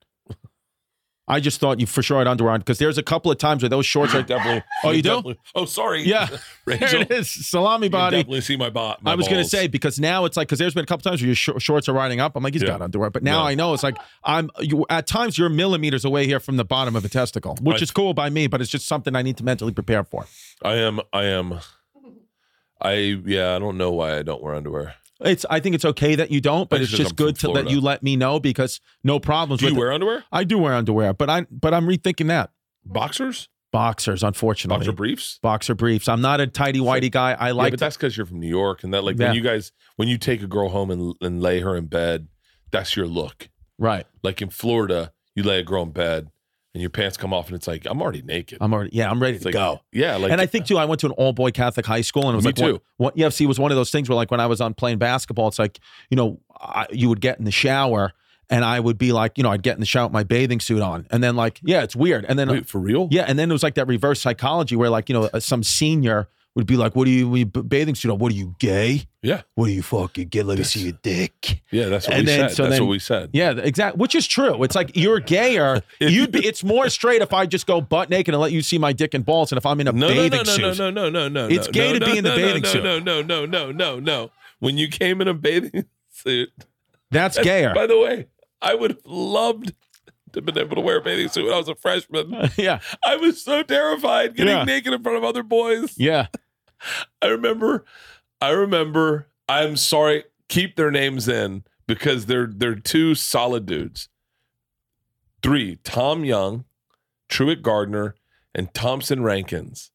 [1.31, 3.63] I just thought you for sure had underwear on because there's a couple of times
[3.63, 4.63] where those shorts are oh, definitely.
[4.83, 5.35] Oh, you do?
[5.55, 6.03] Oh, sorry.
[6.03, 6.27] Yeah.
[6.67, 7.03] there Rachel.
[7.03, 8.17] it is salami You body.
[8.17, 9.01] definitely see my bot.
[9.05, 11.21] I was going to say because now it's like because there's been a couple times
[11.21, 12.35] where your sh- shorts are riding up.
[12.35, 12.69] I'm like he's Yeah.
[12.71, 13.49] got underwear, but now Yeah.
[13.51, 16.97] I know it's like I'm you, at times you're millimeters away here from the bottom
[16.97, 17.83] of a testicle, which Right.
[17.83, 20.27] is cool by me, but it's just something I need to mentally prepare for.
[20.63, 21.01] I am.
[21.13, 21.61] I am.
[22.81, 22.95] I
[23.27, 23.55] yeah.
[23.55, 24.95] I don't know why I don't wear underwear.
[25.21, 27.81] It's I think it's okay that you don't, but it's just good to let you
[27.81, 29.81] let me know because no problems Do you with it.
[29.81, 30.25] wear underwear?
[30.31, 32.51] I do wear underwear, but I but I'm rethinking that
[32.85, 33.49] Boxers?
[33.73, 34.23] boxers.
[34.23, 35.39] Unfortunately, Boxer briefs?
[35.43, 36.09] boxer briefs.
[36.09, 37.33] I'm not a tidy whitey guy.
[37.33, 39.27] I yeah, like but that's because you're from New York, and that like Yeah.
[39.29, 42.29] when you guys when you take a girl home and and lay her in bed,
[42.71, 43.49] that's your look.
[43.79, 44.07] right.
[44.23, 46.31] Like in Florida, you lay a girl in bed,
[46.75, 48.59] and your pants come off, and it's like I'm already naked.
[48.61, 49.11] I'm already yeah.
[49.11, 49.81] I'm ready It's to like go.
[49.93, 52.25] Yeah, like and I think too, I went to an all boy Catholic high school,
[52.25, 52.83] and it was Me like one- too.
[52.99, 55.49] One, yeah, was one of those things where like when I was on playing basketball,
[55.49, 55.79] it's like
[56.11, 58.13] you know I, you would get in the shower,
[58.51, 60.61] and I would be like, you know, I'd get in the shower with my bathing
[60.61, 63.09] suit on, and then like yeah, it's weird, and then wait for real.
[63.11, 65.63] yeah, and then it was like that reverse psychology where like you know uh, some
[65.63, 66.29] senior
[66.59, 68.19] would be like, what are you, you bathing suit on?
[68.19, 69.05] What are you gay?
[69.23, 70.43] yeah, What are you fucking gay?
[70.43, 71.63] Let me see your dick.
[71.71, 71.87] yeah.
[71.89, 72.57] That's what And we then- said.
[72.57, 73.31] so that's then- what we said.
[73.33, 73.99] Yeah, exactly.
[74.01, 74.63] Which is true.
[74.65, 75.83] It's like you're gayer.
[76.01, 76.45] You'd be.
[76.45, 79.15] It's more straight if I just go butt naked and let you see my dick
[79.15, 80.79] and balls, and if I'm in a No, no, bathing no, no, suit.
[80.79, 81.47] no, no, no, no, no.
[81.55, 82.83] It's no, gay no, to be no, in the no, bathing no, suit.
[82.85, 84.31] No, no, no, no, no, no.
[84.59, 86.51] When you came in a bathing suit,
[87.13, 87.73] That's gayer.
[87.73, 88.27] By the way,
[88.61, 89.69] I would have loved
[90.33, 92.51] to have been able to wear a bathing suit when I was a freshman.
[92.59, 94.65] yeah, I was so terrified getting Yeah.
[94.65, 95.95] naked in front of other boys.
[95.97, 96.27] yeah.
[97.23, 97.85] I remember,
[98.41, 99.29] I remember.
[99.49, 100.25] I'm sorry.
[100.49, 104.09] Keep their names in because they're they're two solid dudes.
[105.43, 106.65] Three: Tom Young,
[107.29, 108.15] Truett Gardner,
[108.55, 109.91] and Thompson Rankins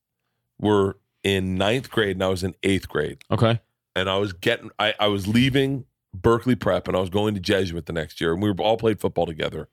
[0.59, 3.23] were in ninth grade, and I was in eighth grade.
[3.31, 3.59] Okay.
[3.95, 7.39] And I was getting, I, I was leaving Berkeley Prep, and I was going to
[7.39, 9.69] Jesuit the next year, and we were all played football together.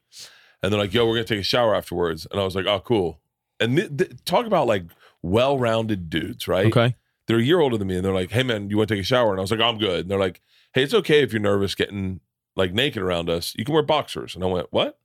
[0.63, 2.81] And they're like, "Yo, we're gonna take a shower afterwards," and I was like, "Oh,
[2.81, 3.21] cool."
[3.59, 4.85] And th- th- talk about like
[5.23, 6.67] well-rounded dudes, right?
[6.67, 6.97] Okay.
[7.31, 9.03] They're a year older than me and they're like, "Hey man, you want to take
[9.03, 10.41] a shower?" And I was like, "I'm good." And they're like,
[10.75, 12.19] "Hey, it's okay if you're nervous getting
[12.57, 13.55] like naked around us.
[13.57, 14.99] You can wear boxers." And I went, "What?"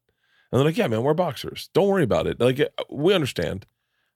[0.51, 1.69] And they're like, "Yeah, man, wear boxers.
[1.73, 2.39] Don't worry about it.
[2.39, 3.67] Like, uh, we understand."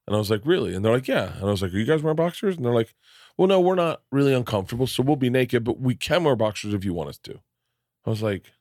[0.07, 1.85] And I was like, "Really?" And they're like, "Yeah." And I was like, "Are you
[1.85, 2.95] guys wearing boxers?" And they're like,
[3.37, 6.73] "Well, no, we're not really uncomfortable, so we'll be naked, but we can wear boxers
[6.73, 7.39] if you want us to."
[8.05, 8.51] I was like,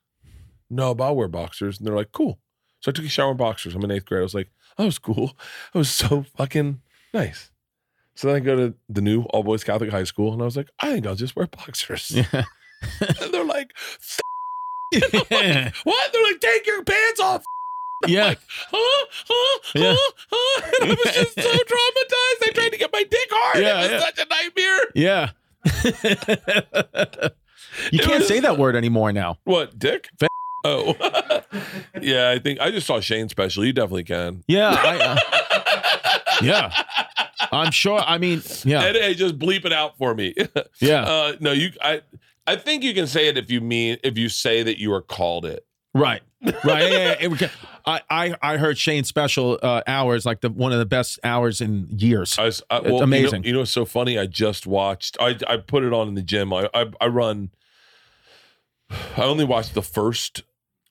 [0.69, 2.39] "No, but I'll wear boxers." And they're like, "Cool."
[2.81, 3.73] So I took a shower in boxers.
[3.73, 4.19] I'm in eighth grade.
[4.19, 5.35] I was like, "That was cool.
[5.73, 6.81] That was so fucking
[7.15, 7.49] nice."
[8.19, 10.57] So then I go to the new all boys Catholic high school, and I was
[10.57, 12.11] like, I think I'll just wear boxers.
[12.15, 12.43] Yeah.
[13.21, 13.71] and they're like,
[14.93, 16.11] what?
[16.13, 17.43] They're like, take your pants off.
[18.07, 18.33] yeah.
[18.69, 19.05] Huh?
[19.25, 19.59] Huh?
[19.75, 19.95] Yeah.
[19.97, 20.11] Huh?
[20.31, 20.71] Huh?
[20.81, 22.43] And I was just so traumatized.
[22.47, 23.63] I tried to get my dick hard.
[23.63, 24.79] Yeah, it was such a nightmare.
[24.95, 25.29] Yeah.
[27.91, 29.37] you It can't was- say that word anymore now.
[29.45, 30.09] What, dick?
[30.19, 30.27] Fa-
[30.65, 30.93] Oh,
[32.01, 32.31] yeah.
[32.31, 33.63] I think I just saw Shane special.
[33.63, 34.43] You definitely can.
[34.45, 34.71] Yeah.
[34.77, 35.58] I, uh,
[36.41, 36.83] yeah.
[37.51, 37.99] I'm sure.
[37.99, 38.81] I mean, yeah.
[38.81, 40.35] Hey, just bleep it out for me.
[40.81, 41.03] Yeah.
[41.03, 41.71] Uh, no, you.
[41.81, 42.01] I.
[42.47, 45.01] I think you can say it if you mean if you say that you are
[45.03, 45.67] called it.
[45.93, 46.21] Right.
[46.41, 46.91] Right.
[46.91, 47.49] Yeah, yeah, yeah.
[47.85, 51.61] I, I I heard Shane's special uh, hours like the one of the best hours
[51.61, 52.39] in years.
[52.39, 53.43] I was I, It's well, you know- amazing.
[53.43, 54.17] You know, what's so funny?
[54.17, 55.15] I just watched.
[55.19, 56.51] I I put it on in the gym.
[56.53, 57.51] I I, I run.
[58.89, 60.43] I only watched the first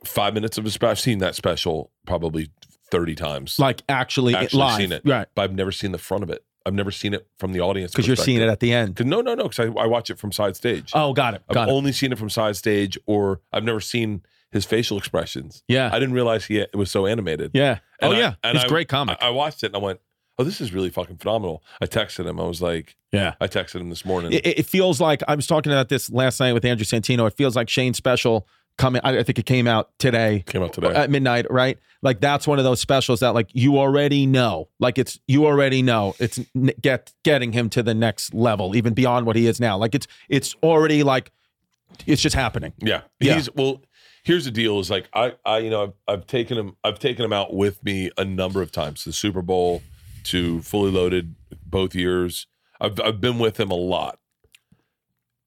[0.05, 0.91] five minutes of his special.
[0.91, 2.51] I've seen that special probably
[2.91, 4.77] thirty times, Like actually, Actually live.
[4.77, 5.03] seen it.
[5.05, 5.27] Right.
[5.35, 6.45] but I've never seen the front of it.
[6.67, 9.01] I've never seen it from the audience Because you're seeing it at the end.
[9.05, 9.45] No, no, no.
[9.49, 10.91] Because I, I watch it from side stage.
[10.95, 11.43] Oh, got it.
[11.49, 11.73] I've Got it.
[11.73, 15.63] only seen it from side stage, or I've never seen his facial expressions.
[15.67, 15.89] Yeah.
[15.93, 17.53] I didn't realize he it was so animated.
[17.55, 17.79] Yeah.
[18.01, 18.35] And oh, I- yeah.
[18.45, 19.17] and He's I- great comic.
[19.23, 20.01] I, I watched it and I went,
[20.39, 22.39] "Oh, this is really fucking phenomenal." I texted him.
[22.39, 23.35] I was like, yeah.
[23.41, 24.33] I texted him this morning.
[24.33, 27.27] It, it feels like I was talking about this last night with Andrew Santino.
[27.27, 28.47] It feels like Shane's special
[28.79, 29.03] coming.
[29.05, 30.95] I, I think it came out today Came out today.
[30.95, 31.79] at midnight, right?
[32.01, 34.69] Like that's one of those specials that like you already know.
[34.79, 38.95] Like it's you already know it's n- get getting him to the next level, even
[38.95, 39.77] beyond what he is now.
[39.77, 41.31] Like it's it's already like
[42.07, 42.73] it's just happening.
[42.79, 43.03] Yeah.
[43.21, 43.35] Yeah.
[43.35, 43.83] He's well,
[44.25, 47.25] here's the deal is like I I you know I've, I've taken him I've taken
[47.25, 49.05] him out with me a number of times.
[49.05, 49.83] The Super Bowl
[50.25, 51.35] to fully loaded
[51.67, 52.47] both years.
[52.81, 54.19] I've I've been with him a lot.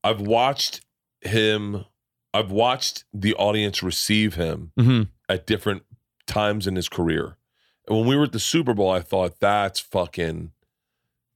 [0.03, 0.81] I've watched
[1.21, 1.85] him
[2.33, 5.83] I've watched the audience receive him hmm at different
[6.27, 7.37] times in his career.
[7.87, 10.51] And when we were at the Super Bowl, I thought that's fucking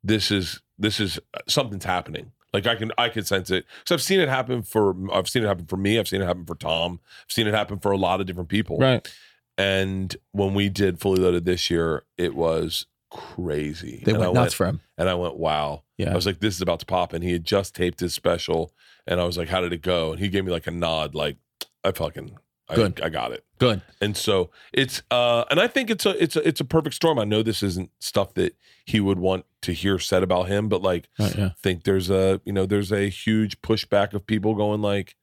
[0.03, 2.31] this is this is something's happening.
[2.53, 5.43] Like I can I can sense it because I've seen it happen for I've seen
[5.43, 5.97] it happen for me.
[5.99, 6.99] I've seen it happen for Tom.
[7.25, 8.77] I've seen it happen for a lot of different people.
[8.77, 9.09] Right.
[9.57, 14.03] And when we did fully loaded this year, it was crazy.
[14.05, 14.81] They and went I nuts for him.
[14.97, 15.83] and I went, wow.
[15.97, 16.11] Yeah.
[16.11, 17.13] I was like, this is about to pop.
[17.13, 18.73] And he had just taped his special.
[19.07, 20.11] And I was like, how did it go?
[20.11, 21.37] And he gave me like a nod, like,
[21.83, 22.37] I fucking,
[22.67, 23.01] I, Good.
[23.01, 23.45] I got it.
[23.59, 23.81] Good.
[24.01, 27.19] And so it's, uh, and I think it's a, it's a, it's a perfect storm.
[27.19, 28.55] I know this isn't stuff that
[28.85, 31.45] he would want to hear said about him, but like, Right, yeah.
[31.45, 35.15] I think there's a, you know, there's a huge pushback of people going like,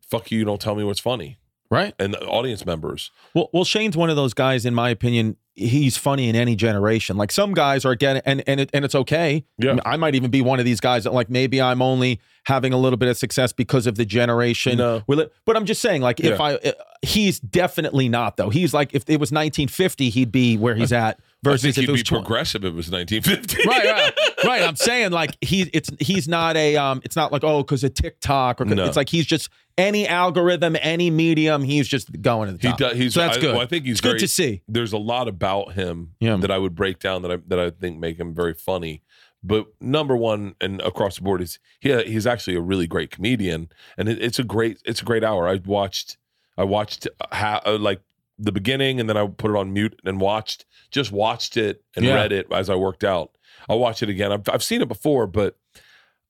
[0.00, 1.38] fuck you, you don't tell me what's funny.
[1.70, 1.94] Right.
[1.98, 3.10] And the audience members.
[3.34, 5.36] Well, well, Shane's one of those guys, in my opinion.
[5.58, 7.16] He's funny in any generation.
[7.16, 9.44] Like some guys are getting, and and it, and it's okay.
[9.58, 9.76] Yeah.
[9.84, 12.78] I, might even be one of these guys that like maybe I'm only having a
[12.78, 14.78] little bit of success because of the generation.
[14.78, 15.02] No.
[15.08, 16.42] It- But I'm just saying, like if Yeah.
[16.42, 16.72] I, uh,
[17.02, 18.50] he's definitely not though.
[18.50, 21.18] He's like if it was 1950, he'd be where he's at.
[21.44, 23.68] Versus I think if he'd it be 20 progressive if it was 1950.
[23.68, 24.12] right, right,
[24.44, 24.62] right.
[24.62, 27.94] I'm saying like he's it's he's not a um it's not like oh because of
[27.94, 28.84] TikTok or No.
[28.84, 32.78] it's like he's just any algorithm, any medium, he's just going to the He top.
[32.78, 32.96] does.
[32.96, 33.14] He's.
[33.14, 33.52] so that's I, good.
[33.52, 34.62] Well, I think he's it's good to see.
[34.66, 36.36] There's a lot about him Yeah.
[36.38, 39.02] that I would break down that I that I think make him very funny.
[39.44, 41.92] But number one, and across the board, is he.
[42.02, 44.82] He's actually a really great comedian, and it, it's a great.
[44.84, 45.46] It's a great hour.
[45.46, 46.16] I watched.
[46.56, 48.00] I watched ha, uh, like
[48.38, 50.64] the beginning, and then I put it on mute and watched.
[50.90, 52.14] Just watched it and Yeah.
[52.14, 53.32] read it as I worked out.
[53.68, 54.32] I'll watch it again.
[54.32, 55.56] I've, I've seen it before, but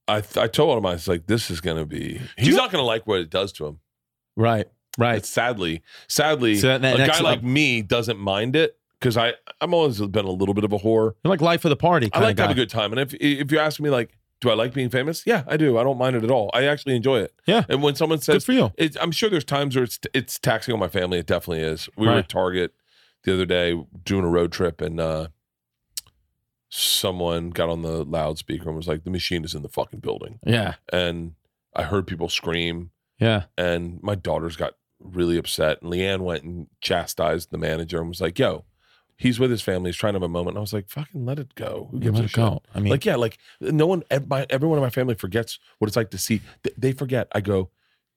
[0.08, 2.20] I I told him I was like, this is gonna be.
[2.36, 3.78] He's you- not gonna like what it does to him.
[4.36, 4.66] Right,
[4.96, 5.16] right.
[5.18, 9.34] It's sadly, sadly, So that- that a guy like me doesn't mind it because I
[9.60, 11.12] I'm always been a little bit of a whore.
[11.24, 12.08] You're like life of the party.
[12.12, 14.50] I like to have a good time, and if if you ask me like, do
[14.50, 15.24] I like being famous?
[15.26, 15.78] Yeah, I do.
[15.78, 16.50] I don't mind it at all.
[16.54, 17.32] I actually enjoy it.
[17.46, 17.64] Yeah.
[17.68, 18.72] And when someone Good says, for you.
[18.76, 21.18] it's, I'm sure there's times where it's it's taxing on my family.
[21.18, 21.88] It definitely is.
[21.96, 22.72] We were at Target
[23.24, 23.74] the other day
[24.04, 25.28] doing a road trip, and uh
[26.70, 30.38] someone got on the loudspeaker and was like, "The machine is in the fucking building,"
[30.44, 31.32] Yeah, and
[31.74, 33.44] I heard people scream yeah.
[33.56, 38.20] and my daughters got really upset and LeeAnn went and chastised the manager and was
[38.20, 38.64] like yo
[39.18, 41.26] he's with his family he's trying to have a moment and i was like fucking
[41.26, 42.36] let it go who gives Let a it shit?
[42.36, 42.62] go.
[42.74, 45.96] I mean, like yeah like no one my, everyone in my family forgets what it's
[45.96, 47.70] like to see they, they forget i go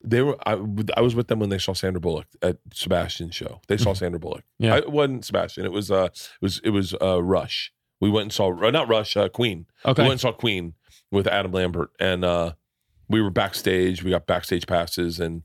[0.04, 0.54] they were I,
[0.96, 4.20] I was with them when they saw sandra bullock at sebastian's show they saw sandra
[4.20, 4.66] bullock Mm-hmm.
[4.66, 4.76] Yeah.
[4.76, 8.24] I, it wasn't sebastian it was uh it was it was uh rush we went
[8.24, 10.02] and saw uh, not rush uh, queen okay.
[10.02, 10.74] we went and saw Queen
[11.12, 12.54] with Adam Lambert, and uh,
[13.10, 14.02] we were backstage.
[14.02, 15.44] We got backstage passes, and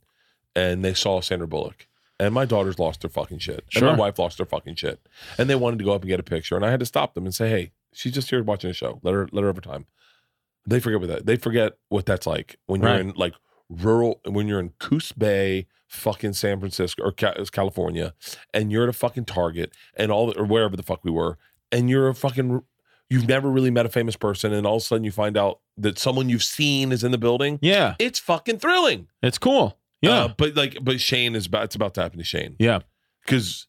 [0.54, 1.86] and they saw Sandra Bullock.
[2.18, 3.64] And my daughters lost their fucking shit.
[3.74, 5.06] And my wife lost their fucking shit.
[5.36, 6.56] And they wanted to go up and get a picture.
[6.56, 9.00] And I had to stop them and say, hey, she's just here watching a show.
[9.02, 9.84] Let her let her have her time.
[10.66, 13.00] They forget what that they forget what that's like when you're Right.
[13.00, 13.34] in like
[13.68, 18.14] rural when you're in Coos Bay, fucking San Francisco or California,
[18.54, 21.36] and you're at a fucking Target and all or wherever the fuck we were,
[21.70, 22.62] and you're a fucking
[23.10, 25.60] you've never really met a famous person, and all of a sudden you find out
[25.76, 27.58] that someone you've seen is in the building.
[27.62, 29.06] yeah, It's fucking thrilling.
[29.22, 29.78] it's cool.
[30.02, 32.80] Yeah, Uh, but like, but Shane is about it's about to happen to Shane yeah.
[33.24, 33.66] because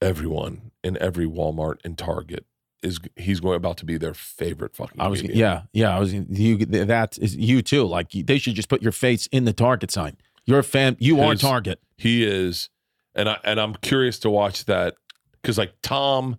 [0.00, 2.46] everyone in every Walmart and Target
[2.82, 5.00] is he's going about to be their favorite fucking.
[5.00, 5.38] I was, comedian.
[5.40, 5.96] yeah, yeah.
[5.96, 6.12] I was.
[6.12, 7.84] You that is you too.
[7.84, 10.16] Like they should just put your face in the Target sign.
[10.44, 10.96] You're a fan.
[11.00, 11.80] You are Target.
[11.96, 12.68] he is,
[13.14, 14.94] and I and I'm curious to watch that
[15.40, 16.38] because like Tom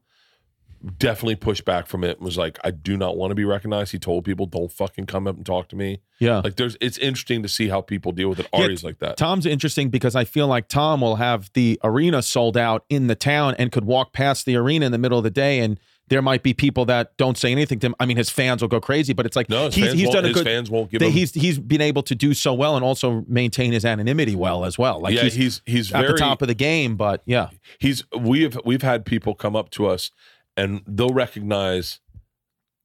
[0.98, 3.92] definitely pushed back from it and was like, I do not want to be recognized.
[3.92, 6.02] He told people, don't fucking come up and talk to me.
[6.20, 6.42] Yeah.
[6.44, 8.48] Like there's, it's interesting to see how people deal with it.
[8.54, 9.18] Yeah, Ari's like that.
[9.18, 13.16] Tom's interesting because I feel like Tom will have the arena sold out in the
[13.16, 16.22] town and could walk past the arena in the middle of the day and there
[16.22, 17.96] might be people that don't say anything to him.
[18.00, 20.24] I mean, his fans will go crazy, but it's like No, his, he's, he's done
[20.24, 20.46] a his good.
[20.46, 21.12] fans won't give him.
[21.12, 24.78] he's he's been able to do so well and also maintain his anonymity well as
[24.78, 25.00] well.
[25.02, 27.50] Like yeah, he's, he's he's at very the top of the game, but yeah,
[27.80, 30.12] he's we've we've had people come up to us
[30.58, 32.00] and they'll recognize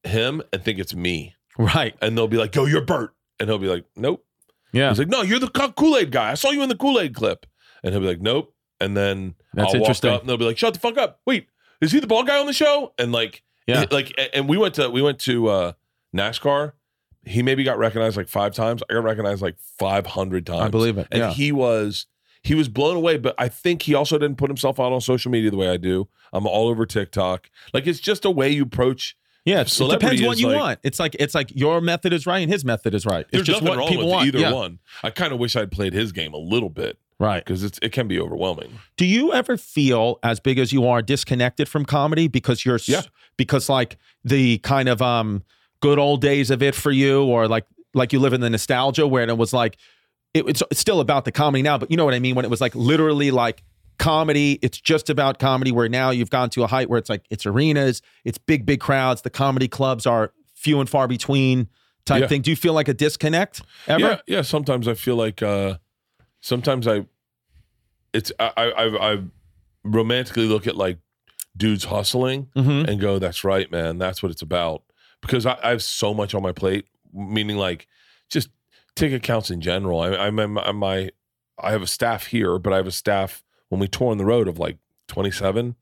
[0.04, 3.58] him and think it's me, right, and they'll be like, "Yo, you're Bert," and he'll
[3.58, 4.24] be like, "Nope."
[4.72, 6.30] yeah, He's like, "No, you're the Kool Aid guy.
[6.30, 7.46] I saw you in the Kool Aid clip,"
[7.82, 10.10] and he'll be like, "Nope." And then That's I'll interesting.
[10.10, 11.20] walk up and they'll be like, "Shut the fuck up!
[11.26, 11.48] Wait,
[11.80, 13.82] is he the bald guy on the show?" And like, Yeah.
[13.82, 15.72] it- like, and we went to we went to uh,
[16.16, 16.72] NASCAR.
[17.26, 18.82] He maybe got recognized like five times.
[18.88, 20.62] I got recognized like five hundred times.
[20.62, 21.08] I believe it.
[21.10, 22.06] and Yeah, he was
[22.42, 25.30] he was blown away but i think he also didn't put himself out on social
[25.30, 28.62] media the way i do i'm all over tiktok like it's just a way you
[28.62, 29.62] approach yeah.
[29.62, 30.78] It depends what you like- want.
[30.82, 33.20] It's like it's like your method is right and his method is right.
[33.20, 34.26] It's there's just nothing what wrong people with want.
[34.28, 34.52] either yeah.
[34.52, 37.42] one i kind of wish i'd played his game a little bit Right.
[37.42, 41.00] because it's it can be overwhelming Do you ever feel as big as you are
[41.00, 43.00] disconnected from comedy because you're Yeah.
[43.38, 45.42] because like the kind of um
[45.80, 47.64] good old days of it for you or like
[47.94, 49.78] like you live in the nostalgia where it was like
[50.34, 52.44] it, it's, it's still about the comedy now but you know what I mean when
[52.44, 53.62] it was like literally like
[53.98, 57.24] comedy it's just about comedy where now you've gone to a height where it's like
[57.30, 61.68] it's arenas it's big big crowds the comedy clubs are few and far between
[62.06, 62.26] type Yeah.
[62.28, 62.40] thing.
[62.42, 64.00] Do you feel like a disconnect ever?
[64.00, 64.42] Yeah, yeah.
[64.42, 65.76] Sometimes I feel like, uh
[66.40, 67.04] sometimes I,
[68.14, 69.18] it's I I I,
[69.84, 70.98] romantically look at like
[71.56, 72.88] dudes hustling Mhm.
[72.88, 73.98] and go, "That's right, man.
[73.98, 74.82] That's what it's about."
[75.20, 76.86] Because I, I have so much on my plate.
[77.12, 77.86] Meaning, like,
[78.30, 78.48] just
[78.96, 80.00] ticket counts in general.
[80.00, 81.10] I, I'm, I'm, I'm my,
[81.58, 84.24] I have a staff here, but I have a staff when we tour on the
[84.24, 85.76] road of like 27,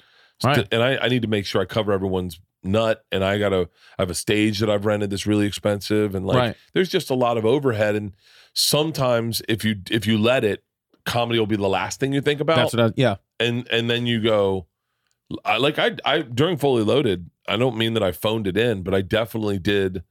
[0.45, 0.69] Right.
[0.71, 3.05] and I, I need to make sure I cover everyone's nut.
[3.11, 3.69] And I gotta,
[3.99, 6.57] I have a stage that I've rented that's really expensive, and like, Right.
[6.75, 7.95] there's just a lot of overhead.
[7.97, 8.15] And
[8.53, 10.63] sometimes, if you if you let it,
[11.07, 13.17] comedy will be the last thing you think about That's what I, yeah.
[13.41, 14.67] and and then you go
[15.45, 18.83] I like I I during fully loaded I don't mean that I phoned it in
[18.83, 20.03] but I definitely did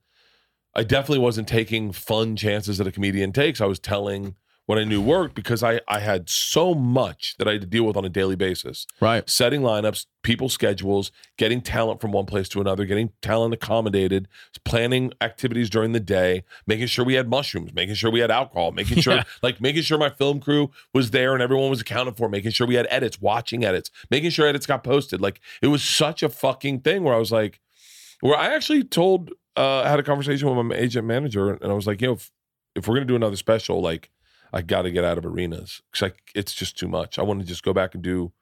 [0.74, 4.36] I definitely wasn't taking fun chances that a comedian takes I was telling
[4.66, 7.84] what I knew worked because I I had so much that I had to deal
[7.84, 9.28] with on a daily basis Right.
[9.28, 14.28] setting lineups people's schedules getting talent from one place to another getting talent accommodated
[14.66, 18.70] planning activities during the day making sure we had mushrooms making sure we had alcohol
[18.72, 19.22] making sure Yeah.
[19.42, 22.66] like making sure my film crew was there and everyone was accounted for making sure
[22.66, 26.28] we had edits watching edits making sure edits got posted like it was such a
[26.28, 27.58] fucking thing where i was like
[28.20, 31.74] where i actually told uh I had a conversation with my agent manager and i
[31.74, 32.30] was like you know if,
[32.74, 34.10] if we're gonna do another special like
[34.52, 37.46] i gotta get out of arenas because like it's just too much i want to
[37.46, 38.32] just go back and do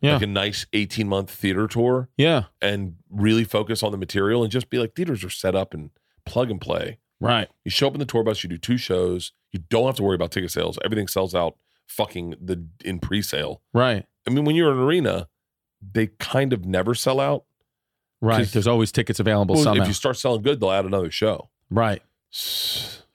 [0.00, 0.14] Yeah.
[0.14, 2.44] like a nice 18 month theater tour Yeah.
[2.60, 5.90] and really focus on the material and just be like theaters are set up and
[6.26, 7.48] plug and play Right.
[7.64, 9.32] you show up in the tour bus, you do two shows.
[9.52, 10.78] You don't have to worry about ticket sales.
[10.84, 11.56] Everything sells out
[11.86, 13.62] fucking the in pre-sale.
[13.72, 14.04] Right.
[14.26, 15.28] I mean, when you're in an arena,
[15.80, 17.44] they kind of never sell out.
[18.24, 18.46] Right.
[18.48, 19.82] There's always tickets available Well, somehow.
[19.82, 21.50] if you start selling good, they'll add another show.
[21.70, 22.02] right.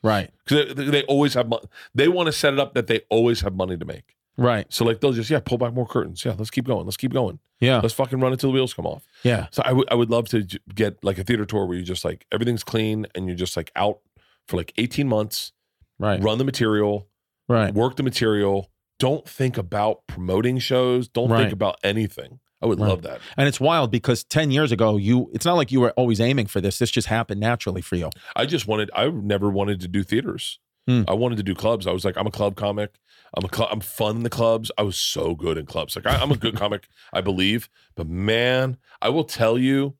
[0.01, 0.31] Right.
[0.45, 1.65] Because they, they always have money.
[1.93, 4.15] They want to set it up that they always have money to make.
[4.37, 4.65] Right.
[4.71, 6.23] So like they'll just yeah pull back more curtains.
[6.23, 6.85] Yeah, let's keep going.
[6.85, 7.39] Let's keep going.
[7.59, 7.81] Yeah.
[7.81, 9.05] Let's fucking run until the wheels come off.
[9.23, 9.47] Yeah.
[9.51, 11.83] So I would I would love to j- get like a theater tour where you
[11.83, 13.99] just like everything's clean and you're just like out
[14.47, 15.51] for like 18 months,
[15.99, 16.23] Right.
[16.23, 17.09] run the material,
[17.49, 17.73] Right.
[17.73, 18.71] work the material.
[18.99, 21.09] Don't think about promoting shows.
[21.09, 21.41] Don't Right.
[21.41, 22.39] think about anything.
[22.61, 22.89] I would Right.
[22.89, 23.21] love that.
[23.37, 26.47] And it's wild because 10 years ago, you it's not like you were always aiming
[26.47, 26.77] for this.
[26.79, 28.09] This just happened naturally for you.
[28.35, 28.89] I just wanted.
[28.95, 30.59] I never wanted to do theaters.
[30.87, 31.03] Hmm.
[31.07, 31.85] I wanted to do clubs.
[31.87, 32.95] I was like, I'm a club comic.
[33.37, 33.69] I'm a club.
[33.71, 34.71] I'm fun in the clubs.
[34.77, 35.95] I was so good in clubs.
[35.95, 37.69] Like I, I'm a good comic, I believe.
[37.95, 39.95] But man, I will tell you,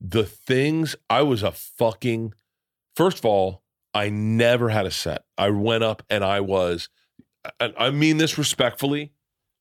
[0.00, 2.34] the things I was a fucking.
[2.94, 3.62] First of all,
[3.94, 5.24] I never had a set.
[5.38, 6.88] I went up and I was.
[7.60, 9.12] And I mean this respectfully.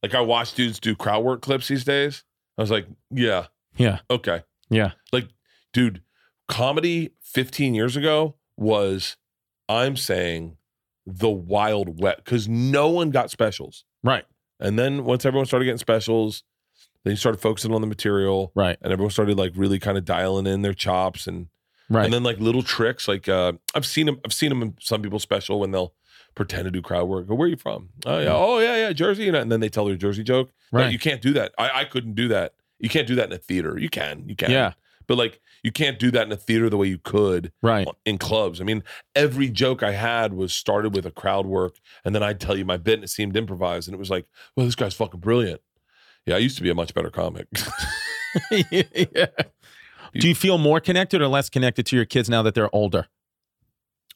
[0.05, 2.23] Like I watch dudes do crowd work clips these days.
[2.57, 3.99] I was like, yeah, Yeah.
[4.09, 4.91] okay Yeah.
[5.11, 5.29] Like,
[5.73, 6.01] dude,
[6.47, 9.17] comedy 15 years ago was,
[9.67, 10.57] I'm saying,
[11.07, 13.83] the wild wet because no one got specials.
[14.03, 14.25] Right.
[14.59, 16.43] And then once everyone started getting specials,
[17.03, 18.77] then you started focusing on the material Right.
[18.81, 21.47] and everyone started like really kind of dialing in their chops and
[21.89, 22.05] Right.
[22.05, 25.01] and then like little tricks like uh I've seen them I've seen them in some
[25.03, 25.93] people's special when they'll
[26.35, 27.27] pretend to do crowd work.
[27.27, 27.89] Go, where are you from?
[28.05, 28.35] Oh yeah, mm-hmm.
[28.35, 29.29] oh yeah, yeah, Jersey.
[29.29, 30.51] And then they tell their Jersey joke.
[30.71, 30.91] No, Right.
[30.91, 31.53] you can't do that.
[31.57, 32.53] I, I couldn't do that.
[32.79, 33.77] You can't do that in a theater.
[33.77, 34.51] You can, you can.
[34.51, 34.73] Yeah.
[35.07, 37.87] But like you can't do that in a theater the way you could right.
[38.05, 38.59] in clubs.
[38.59, 38.83] I mean,
[39.15, 42.65] every joke I had was started with a crowd work, and then I'd tell you
[42.65, 44.25] my bit and it seemed improvised, and it was like,
[44.55, 45.61] well, this guy's fucking brilliant.
[46.25, 47.47] Yeah, I used to be a much better comic.
[48.71, 49.27] yeah.
[50.13, 53.07] Do you feel more connected or less connected to your kids now that they're older?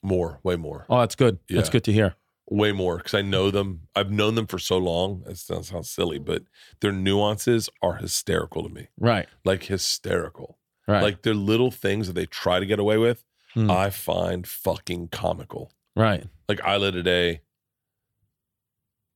[0.02, 1.40] More, way more, Oh, that's good.
[1.50, 2.16] That's good to hear.
[2.50, 3.82] way more because I know them.
[3.96, 5.24] I've known them for so long.
[5.26, 6.44] That sounds, sounds silly, but
[6.82, 8.88] their nuances are hysterical to me.
[9.00, 9.28] Right.
[9.44, 10.58] Like hysterical.
[10.88, 11.04] Right.
[11.04, 13.24] Like they're little things that they try to get away with.
[13.54, 13.70] Hmm.
[13.70, 15.72] I find fucking comical.
[15.96, 16.24] right.
[16.48, 17.42] like Ila today,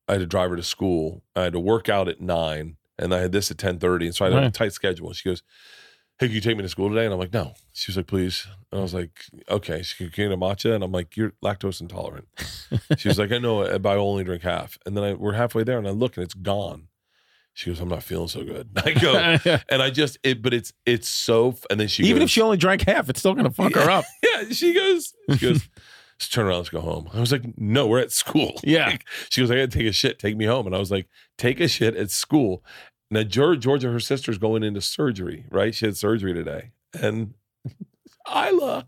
[0.07, 1.23] I had to drive her to school.
[1.35, 4.15] I had to work out at nine, and I had this at ten thirty, and
[4.15, 5.13] so I had a tight schedule.
[5.13, 5.43] She goes,
[6.23, 8.07] "Hey, can you take me to school today?" And I'm like, "No." She was like,
[8.07, 9.11] "Please," and I was like,
[9.49, 12.27] "Okay." She can get a matcha, and I'm like, "You're lactose intolerant."
[12.97, 15.33] she was like, "I know, uh, but I only drink half." And then I we're
[15.33, 16.87] halfway there, and I look, and it's gone.
[17.53, 19.37] She goes, "I'm not feeling so good." I go,
[19.69, 21.55] and I just it, but it's it's so.
[21.69, 23.89] And then she Even goes, if she only drank half, it's still gonna fuck her
[23.89, 24.05] up.
[24.23, 25.69] yeah, she goes, she goes,
[26.19, 27.09] let's turn around, let's go home.
[27.13, 28.59] I was like, no, we're at school.
[28.63, 28.97] Yeah.
[29.29, 30.65] she goes, I gotta take a shit, take me home.
[30.65, 32.63] And I was like, take a shit at school.
[33.13, 35.75] Now, Georgia, Georgia, her sister's going into surgery, right?
[35.75, 36.71] She had surgery today.
[36.99, 37.35] And
[38.35, 38.87] Ila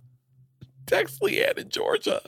[0.88, 2.22] text LeeAnn in Georgia,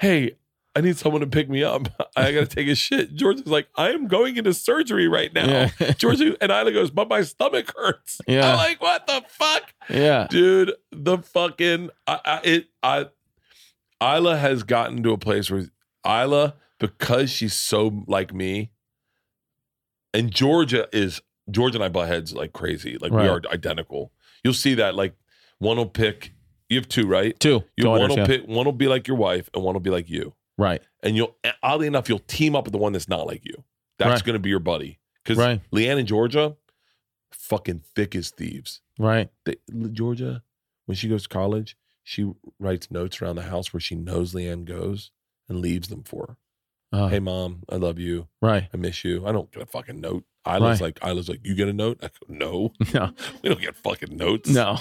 [0.00, 0.36] hey,
[0.74, 1.88] I need someone to pick me up.
[2.16, 3.14] I gotta take a shit.
[3.14, 5.46] Georgia's like, I am going into surgery right now.
[5.46, 5.92] Yeah.
[5.98, 8.22] Georgia and Ila goes, but my stomach hurts.
[8.26, 8.52] Yeah.
[8.52, 9.74] I'm like, what the fuck?
[9.90, 10.26] yeah.
[10.30, 13.06] dude the fucking I, I it i
[14.00, 15.66] Ila has gotten to a place where
[16.06, 18.70] Ila because she's so like me
[20.14, 21.20] and georgia is
[21.50, 24.12] georgia and i butt heads like crazy like we are identical
[24.44, 25.14] you'll see that like
[25.58, 26.32] one will pick
[26.70, 27.38] You have two, right?
[27.40, 28.26] Two You have one will yeah.
[28.26, 30.34] pick, one will be like your wife, and one will be like you.
[30.56, 30.80] Right.
[31.02, 33.64] And you'll oddly enough, you'll team up with the one that's not like you.
[33.98, 34.24] That's Right.
[34.24, 35.00] going to be your buddy.
[35.22, 35.60] Because Right.
[35.72, 36.56] LeeAnn and Georgia,
[37.32, 38.80] fucking thick as thieves.
[38.98, 39.30] Right.
[39.44, 39.56] They,
[39.92, 40.42] Georgia,
[40.86, 44.64] when she goes to college, she writes notes around the house where she knows LeeAnn
[44.64, 45.10] goes
[45.48, 46.36] and leaves them for her.
[46.92, 48.26] Uh, hey, mom, I love you.
[48.42, 48.68] Right.
[48.74, 49.26] I miss you.
[49.26, 50.24] I don't get a fucking note.
[50.46, 51.00] Ila's Right.
[51.02, 51.98] like, Ila's like, you get a note?
[52.02, 53.12] I go, no, No.
[53.42, 54.48] we don't get fucking notes.
[54.50, 54.78] No.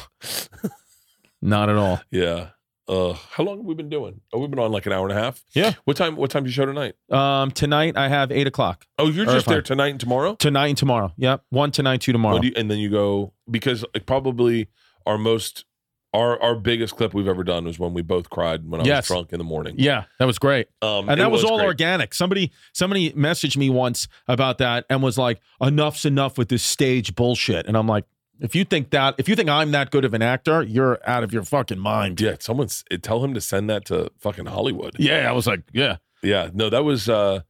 [1.41, 2.01] Not at all.
[2.11, 2.49] Yeah.
[2.87, 4.19] Uh, how long have we been doing?
[4.33, 5.43] Oh, we've been on like an hour and a half.
[5.53, 5.73] Yeah.
[5.85, 6.15] What time?
[6.15, 6.95] What time do you show tonight?
[7.11, 8.87] Um, tonight I have eight o'clock.
[8.97, 10.33] Oh, you're just there tonight and tomorrow.
[10.33, 11.13] Tonight and tomorrow.
[11.17, 11.43] Yep.
[11.51, 12.41] One tonight, two tomorrow.
[12.41, 14.69] You- and then you go because like, probably
[15.05, 15.65] our most
[16.13, 19.09] our our biggest clip we've ever done was when we both cried when I Yes.
[19.09, 19.75] was drunk in the morning.
[19.77, 20.67] yeah, that was great.
[20.81, 21.67] Um, And that was, all great.
[21.67, 22.13] organic.
[22.13, 27.13] Somebody somebody messaged me once about that and was like, "Enough's enough with this stage
[27.15, 28.05] bullshit." And I'm like,
[28.39, 31.23] if you think that, if you think I'm that good of an actor, you're out
[31.23, 32.19] of your fucking mind.
[32.21, 34.95] Yeah, someone's tell him to send that to fucking Hollywood.
[34.97, 37.07] Yeah, I was like, yeah, Yeah, no, that was.
[37.09, 37.41] uh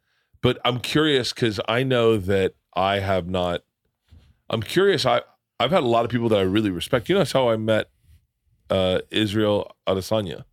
[0.41, 3.61] But I'm curious because I know that I have not.
[4.49, 5.05] I'm curious.
[5.05, 5.21] I
[5.59, 7.07] I've had a lot of people that I really respect.
[7.09, 7.89] You know, that's how I met
[8.69, 10.43] uh Israel Adesanya.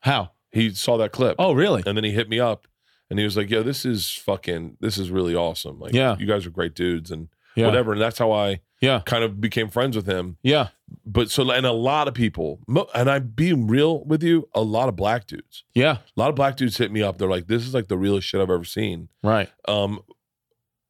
[0.00, 0.30] how?
[0.52, 1.36] He saw that clip.
[1.38, 1.82] Oh, really?
[1.86, 2.66] and then he hit me up
[3.10, 4.76] and he was like, "Yo, this is fucking.
[4.80, 5.78] This is really awesome.
[5.78, 6.16] Like, Yeah.
[6.18, 9.40] you guys are great dudes and Yeah, whatever." And that's how I yeah, kind of
[9.40, 10.36] became friends with him.
[10.42, 10.68] yeah,
[11.04, 12.60] But so, and a lot of people,
[12.94, 15.64] and I'm being real with you, a lot of black dudes.
[15.74, 15.98] yeah.
[16.16, 17.16] A lot of black dudes hit me up.
[17.18, 19.50] They're like, "This is like the realest shit I've ever seen." Right.
[19.68, 20.00] Um,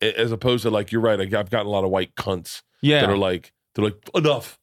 [0.01, 1.19] as opposed to like, you're right.
[1.21, 3.01] I've gotten a lot of white cunts Yeah.
[3.01, 4.59] that are like, they're like, enough,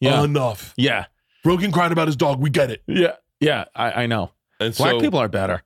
[0.00, 0.72] yeah, enough.
[0.76, 1.06] yeah,
[1.46, 2.40] Rogan cried about his dog.
[2.40, 2.82] We get it.
[2.86, 3.64] yeah, yeah.
[3.74, 4.32] I, I know.
[4.60, 5.62] And Black so, people are better.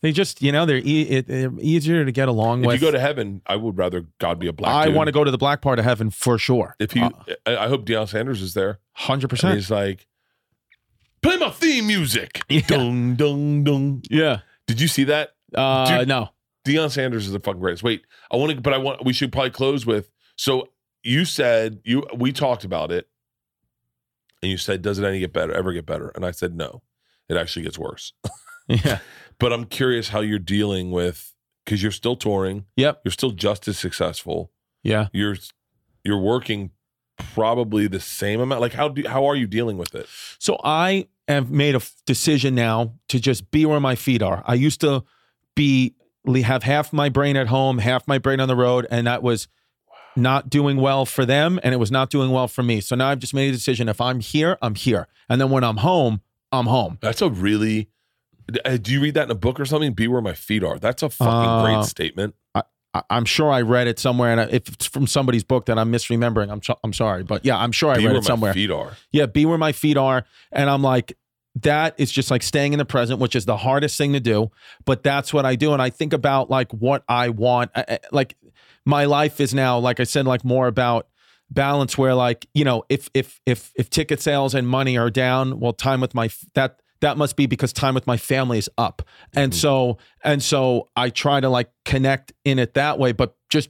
[0.00, 2.76] They just, you know, they're, e- it, they're easier to get along if with.
[2.76, 4.72] If you go to heaven, I would rather God be a black.
[4.72, 4.94] I dude.
[4.94, 6.76] want to go to the black part of heaven for sure.
[6.78, 8.78] If he, I I hope Deion Sanders is there.
[8.92, 9.56] hundred percent.
[9.56, 10.06] he's like,
[11.20, 12.42] play my theme music.
[12.48, 12.60] Yeah.
[12.66, 14.02] Dung, dung, dung.
[14.08, 14.40] Yeah.
[14.66, 15.30] Did you see that?
[15.54, 16.08] Uh, Dude.
[16.08, 16.30] no.
[16.64, 17.82] Deion Sanders is the fucking greatest.
[17.82, 20.68] Wait, I want to, but I want, we should probably close with, so
[21.02, 23.08] you said, you, we talked about it
[24.42, 26.08] and you said, does it any get better, ever get better?
[26.14, 26.82] And I said, no,
[27.28, 28.12] it actually gets worse.
[28.70, 28.98] Yeah.
[29.38, 31.34] But I'm curious how you're dealing with,
[31.64, 33.00] because you're still touring, Yep.
[33.02, 34.52] you're still just as successful.
[34.82, 35.08] Yeah.
[35.14, 35.36] You're,
[36.04, 36.72] you're working
[37.16, 38.60] probably the same amount.
[38.60, 40.06] Like, how do, how are you dealing with it?
[40.38, 44.44] So I have made a decision now to just be where my feet are.
[44.46, 45.02] I used to
[45.56, 45.94] be
[46.44, 49.48] have half my brain at home, half my brain on the road, and that was
[50.18, 52.80] not doing well for them, and it was not doing well for me.
[52.80, 55.64] So now I've just made a decision: if I'm here, I'm here, and then when
[55.64, 56.20] I'm home,
[56.52, 56.98] I'm home.
[57.00, 57.88] That's a really.
[58.64, 59.92] uh, Do you read that in a book or something?
[59.94, 60.78] Be where my feet are.
[60.78, 62.34] That's a fucking Uh, great statement.
[62.54, 62.62] I,
[63.10, 66.50] I'm sure I read it somewhere, and if it's from somebody's book that I'm misremembering,
[66.50, 68.50] I'm I'm sorry, but yeah, I'm sure I Be read it somewhere.
[68.50, 68.92] my feet are.
[69.12, 70.24] Yeah, be where my feet are.
[70.50, 71.16] And I'm like,
[71.60, 74.50] that is just like staying in the present, which is the hardest thing to do.
[74.86, 75.72] But that's what I do.
[75.74, 77.72] And I think about like what I want.
[77.74, 78.36] I- I- Like
[78.88, 81.08] my life is now, like I said, like more about
[81.50, 85.60] balance where like, you know, if if if if ticket sales and money are down,
[85.60, 88.70] well, time with my f- that that must be because time with my family is
[88.78, 89.02] up.
[89.34, 89.58] And mm-hmm.
[89.58, 93.68] so and so I try to like connect in it that way, but just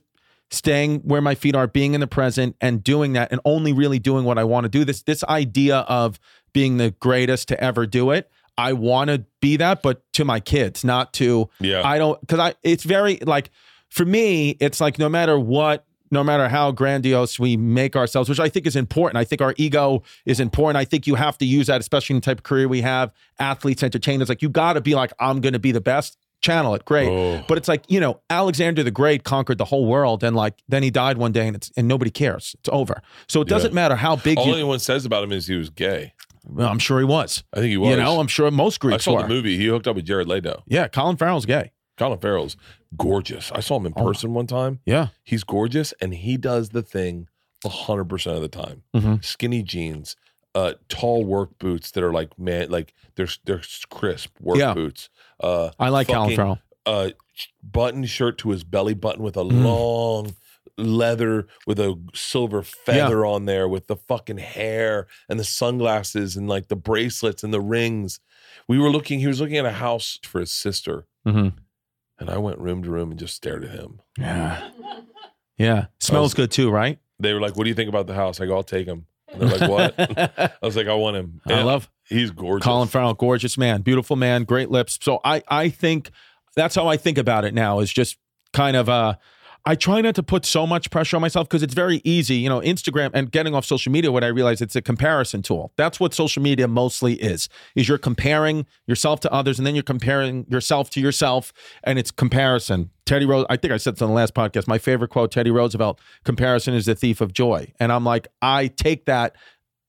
[0.52, 3.98] staying where my feet are, being in the present and doing that and only really
[3.98, 4.84] doing what I want to do.
[4.84, 6.20] This this idea of
[6.52, 8.30] being the greatest to ever do it.
[8.56, 11.82] I want to be that, but to my kids, not to Yeah.
[11.84, 13.50] I don't because I it's very like
[13.90, 18.40] for me, it's like no matter what, no matter how grandiose we make ourselves, which
[18.40, 19.19] I think is important.
[19.19, 20.77] I think our ego is important.
[20.78, 23.12] I think you have to use that, especially in the type of career we have,
[23.39, 24.28] athletes, entertainers.
[24.28, 26.16] Like you gotta be like, I'm gonna be the best.
[26.40, 27.09] Channel it, great.
[27.09, 27.44] Oh.
[27.48, 30.85] But it's like, you know, Alexander the Great conquered the whole world and like then
[30.85, 32.55] he died one day and it's and nobody cares.
[32.60, 33.02] It's over.
[33.27, 33.56] So it Yeah.
[33.56, 36.12] doesn't matter how big All you anyone says about him is he was gay.
[36.47, 37.43] well, I'm sure he was.
[37.52, 37.90] I think he was.
[37.90, 39.23] You know, I'm sure most Greeks I saw were.
[39.23, 39.56] the movie.
[39.59, 40.62] He hooked up with Jared Leto.
[40.69, 41.73] Yeah, Colin Farrell's gay.
[41.98, 42.56] Colin Farrell's
[42.96, 43.50] gorgeous.
[43.52, 44.04] I saw him in Oh.
[44.06, 44.80] person one time.
[44.86, 45.08] Yeah.
[45.24, 47.28] He's gorgeous, and he does the thing
[47.66, 48.84] hundred percent of the time.
[48.94, 49.24] Mhm.
[49.24, 50.14] Skinny jeans,
[50.54, 54.74] uh, tall work boots that are like man, like they're they're crisp work Yeah.
[54.74, 55.10] boots.
[55.40, 56.58] Uh, I like Colin Fucking- Farrell.
[56.86, 57.10] uh
[57.62, 59.64] button shirt to his belly button with a Mm.
[59.64, 60.36] long
[60.76, 66.48] leather with a silver feather on there with the fucking hair and the sunglasses and
[66.48, 68.20] like the bracelets and the rings.
[68.68, 71.48] We were looking, he was looking at a house for his sister, hmm
[72.18, 74.00] and I went room to room and just stared at him.
[74.18, 74.70] Yeah.
[75.56, 75.86] Yeah.
[76.00, 76.98] Smells good too, right?
[77.20, 78.40] They were like, What do you think about the house?
[78.40, 79.06] I go, I'll take him.
[79.28, 79.94] And they're like, What?
[80.62, 81.40] I was like, I want him.
[81.46, 82.64] I love he's gorgeous.
[82.64, 84.98] Colin Farrell, gorgeous man, beautiful man, great lips.
[85.02, 86.10] So I I think
[86.54, 88.18] that's how I think about it now is just
[88.52, 89.14] kind of uh
[89.64, 92.48] I try not to put so much pressure on myself because it's very easy, you
[92.48, 94.10] know, Instagram and getting off social media.
[94.10, 95.72] What I realize it's a comparison tool.
[95.76, 97.48] That's what social media mostly is.
[97.74, 101.52] Is you're comparing yourself to others, and then you're comparing yourself to yourself,
[101.85, 102.90] and it's comparison.
[103.05, 104.68] Teddy Rose, I think I said this on the last podcast.
[104.68, 108.68] My favorite quote, Teddy Roosevelt: "Comparison is the thief of joy." And I'm like, I
[108.68, 109.35] take that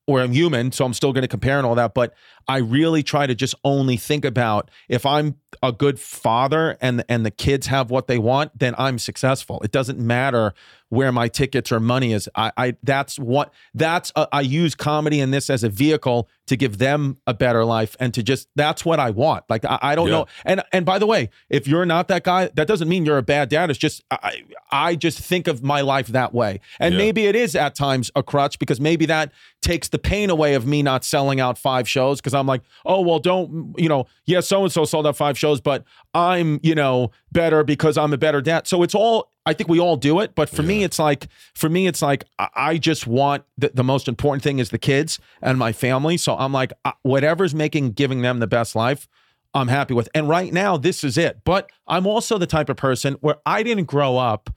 [0.09, 1.93] or I'm human, so I'm still going to compare and all that.
[1.93, 2.15] But
[2.47, 7.23] I really try to just only think about if I'm a good father and and
[7.23, 9.61] the kids have what they want, then I'm successful.
[9.63, 10.55] It doesn't matter
[10.89, 12.27] where my tickets or money is.
[12.33, 16.57] I, I that's what that's a, I use comedy and this as a vehicle to
[16.57, 19.45] give them a better life and to just that's what I want.
[19.49, 20.11] Like I, I don't Yeah.
[20.13, 20.25] know.
[20.45, 23.23] And and by the way, if you're not that guy, that doesn't mean you're a
[23.23, 23.69] bad dad.
[23.69, 26.59] It's just I I just think of my life that way.
[26.79, 26.97] And Yeah.
[26.99, 29.31] maybe it is at times a crutch because maybe that
[29.61, 33.01] takes the pain away of me not selling out five shows because I'm like, oh
[33.01, 34.05] well, don't you know?
[34.25, 38.13] Yeah, so and so sold out five shows, but I'm you know better because I'm
[38.13, 38.67] a better dad.
[38.67, 39.29] So it's all.
[39.45, 42.23] I think we all do it, but for me, it's like for me, it's like
[42.37, 46.17] I- I just want the, the most important thing is the kids and my family.
[46.17, 49.07] So I'm like, uh, whatever's making giving them the best life,
[49.53, 50.09] I'm happy with.
[50.15, 51.41] And right now, this is it.
[51.43, 54.49] But I'm also the type of person where I didn't grow up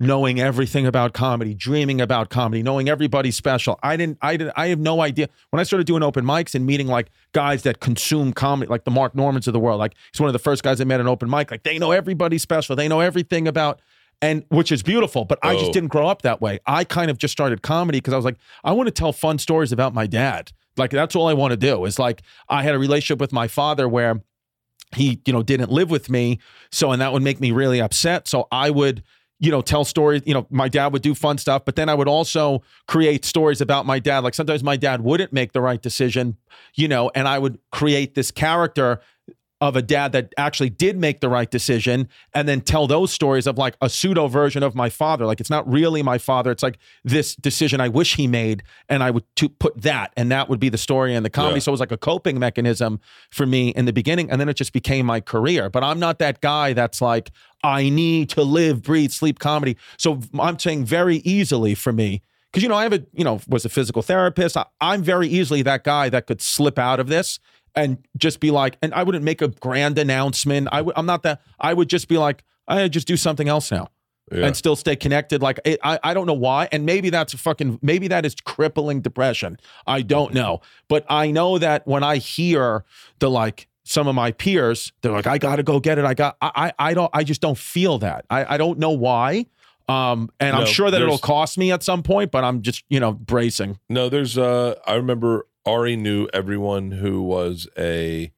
[0.00, 3.78] knowing everything about comedy, dreaming about comedy, knowing everybody's special.
[3.82, 5.28] I didn't, I didn't, I have no idea.
[5.50, 8.90] When I started doing open mics and meeting like guys that consume comedy, like the
[8.90, 11.02] Mark Normands of the world, like he's one of the first guys I met at
[11.02, 11.50] an open mic.
[11.50, 12.74] Like they know everybody's special.
[12.74, 13.80] They know everything about,
[14.20, 15.24] and which is beautiful.
[15.24, 15.58] But I Oh.
[15.60, 16.58] just didn't grow up that way.
[16.66, 19.38] I kind of just started comedy because I was like, I want to tell fun
[19.38, 20.50] stories about my dad.
[20.76, 21.84] Like that's all I want to do.
[21.84, 24.22] Is like I had a relationship with my father where
[24.94, 26.38] he you know didn't live with me
[26.70, 29.02] so and that would make me really upset so i would
[29.40, 31.94] you know tell stories you know my dad would do fun stuff but then i
[31.94, 35.82] would also create stories about my dad like sometimes my dad wouldn't make the right
[35.82, 36.36] decision
[36.74, 39.00] you know and i would create this character
[39.64, 43.46] of a dad that actually did make the right decision and then tell those stories
[43.46, 45.24] of like a pseudo version of my father.
[45.24, 46.50] Like it's not really my father.
[46.50, 50.30] It's like this decision i wish he made and i would to put that and
[50.30, 51.56] that would be the story and the comedy.
[51.56, 51.60] Yeah.
[51.60, 53.00] so it was like a coping mechanism
[53.30, 55.70] for me in the beginning and then it just became my career.
[55.70, 57.30] But i'm not that guy that's like
[57.62, 59.78] i need to live breathe sleep comedy.
[59.96, 62.20] So i'm saying very easily for me
[62.52, 64.58] because you know i have a you know was a physical therapist.
[64.58, 67.38] I, i'm very easily that guy that could slip out of this
[67.76, 71.22] and just be like and i wouldn't make a grand announcement i would i'm not
[71.22, 73.88] that i would just be like i just do something else now
[74.32, 74.46] Yeah.
[74.46, 75.42] and still stay connected.
[75.42, 78.34] Like it, I, I don't know why, and maybe that's a fucking maybe that is
[78.36, 79.58] crippling depression.
[79.86, 82.84] I don't know, but I know that when I hear
[83.18, 86.06] the like some of my peers, they're like, I got to go get it.
[86.06, 88.24] I got, I, I, I don't, I just don't feel that.
[88.30, 89.44] I, I don't know why.
[89.90, 92.98] Um, and I'm sure that it'll cost me at some point, but I'm just, you
[93.00, 93.78] know, bracing.
[93.90, 98.32] No, there's uh I remember Ari knew everyone who was a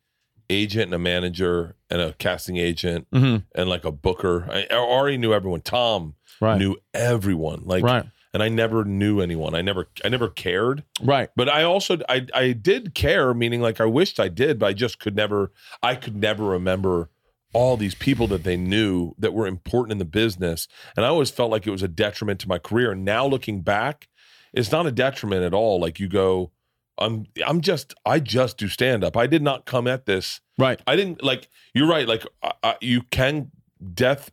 [0.48, 3.44] agent and a manager and a casting agent Mhm.
[3.54, 4.48] and like a booker.
[4.50, 5.60] I, Ari knew everyone.
[5.60, 6.58] Tom Right.
[6.58, 7.62] knew everyone.
[7.64, 8.04] Like right.
[8.32, 9.54] and I never knew anyone.
[9.56, 10.84] I never I never cared.
[11.02, 11.30] Right.
[11.34, 14.72] But I also I I did care, meaning like I wished I did, but I
[14.72, 15.50] just could never
[15.82, 17.10] I could never remember
[17.52, 20.68] all these people that they knew that were important in the business.
[20.96, 22.92] And I always felt like it was a detriment to my career.
[22.92, 24.08] And now looking back,
[24.52, 25.80] it's not a detriment at all.
[25.80, 26.52] Like you go,
[26.98, 29.16] I'm I'm just I just do stand up.
[29.16, 30.40] I did not come at this.
[30.58, 30.80] Right.
[30.86, 32.06] I didn't like you're right.
[32.08, 33.50] Like I, I, you can
[33.94, 34.30] death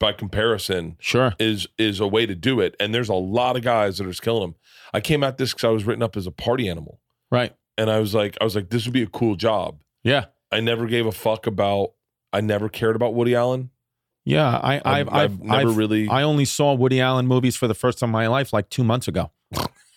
[0.00, 1.34] by comparison Sure.
[1.38, 2.74] is is a way to do it.
[2.80, 4.54] And there's a lot of guys that are just killing them.
[4.94, 7.54] I came at this because I was written up as a party animal, Right.
[7.76, 9.80] and I was like, I was like, this would be a cool job.
[10.04, 10.26] Yeah.
[10.52, 11.92] I never gave a fuck about.
[12.32, 13.70] I never cared about Woody Allen.
[14.24, 14.48] Yeah.
[14.62, 16.08] I, I've, I've, never I've- really.
[16.08, 18.84] I only saw Woody Allen movies for the first time in my life like two
[18.84, 19.30] months ago.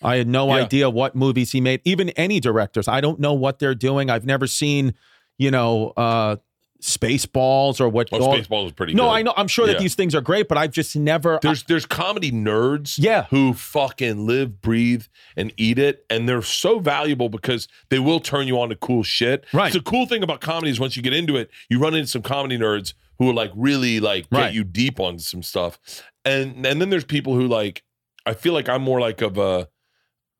[0.02, 0.62] I had no Yeah.
[0.64, 1.80] idea what movies he made.
[1.84, 4.08] Even any directors, I don't know what they're doing.
[4.08, 4.94] I've never seen,
[5.38, 6.36] you know, uh,
[6.82, 8.08] Spaceballs or what.
[8.12, 8.94] oh, all- Spaceball was pretty.
[8.94, 9.08] no, good.
[9.10, 9.34] I know.
[9.36, 11.38] I'm sure that these things are great, but I've just never.
[11.42, 12.94] There's there's comedy nerds.
[12.98, 13.24] Yeah.
[13.28, 15.04] Who fucking live, breathe,
[15.36, 19.02] and eat it, and they're so valuable because they will turn you on to cool
[19.02, 19.44] shit.
[19.52, 19.72] Right.
[19.72, 22.22] The cool thing about comedy is once you get into it, you run into some
[22.22, 24.54] comedy nerds who are like really like get Right.
[24.54, 25.78] you deep on some stuff,
[26.24, 27.82] and and then there's people who like.
[28.30, 29.68] I feel like I'm more like of a.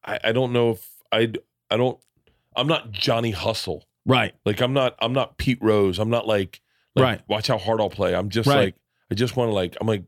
[0.04, 1.32] I, I don't know if I
[1.70, 1.98] I don't.
[2.56, 3.86] I'm not Johnny Hustle.
[4.06, 4.34] right.
[4.44, 5.98] Like I'm not I'm not Pete Rose.
[5.98, 6.60] I'm not like,
[6.96, 7.20] like Right.
[7.28, 8.14] watch how hard I'll play.
[8.14, 8.56] I'm just Right.
[8.66, 8.74] like
[9.10, 10.04] I just want to like I'm like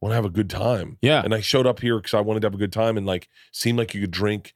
[0.00, 0.98] want to have a good time.
[1.00, 1.22] Yeah.
[1.24, 3.28] And I showed up here because I wanted to have a good time and like
[3.52, 4.54] seemed like you could drink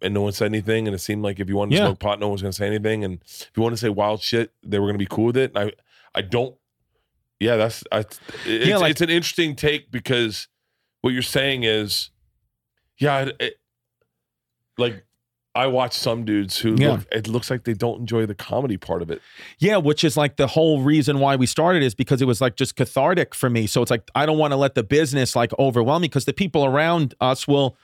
[0.00, 0.86] and no one said anything.
[0.88, 1.86] And it seemed like if you wanted to Yeah.
[1.86, 3.04] smoke pot, no one was gonna say anything.
[3.04, 5.52] And if you want to say wild shit, they were gonna be cool with it.
[5.54, 5.72] And I
[6.18, 6.56] I don't
[7.40, 10.48] yeah, that's I it's, Yeah, like- it's an interesting take because
[11.02, 12.10] what you're saying is
[12.98, 13.54] yeah, it, it-
[14.76, 15.04] like
[15.54, 16.92] I watch some dudes who Yeah.
[16.92, 19.20] look, it looks like they don't enjoy the comedy part of it.
[19.58, 22.54] Yeah, which is like the whole reason why we started is because it was like
[22.54, 23.66] just cathartic for me.
[23.66, 26.32] So it's like I don't want to let the business like overwhelm me because the
[26.32, 27.76] people around us will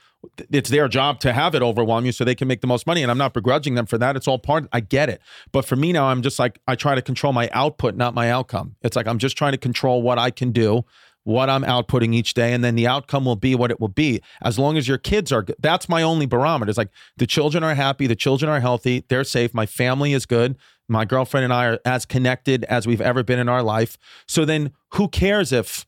[0.49, 3.03] it's their job to have it overwhelm you so they can make the most money
[3.03, 4.15] and I'm not begrudging them for that.
[4.15, 5.21] It's all part I get it.
[5.51, 8.31] But for me now I'm just like I try to control my output, not my
[8.31, 8.75] outcome.
[8.83, 10.85] It's like I'm just trying to control what I can do,
[11.25, 14.21] what I'm outputting each day and then the outcome will be what it will be.
[14.41, 15.55] As long as your kids are good.
[15.59, 16.69] That's my only barometer.
[16.69, 20.25] It's like the children are happy, the children are healthy, they're safe, my family is
[20.25, 20.55] good.
[20.87, 23.97] My girlfriend and I are as connected as we've ever been in our life.
[24.27, 25.85] So then who cares if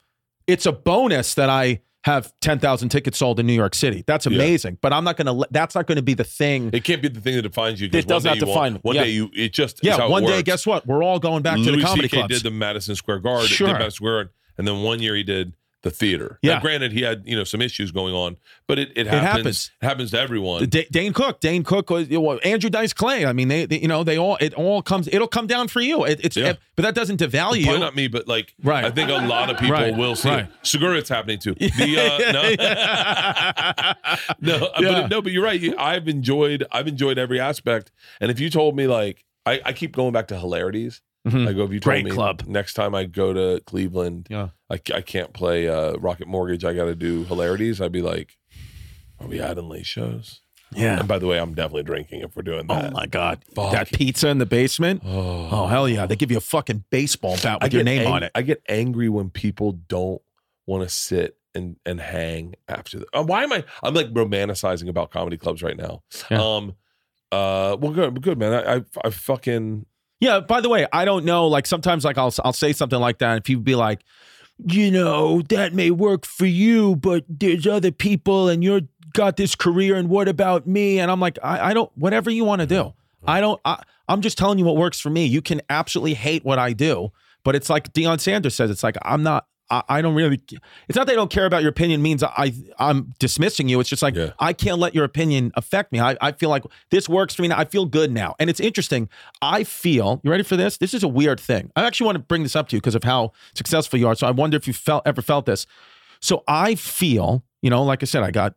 [0.47, 4.03] it's a bonus that I have 10,000 tickets sold in New York City.
[4.07, 4.77] That's amazing.
[4.81, 6.69] But I'm not going to that's not going to be the thing.
[6.73, 7.89] It can't be the thing that defines you.
[7.91, 9.03] It does not define- won't- One yeah.
[9.03, 10.87] day you, it just yeah, one day guess what?
[10.87, 12.17] We're all going back to the comedy C.K.
[12.17, 12.33] clubs.
[12.33, 13.67] did the Madison Square Garden, Sure.
[13.67, 15.53] Madison Square Garden, and then one year he did
[15.83, 16.39] the theater.
[16.41, 16.55] Yeah.
[16.55, 19.37] Now, granted, he had you know some issues going on, but it, it happens.
[19.37, 19.71] happens.
[19.81, 20.65] It happens to everyone.
[20.65, 22.07] D- Dane Cook, Dane Cook, was,
[22.43, 23.25] Andrew Dice Clay.
[23.27, 25.79] I mean, they, they, you know, they all, it all comes, it'll come down for
[25.79, 26.03] you.
[26.03, 26.53] It, it's, Yeah.
[26.75, 28.85] but that doesn't devalue Probably not me, but like Right.
[28.85, 29.95] I think a lot of people Right.
[29.95, 30.45] will see Right.
[30.45, 30.49] it.
[30.63, 31.53] Segura, it's happening too.
[31.53, 31.67] The,
[31.99, 32.31] uh,
[34.41, 35.01] no, no, Yeah.
[35.01, 35.61] but no, but you're right.
[35.77, 37.91] I've enjoyed, I've enjoyed every aspect.
[38.19, 41.01] And if you told me like, I, I keep going back to hilarities.
[41.31, 41.47] Mhm.
[41.47, 42.43] I go, if you told Great me club.
[42.47, 44.49] next time I go to Cleveland, Yeah.
[44.69, 46.63] I, I can't play uh, Rocket Mortgage.
[46.65, 47.79] I got to do hilarities.
[47.81, 48.37] I'd be like,
[49.19, 50.41] are we adding late shows?
[50.75, 50.99] Yeah.
[50.99, 52.85] And by the way, I'm definitely drinking if we're doing that.
[52.85, 53.43] Oh my God.
[53.55, 53.71] Fuck.
[53.71, 55.01] That pizza in the basement.
[55.05, 55.47] Oh.
[55.49, 56.05] Oh, hell yeah.
[56.05, 58.31] They give you a fucking baseball bat with your name ang- on it.
[58.35, 60.21] I get angry when people don't
[60.65, 63.05] want to sit and and hang after the.
[63.13, 63.63] Uh, why am I?
[63.81, 66.03] I'm like romanticizing about comedy clubs right now.
[66.29, 66.41] Yeah.
[66.43, 66.75] Um.
[67.31, 67.77] Uh.
[67.79, 68.21] Well, good.
[68.21, 68.53] Good man.
[68.53, 68.75] I.
[68.75, 69.85] I, I fucking.
[70.19, 70.39] Yeah.
[70.39, 71.47] By the way, I don't know.
[71.47, 74.01] Like sometimes, like I'll I'll say something like that, and people be like,
[74.65, 78.81] you know, that may work for you, but there's other people, and you're
[79.13, 80.99] got this career, and what about me?
[80.99, 81.91] And I'm like, I, I don't.
[81.95, 83.29] Whatever you want to do, mm-hmm.
[83.29, 83.59] I don't.
[83.65, 85.25] I, I'm just telling you what works for me.
[85.25, 87.11] You can absolutely hate what I do,
[87.43, 88.71] but it's like Deion Sanders says.
[88.71, 89.45] It's like I'm not.
[89.69, 90.39] I, I don't really.
[90.87, 92.01] It's not that I don't care about your opinion.
[92.01, 93.79] Means I I'm dismissing you.
[93.79, 94.31] It's just like Yeah.
[94.39, 95.99] I can't let your opinion affect me.
[95.99, 97.57] I, I feel like this works for me now.
[97.57, 98.35] I feel good now.
[98.39, 99.09] And it's interesting.
[99.41, 100.77] I feel, you ready for this?
[100.77, 101.71] This is a weird thing.
[101.75, 104.15] I actually want to bring this up to you because of how successful you are.
[104.15, 105.67] So I wonder if you felt ever felt this.
[106.19, 108.55] So I feel, you know, like I said, I got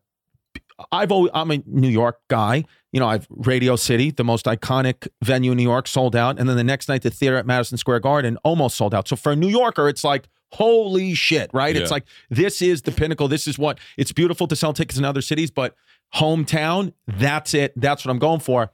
[0.93, 2.65] I've always I'm a New York guy.
[2.93, 6.39] You know, I've Radio City, the most iconic venue in New York, sold out.
[6.39, 9.07] And then the next night the theater at Madison Square Garden almost sold out.
[9.07, 11.77] So for a New Yorker, it's like holy shit, right?
[11.77, 13.28] It's like this is the pinnacle.
[13.28, 15.74] This is what it's beautiful to sell tickets in other cities, but
[16.14, 17.72] hometown, that's it.
[17.77, 18.72] That's what I'm going for.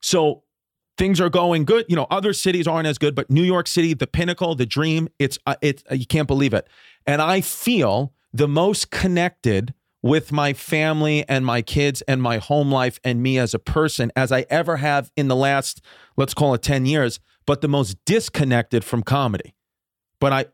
[0.00, 0.42] So
[0.96, 1.86] things are going good.
[1.88, 5.08] You know, other cities aren't as good, but New York City, the pinnacle, the dream,
[5.18, 6.66] it's uh, it's uh, you can't believe it.
[7.06, 12.70] And I feel the most connected with my family and my kids and my home
[12.70, 15.80] life and me as a person as I ever have in the last
[16.16, 19.54] let's call it 10 years, but the most disconnected from comedy.
[20.20, 20.46] But I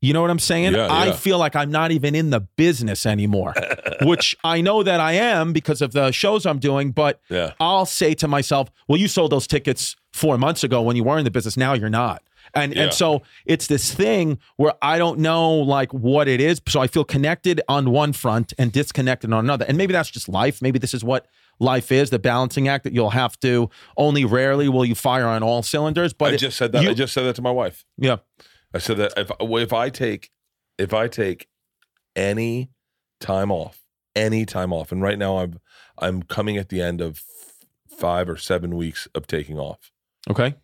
[0.00, 0.74] you know what I'm saying?
[0.74, 3.54] Yeah, I feel like I'm not even in the business anymore,
[4.02, 7.52] which I know that I am because of the shows I'm doing, but Yeah.
[7.60, 11.18] I'll say to myself, well, you sold those tickets four months ago when you were
[11.18, 11.56] in the business.
[11.56, 12.22] Now you're not.
[12.54, 12.84] And Yeah.
[12.84, 16.60] and so it's this thing where I don't know like what it is.
[16.68, 19.66] So I feel connected on one front and disconnected on another.
[19.68, 20.62] And maybe that's just life.
[20.62, 21.26] Maybe this is what
[21.60, 25.42] life is, the balancing act that you'll have to only rarely will you fire on
[25.42, 26.12] all cylinders.
[26.14, 26.82] But I it- just said that.
[26.84, 27.84] you- I just said that to my wife.
[27.98, 28.16] yeah.
[28.74, 30.30] I said that if if I take
[30.78, 31.48] if I take
[32.16, 32.70] any
[33.20, 33.80] time off,
[34.14, 35.58] any time off, and right now I'm
[35.98, 37.22] I'm coming at the end of
[37.88, 39.90] five or seven weeks of taking off.
[40.30, 40.54] Okay.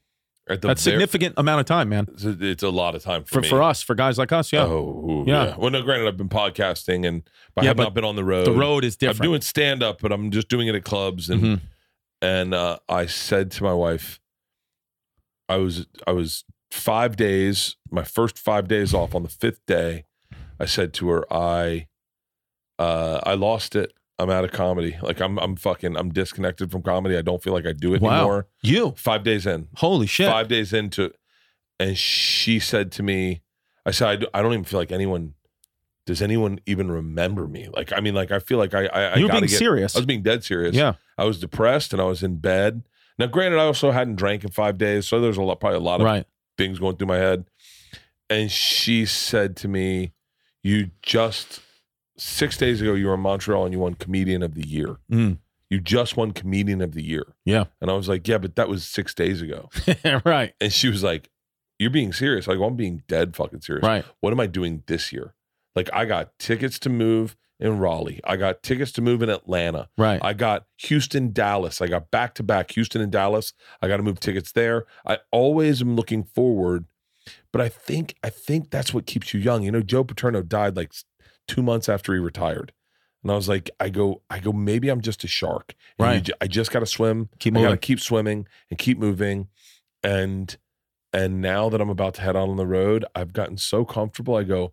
[0.46, 2.06] At the That's significant amount of time, man.
[2.12, 3.48] It's a, it's a lot of time for, For me.
[3.48, 4.64] for us, for guys like us, yeah.
[4.64, 5.46] Oh, Yeah.
[5.46, 5.56] yeah.
[5.56, 7.22] Well, no, granted, I've been podcasting and
[7.54, 8.46] but I Yeah, have not been on the road.
[8.46, 9.20] the road is different.
[9.22, 11.60] I'm doing stand up, but I'm just doing it at clubs and Mhm.
[12.20, 14.20] and uh, I said to my wife,
[15.48, 16.44] I was I was
[16.74, 19.14] five days, my first five days off.
[19.14, 20.04] On the fifth day,
[20.60, 21.86] I said to her, I
[22.78, 23.92] uh, I lost it.
[24.18, 24.96] I'm out of comedy.
[25.02, 27.16] Like I'm I'm fucking I'm disconnected from comedy.
[27.16, 28.14] I don't feel like I do it Wow.
[28.16, 28.46] anymore.
[28.62, 28.94] You.
[28.96, 30.28] Five days in, Holy shit.
[30.28, 31.12] five days into,
[31.80, 33.42] and she said to me,
[33.86, 35.34] I said, I, do, I don't even feel like anyone.
[36.06, 37.68] Does anyone even remember me?
[37.72, 39.58] Like, I mean, like, I feel like I, I, I you were gotta being get,
[39.58, 39.96] serious.
[39.96, 40.76] I was being dead serious.
[40.76, 40.94] yeah.
[41.16, 42.82] I was depressed and I was in bed.
[43.18, 45.80] Now, granted, I also hadn't drank in five days, so there's a lot, probably a
[45.80, 46.26] lot of Right.
[46.56, 47.44] Things going through my head.
[48.30, 50.12] And she said to me,
[50.62, 51.60] "You just
[52.16, 54.96] six days ago, you were in Montreal and you won Comedian of the Year.
[55.10, 55.38] Mm.
[55.70, 57.64] You just won Comedian of the Year." Yeah.
[57.80, 59.68] And I was like, "Yeah, but that was six days ago."
[60.24, 60.54] right.
[60.60, 61.30] And she was like,
[61.78, 63.84] "You're being serious?" Like, well, I'm being dead fucking serious.
[63.84, 64.04] Right.
[64.20, 65.34] What am I doing this year?
[65.76, 68.20] Like, I got tickets to move in Raleigh.
[68.24, 69.88] I got tickets to move in Atlanta.
[69.96, 70.20] Right.
[70.22, 71.80] I got Houston, Dallas.
[71.80, 73.52] I got back to back Houston and Dallas.
[73.80, 74.86] I got to move tickets there.
[75.06, 76.86] I always am looking forward,
[77.52, 79.62] but I think I think that's what keeps you young.
[79.62, 80.92] You know, Joe Paterno died like
[81.46, 82.72] two months after he retired,
[83.22, 85.74] and I was like, I go, I go, maybe I'm just a shark.
[85.98, 86.22] And Right.
[86.22, 87.28] ju- I just got to swim.
[87.38, 89.48] Keep I got to keep swimming and keep moving,
[90.02, 90.56] and
[91.12, 94.34] and now that I'm about to head out on the road, I've gotten so comfortable.
[94.34, 94.72] I go,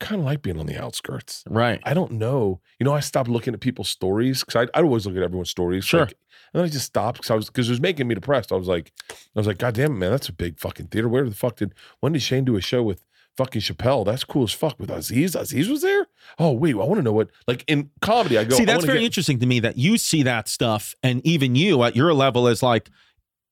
[0.00, 1.42] I kind of like being on the outskirts.
[1.48, 1.80] Right.
[1.84, 2.60] I don't know.
[2.78, 5.50] You know, I stopped looking at people's stories because I I always look at everyone's
[5.50, 5.84] stories.
[5.84, 6.00] Sure.
[6.06, 6.16] like-
[6.52, 8.52] and then I just stopped because I was because it was making me depressed.
[8.52, 11.08] I was like, I was like, God damn it, man, that's a big fucking theater.
[11.08, 13.02] Where the fuck did when did Shane do a show with
[13.36, 14.04] fucking Chappelle?
[14.06, 15.34] That's cool as fuck with Aziz.
[15.34, 16.06] Aziz was there.
[16.38, 18.38] Oh wait, I want to know what like in comedy.
[18.38, 18.56] I go.
[18.56, 21.82] See, that's very get- interesting to me that you see that stuff, and even you
[21.82, 22.90] at your level is like,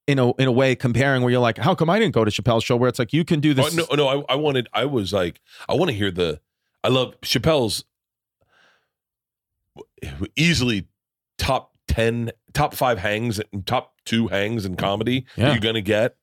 [0.06, 2.30] in a in a way, comparing where you're like, how come I didn't go to
[2.30, 2.76] Chappelle's show?
[2.76, 3.74] Where it's like you can do Oh, this.
[3.74, 4.68] no, no, I, I wanted.
[4.72, 6.40] I was like, I want to hear the.
[6.82, 7.84] I love Chappelle's
[10.36, 10.86] easily
[11.38, 15.52] top ten, top five hangs, and top two hangs in comedy Yeah.
[15.52, 16.16] you're gonna get.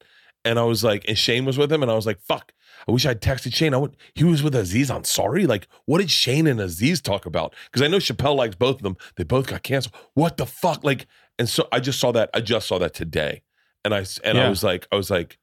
[0.43, 2.53] And I was like, and Shane was with him, and I was like, fuck.
[2.87, 3.75] I wish I'd texted Shane.
[3.75, 3.95] I would.
[4.15, 5.45] He was with Aziz on Sorry.
[5.45, 7.53] Like, what did Shane and Aziz talk about?
[7.65, 8.97] Because I know Chappelle likes both of them.
[9.17, 9.93] They both got canceled.
[10.15, 10.83] What the fuck?
[10.83, 11.05] Like,
[11.37, 12.31] and so I just saw that.
[12.33, 13.43] I just saw that today,
[13.83, 15.37] and I and I was like, I was like,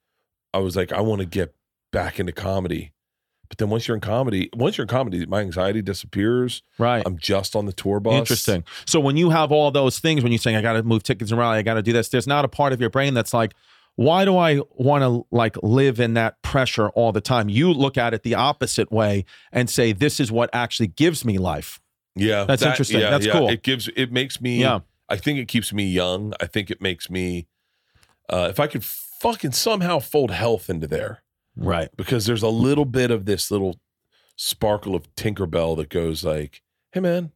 [0.55, 1.55] I was like, I want to get
[1.93, 2.93] back into comedy.
[3.49, 6.63] But then once you're in comedy, once you're in comedy, my anxiety disappears.
[6.79, 7.03] right.
[7.07, 8.15] I'm just on the tour bus.
[8.15, 8.63] Interesting.
[8.85, 11.33] So when you have all those things, when you're saying I got to move tickets
[11.33, 13.55] around, I got to do this, there's not a part of your brain that's like,
[13.97, 17.49] why do I want to like live in that pressure all the time?
[17.49, 21.39] You look at it the opposite way and say, this is what actually gives me
[21.39, 21.81] life.
[22.15, 23.01] Yeah, That's interesting.
[23.01, 23.49] That's cool.
[23.49, 23.89] It gives.
[23.97, 24.61] It makes me.
[24.61, 24.81] Yeah.
[25.09, 26.35] I think it keeps me young.
[26.41, 27.47] I think it makes me.
[28.29, 31.23] Uh, if I could fucking somehow fold health into there,
[31.57, 31.89] Right.
[31.97, 33.77] because there's a little bit of this little
[34.37, 37.33] sparkle of Tinkerbell that goes like, "Hey man,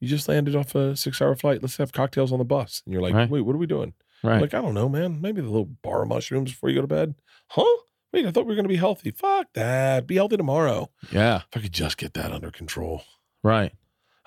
[0.00, 1.60] you just landed off a six-hour flight.
[1.62, 3.28] Let's have cocktails on the bus." And you're like, Right.
[3.28, 4.40] "Wait, what are we doing?" Right.
[4.40, 5.20] Like, I don't know, man.
[5.20, 7.14] Maybe the little bar of mushrooms before you go to bed.
[7.48, 7.64] Huh?
[8.12, 9.10] Wait, I thought we were gonna be healthy.
[9.10, 10.06] Fuck that.
[10.06, 10.90] Be healthy tomorrow.
[11.12, 11.42] yeah.
[11.50, 13.02] If I could just get that under control.
[13.42, 13.72] Right.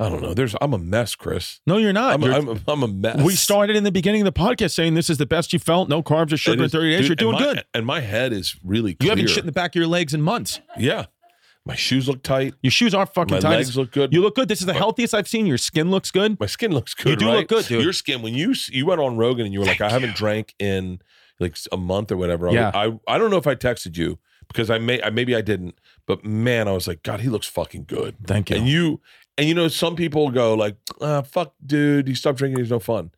[0.01, 0.33] I don't know.
[0.33, 1.61] There's I'm a mess, Chris.
[1.67, 2.13] No, you're not.
[2.15, 3.21] I'm, You're- I'm, a, I'm a mess.
[3.23, 5.89] we started in the beginning of the podcast saying this is the best you felt.
[5.89, 6.99] No carbs or sugar in 30 days.
[7.01, 7.65] dude, you're doing and my- good.
[7.75, 9.05] And my head is really clear.
[9.07, 10.59] You haven't shit in the back of your legs in months.
[10.77, 11.05] Yeah.
[11.63, 12.55] My shoes look tight.
[12.63, 13.55] Your shoes aren't fucking My tight.
[13.57, 14.11] legs look good.
[14.11, 14.47] You look good.
[14.47, 15.45] This is the healthiest I've seen.
[15.45, 16.39] Your skin looks good.
[16.39, 17.09] my skin looks good.
[17.11, 17.35] You do right?
[17.37, 17.83] look good, dude.
[17.83, 20.55] Your skin when you you went on Rogan and you were like, I haven't drank
[20.57, 20.99] in
[21.39, 22.49] like a month or whatever.
[22.49, 22.71] I- Yeah.
[22.73, 24.17] I I don't know if I texted you
[24.47, 25.75] because I may I, maybe I didn't,
[26.07, 28.15] but man, I was like, God, he looks fucking good.
[28.25, 28.55] Thank you.
[28.55, 28.99] And you
[29.41, 32.77] and you know, some people go like, ah, fuck, dude, you stop drinking, he's no
[32.77, 33.09] fun.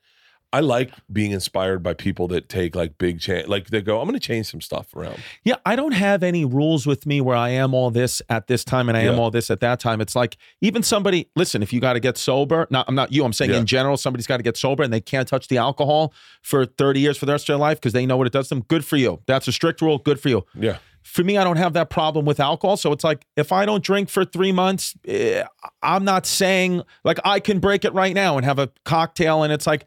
[0.54, 4.08] I like being inspired by people that take like big change, like they go, I'm
[4.08, 5.18] going to change some stuff around.
[5.44, 8.64] Yeah, I don't have any rules with me where I am all this at this
[8.64, 10.00] time and I am all this at that time.
[10.00, 13.26] It's like even somebody, listen, if you got to get sober, not I'm not you,
[13.26, 13.58] I'm saying Yeah.
[13.58, 16.14] in general, somebody's got to get sober and they can't touch the alcohol
[16.44, 18.48] for 30 years for the rest of their life because they know what it does
[18.50, 18.64] to them.
[18.68, 19.22] Good for you.
[19.26, 19.98] That's a strict rule.
[19.98, 20.46] Good for you.
[20.54, 20.78] Yeah.
[21.04, 22.78] For me, I don't have that problem with alcohol.
[22.78, 25.44] So it's like if I don't drink for three months, eh,
[25.82, 29.52] I'm not saying like I can break it right now and have a cocktail and
[29.54, 29.86] it's like,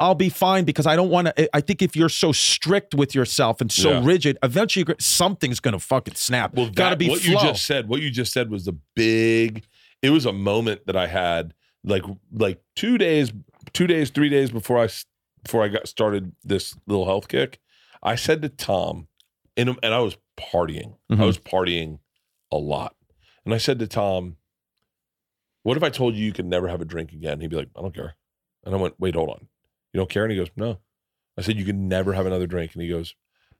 [0.00, 1.56] I'll be fine because I don't want to.
[1.56, 4.00] I think if you're so strict with yourself and so Yeah.
[4.04, 6.54] rigid, eventually you're, something's going to fucking snap.
[6.54, 7.32] Well, got to be what flow.
[7.32, 7.88] you just said.
[7.88, 9.64] What you just said was the big.
[10.00, 13.32] It was a moment that I had like like two days,
[13.72, 14.88] two days, three days before I
[15.42, 17.58] before I got started this little health kick.
[18.00, 19.08] I said to Tom,
[19.56, 20.96] and and I was partying.
[21.10, 21.20] Mhm.
[21.20, 21.98] I was partying
[22.52, 22.96] a lot,
[23.44, 24.36] and I said to Tom,
[25.62, 27.70] "What if I told you you could never have a drink again?" He'd be like,
[27.76, 28.16] "I don't care,"
[28.64, 29.48] and I went, "Wait, hold on,
[29.92, 30.78] you don't care?" And he goes, "No."
[31.36, 33.14] I said, "You can never have another drink," and he goes,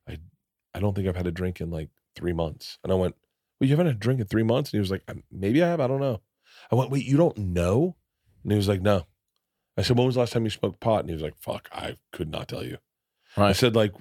[0.08, 0.18] "I,
[0.74, 3.16] I don't think I've had a drink in like three months," and I went
[3.60, 4.70] well, you haven't had a drink in three months?
[4.70, 5.80] And he was like, "Um, maybe I have.
[5.80, 6.20] I don't know.
[6.70, 7.96] I went, wait, you don't know?
[8.42, 9.06] And he was like, no.
[9.76, 11.00] I said, when was the last time you smoked pot?
[11.00, 12.78] And he was like, fuck, I could not tell you.
[13.36, 13.92] I said, like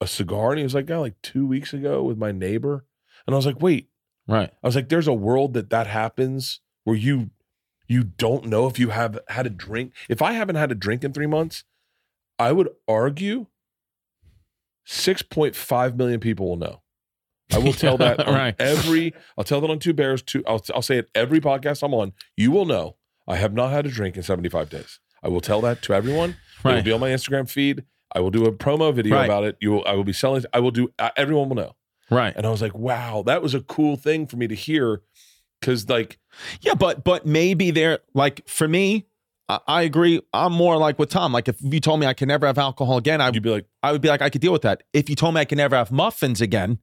[0.00, 0.50] a cigar?
[0.50, 2.84] And he was like, yeah, like two weeks ago with my neighbor.
[3.26, 3.88] And I was like, wait,
[4.26, 4.50] Right.
[4.62, 7.30] I was like, there's a world that that happens where you,
[7.86, 9.92] you don't know if you have had a drink.
[10.10, 11.64] If I haven't had a drink in three months,
[12.38, 13.46] I would argue
[14.86, 16.82] 6.5 million people will know.
[17.52, 18.54] I will tell that on Right.
[18.58, 19.14] every.
[19.36, 20.20] I'll tell that on two bears.
[20.22, 20.42] Two.
[20.46, 22.12] I'll I'll say it every podcast I'm on.
[22.36, 22.96] You will know.
[23.26, 25.00] I have not had a drink in 75 days.
[25.22, 26.36] I will tell that to everyone.
[26.64, 27.84] It will be on my Instagram feed.
[28.14, 29.24] I will do a promo video Right.
[29.26, 29.56] about it.
[29.60, 29.84] You will.
[29.86, 30.44] I will be selling.
[30.52, 30.92] I will do.
[30.98, 31.72] uh, Everyone will know.
[32.10, 32.32] Right.
[32.36, 35.02] And I was like, wow, that was a cool thing for me to hear,
[35.60, 36.18] because like,
[36.60, 39.06] Yeah, but but maybe they're like for me,
[39.48, 40.22] I, I agree.
[40.32, 41.32] I'm more like with Tom.
[41.32, 43.66] Like if you told me I can never have alcohol again, I you'd be like,
[43.82, 44.84] I would be like I could deal with that.
[44.94, 46.78] If you told me I can never have muffins again,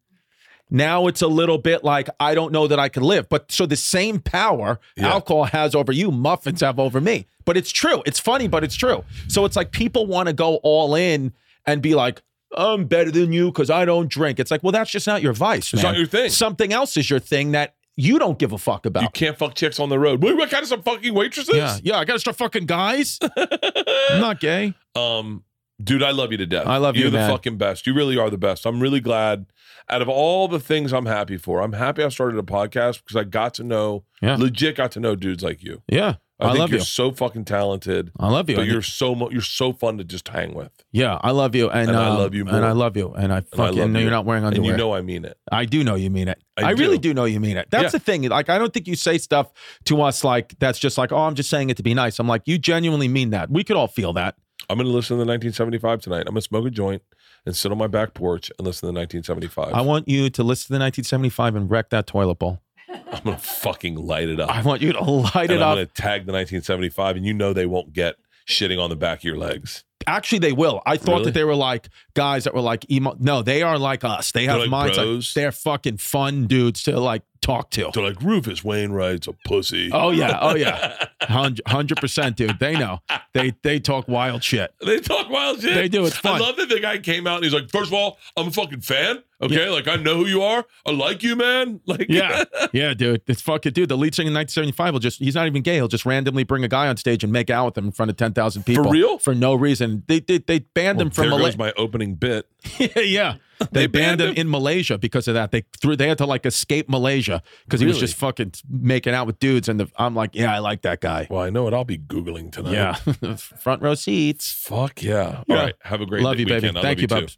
[0.70, 3.30] Now it's a little bit like I don't know that I can live.
[3.30, 5.12] But so the same power Yeah.
[5.14, 7.28] alcohol has over you, muffins have over me.
[7.46, 8.02] But it's true.
[8.06, 9.04] It's funny, but it's true.
[9.28, 11.34] So it's like people want to go all in
[11.66, 12.22] and be like,
[12.58, 14.40] I'm better than you because I don't drink.
[14.40, 15.72] It's like, well, that's just not your vice.
[15.74, 15.92] It's man.
[15.94, 16.30] not your thing.
[16.30, 19.04] Something else is your thing that you don't give a fuck about.
[19.04, 20.24] You can't fuck chicks on the road.
[20.24, 21.56] Wait, what kind of some fucking waitresses?
[21.56, 21.98] yeah, yeah.
[22.00, 23.20] I gotta start fucking guys.
[23.22, 24.74] I'm not gay.
[24.96, 25.44] Um,
[25.84, 26.66] dude, I love you to death.
[26.68, 27.30] I love you, You're the man.
[27.30, 27.86] fucking best.
[27.86, 28.66] You really are the best.
[28.66, 29.46] I'm really glad.
[29.90, 33.16] Out of all the things I'm happy for, I'm happy I started a podcast because
[33.16, 34.36] I got to know, Yeah.
[34.36, 35.84] legit got to know dudes like you.
[35.88, 36.86] Yeah, I, I, think love you're you.
[36.86, 38.12] so fucking talented.
[38.20, 38.56] I love you.
[38.56, 41.70] But you're so mo- you're so fun to just hang with, yeah, I love you,
[41.70, 42.56] and, And I um, love you more.
[42.56, 44.06] and I love you, and I I fucking love know you.
[44.06, 44.72] you're not wearing and underwear.
[44.72, 45.38] you know I mean it.
[45.52, 46.42] I do know you mean it.
[46.58, 47.10] I I, really do.
[47.10, 47.68] do know you mean it.
[47.70, 47.90] That's Yeah.
[47.92, 48.24] the thing.
[48.24, 49.52] Like, I don't think you say stuff
[49.86, 52.18] to us like that's just like, oh, I'm just saying it to be nice.
[52.18, 53.52] I'm like, you genuinely mean that.
[53.52, 54.36] We could all feel that.
[54.68, 56.22] I'm gonna listen to the 1975 tonight.
[56.22, 57.04] I'm gonna smoke a joint
[57.46, 59.74] and sit on my back porch and listen to the 1975.
[59.74, 62.62] I want you to listen to the 1975 and wreck that toilet bowl.
[62.90, 64.50] I'm gonna fucking light it up.
[64.50, 65.76] I want you to light and it I'm up.
[65.76, 68.16] gonna tag the 1975, and you know they won't get
[68.48, 69.84] shitting on the back of your legs.
[70.08, 70.82] Actually, they will.
[70.86, 71.24] I thought Really?
[71.26, 73.16] that they were like guys that were like emo.
[73.20, 74.32] No, they are like us.
[74.32, 75.34] They have like minds like bros?
[75.34, 77.92] they're fucking fun dudes to like talk to.
[77.94, 79.90] They're like Rufus Wainwright's a pussy.
[79.94, 81.06] Oh yeah, oh yeah,
[81.68, 82.60] hundred percent, dude.
[82.60, 83.00] They know.
[83.34, 84.74] They they talk wild shit.
[84.86, 85.74] They talk wild shit.
[85.76, 86.06] They do.
[86.06, 86.36] It's fun.
[86.42, 88.52] I love that the guy came out and he's like, first of all, I'm a
[88.52, 89.24] fucking fan.
[89.46, 90.66] Okay, like I know who you are.
[90.86, 91.80] I like you, man.
[91.88, 92.44] Like, Yeah,
[92.74, 93.22] yeah, dude.
[93.28, 93.90] It's fucking dude.
[93.90, 95.76] The lead singer in 1975 will just—he's not even gay.
[95.76, 98.10] He'll just randomly bring a guy on stage and make out with him in front
[98.12, 99.18] of 10,000 people for real?
[99.20, 100.04] for no reason.
[100.08, 102.48] They they, they banned Well, him from there goes my opening bit.
[102.80, 104.36] yeah, they, They banned, banned him, him?
[104.38, 105.52] in Malaysia because of that.
[105.52, 105.96] They threw.
[105.96, 109.70] They had to like escape Malaysia because he was just fucking making out with dudes.
[109.70, 111.28] And the, I'm like, yeah, I like that guy.
[111.30, 111.74] Well, I know it.
[111.74, 112.74] I'll be googling tonight.
[112.74, 114.52] Yeah, front row seats.
[114.52, 115.44] Fuck yeah.
[115.48, 115.56] Yeah.
[115.56, 115.76] All right.
[115.84, 116.62] Have a great love you, weekend.
[116.74, 116.82] baby.
[116.82, 117.34] Thank love you, too.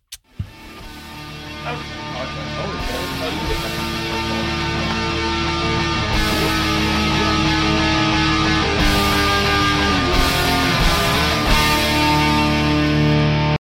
[1.67, 2.06] Bubs.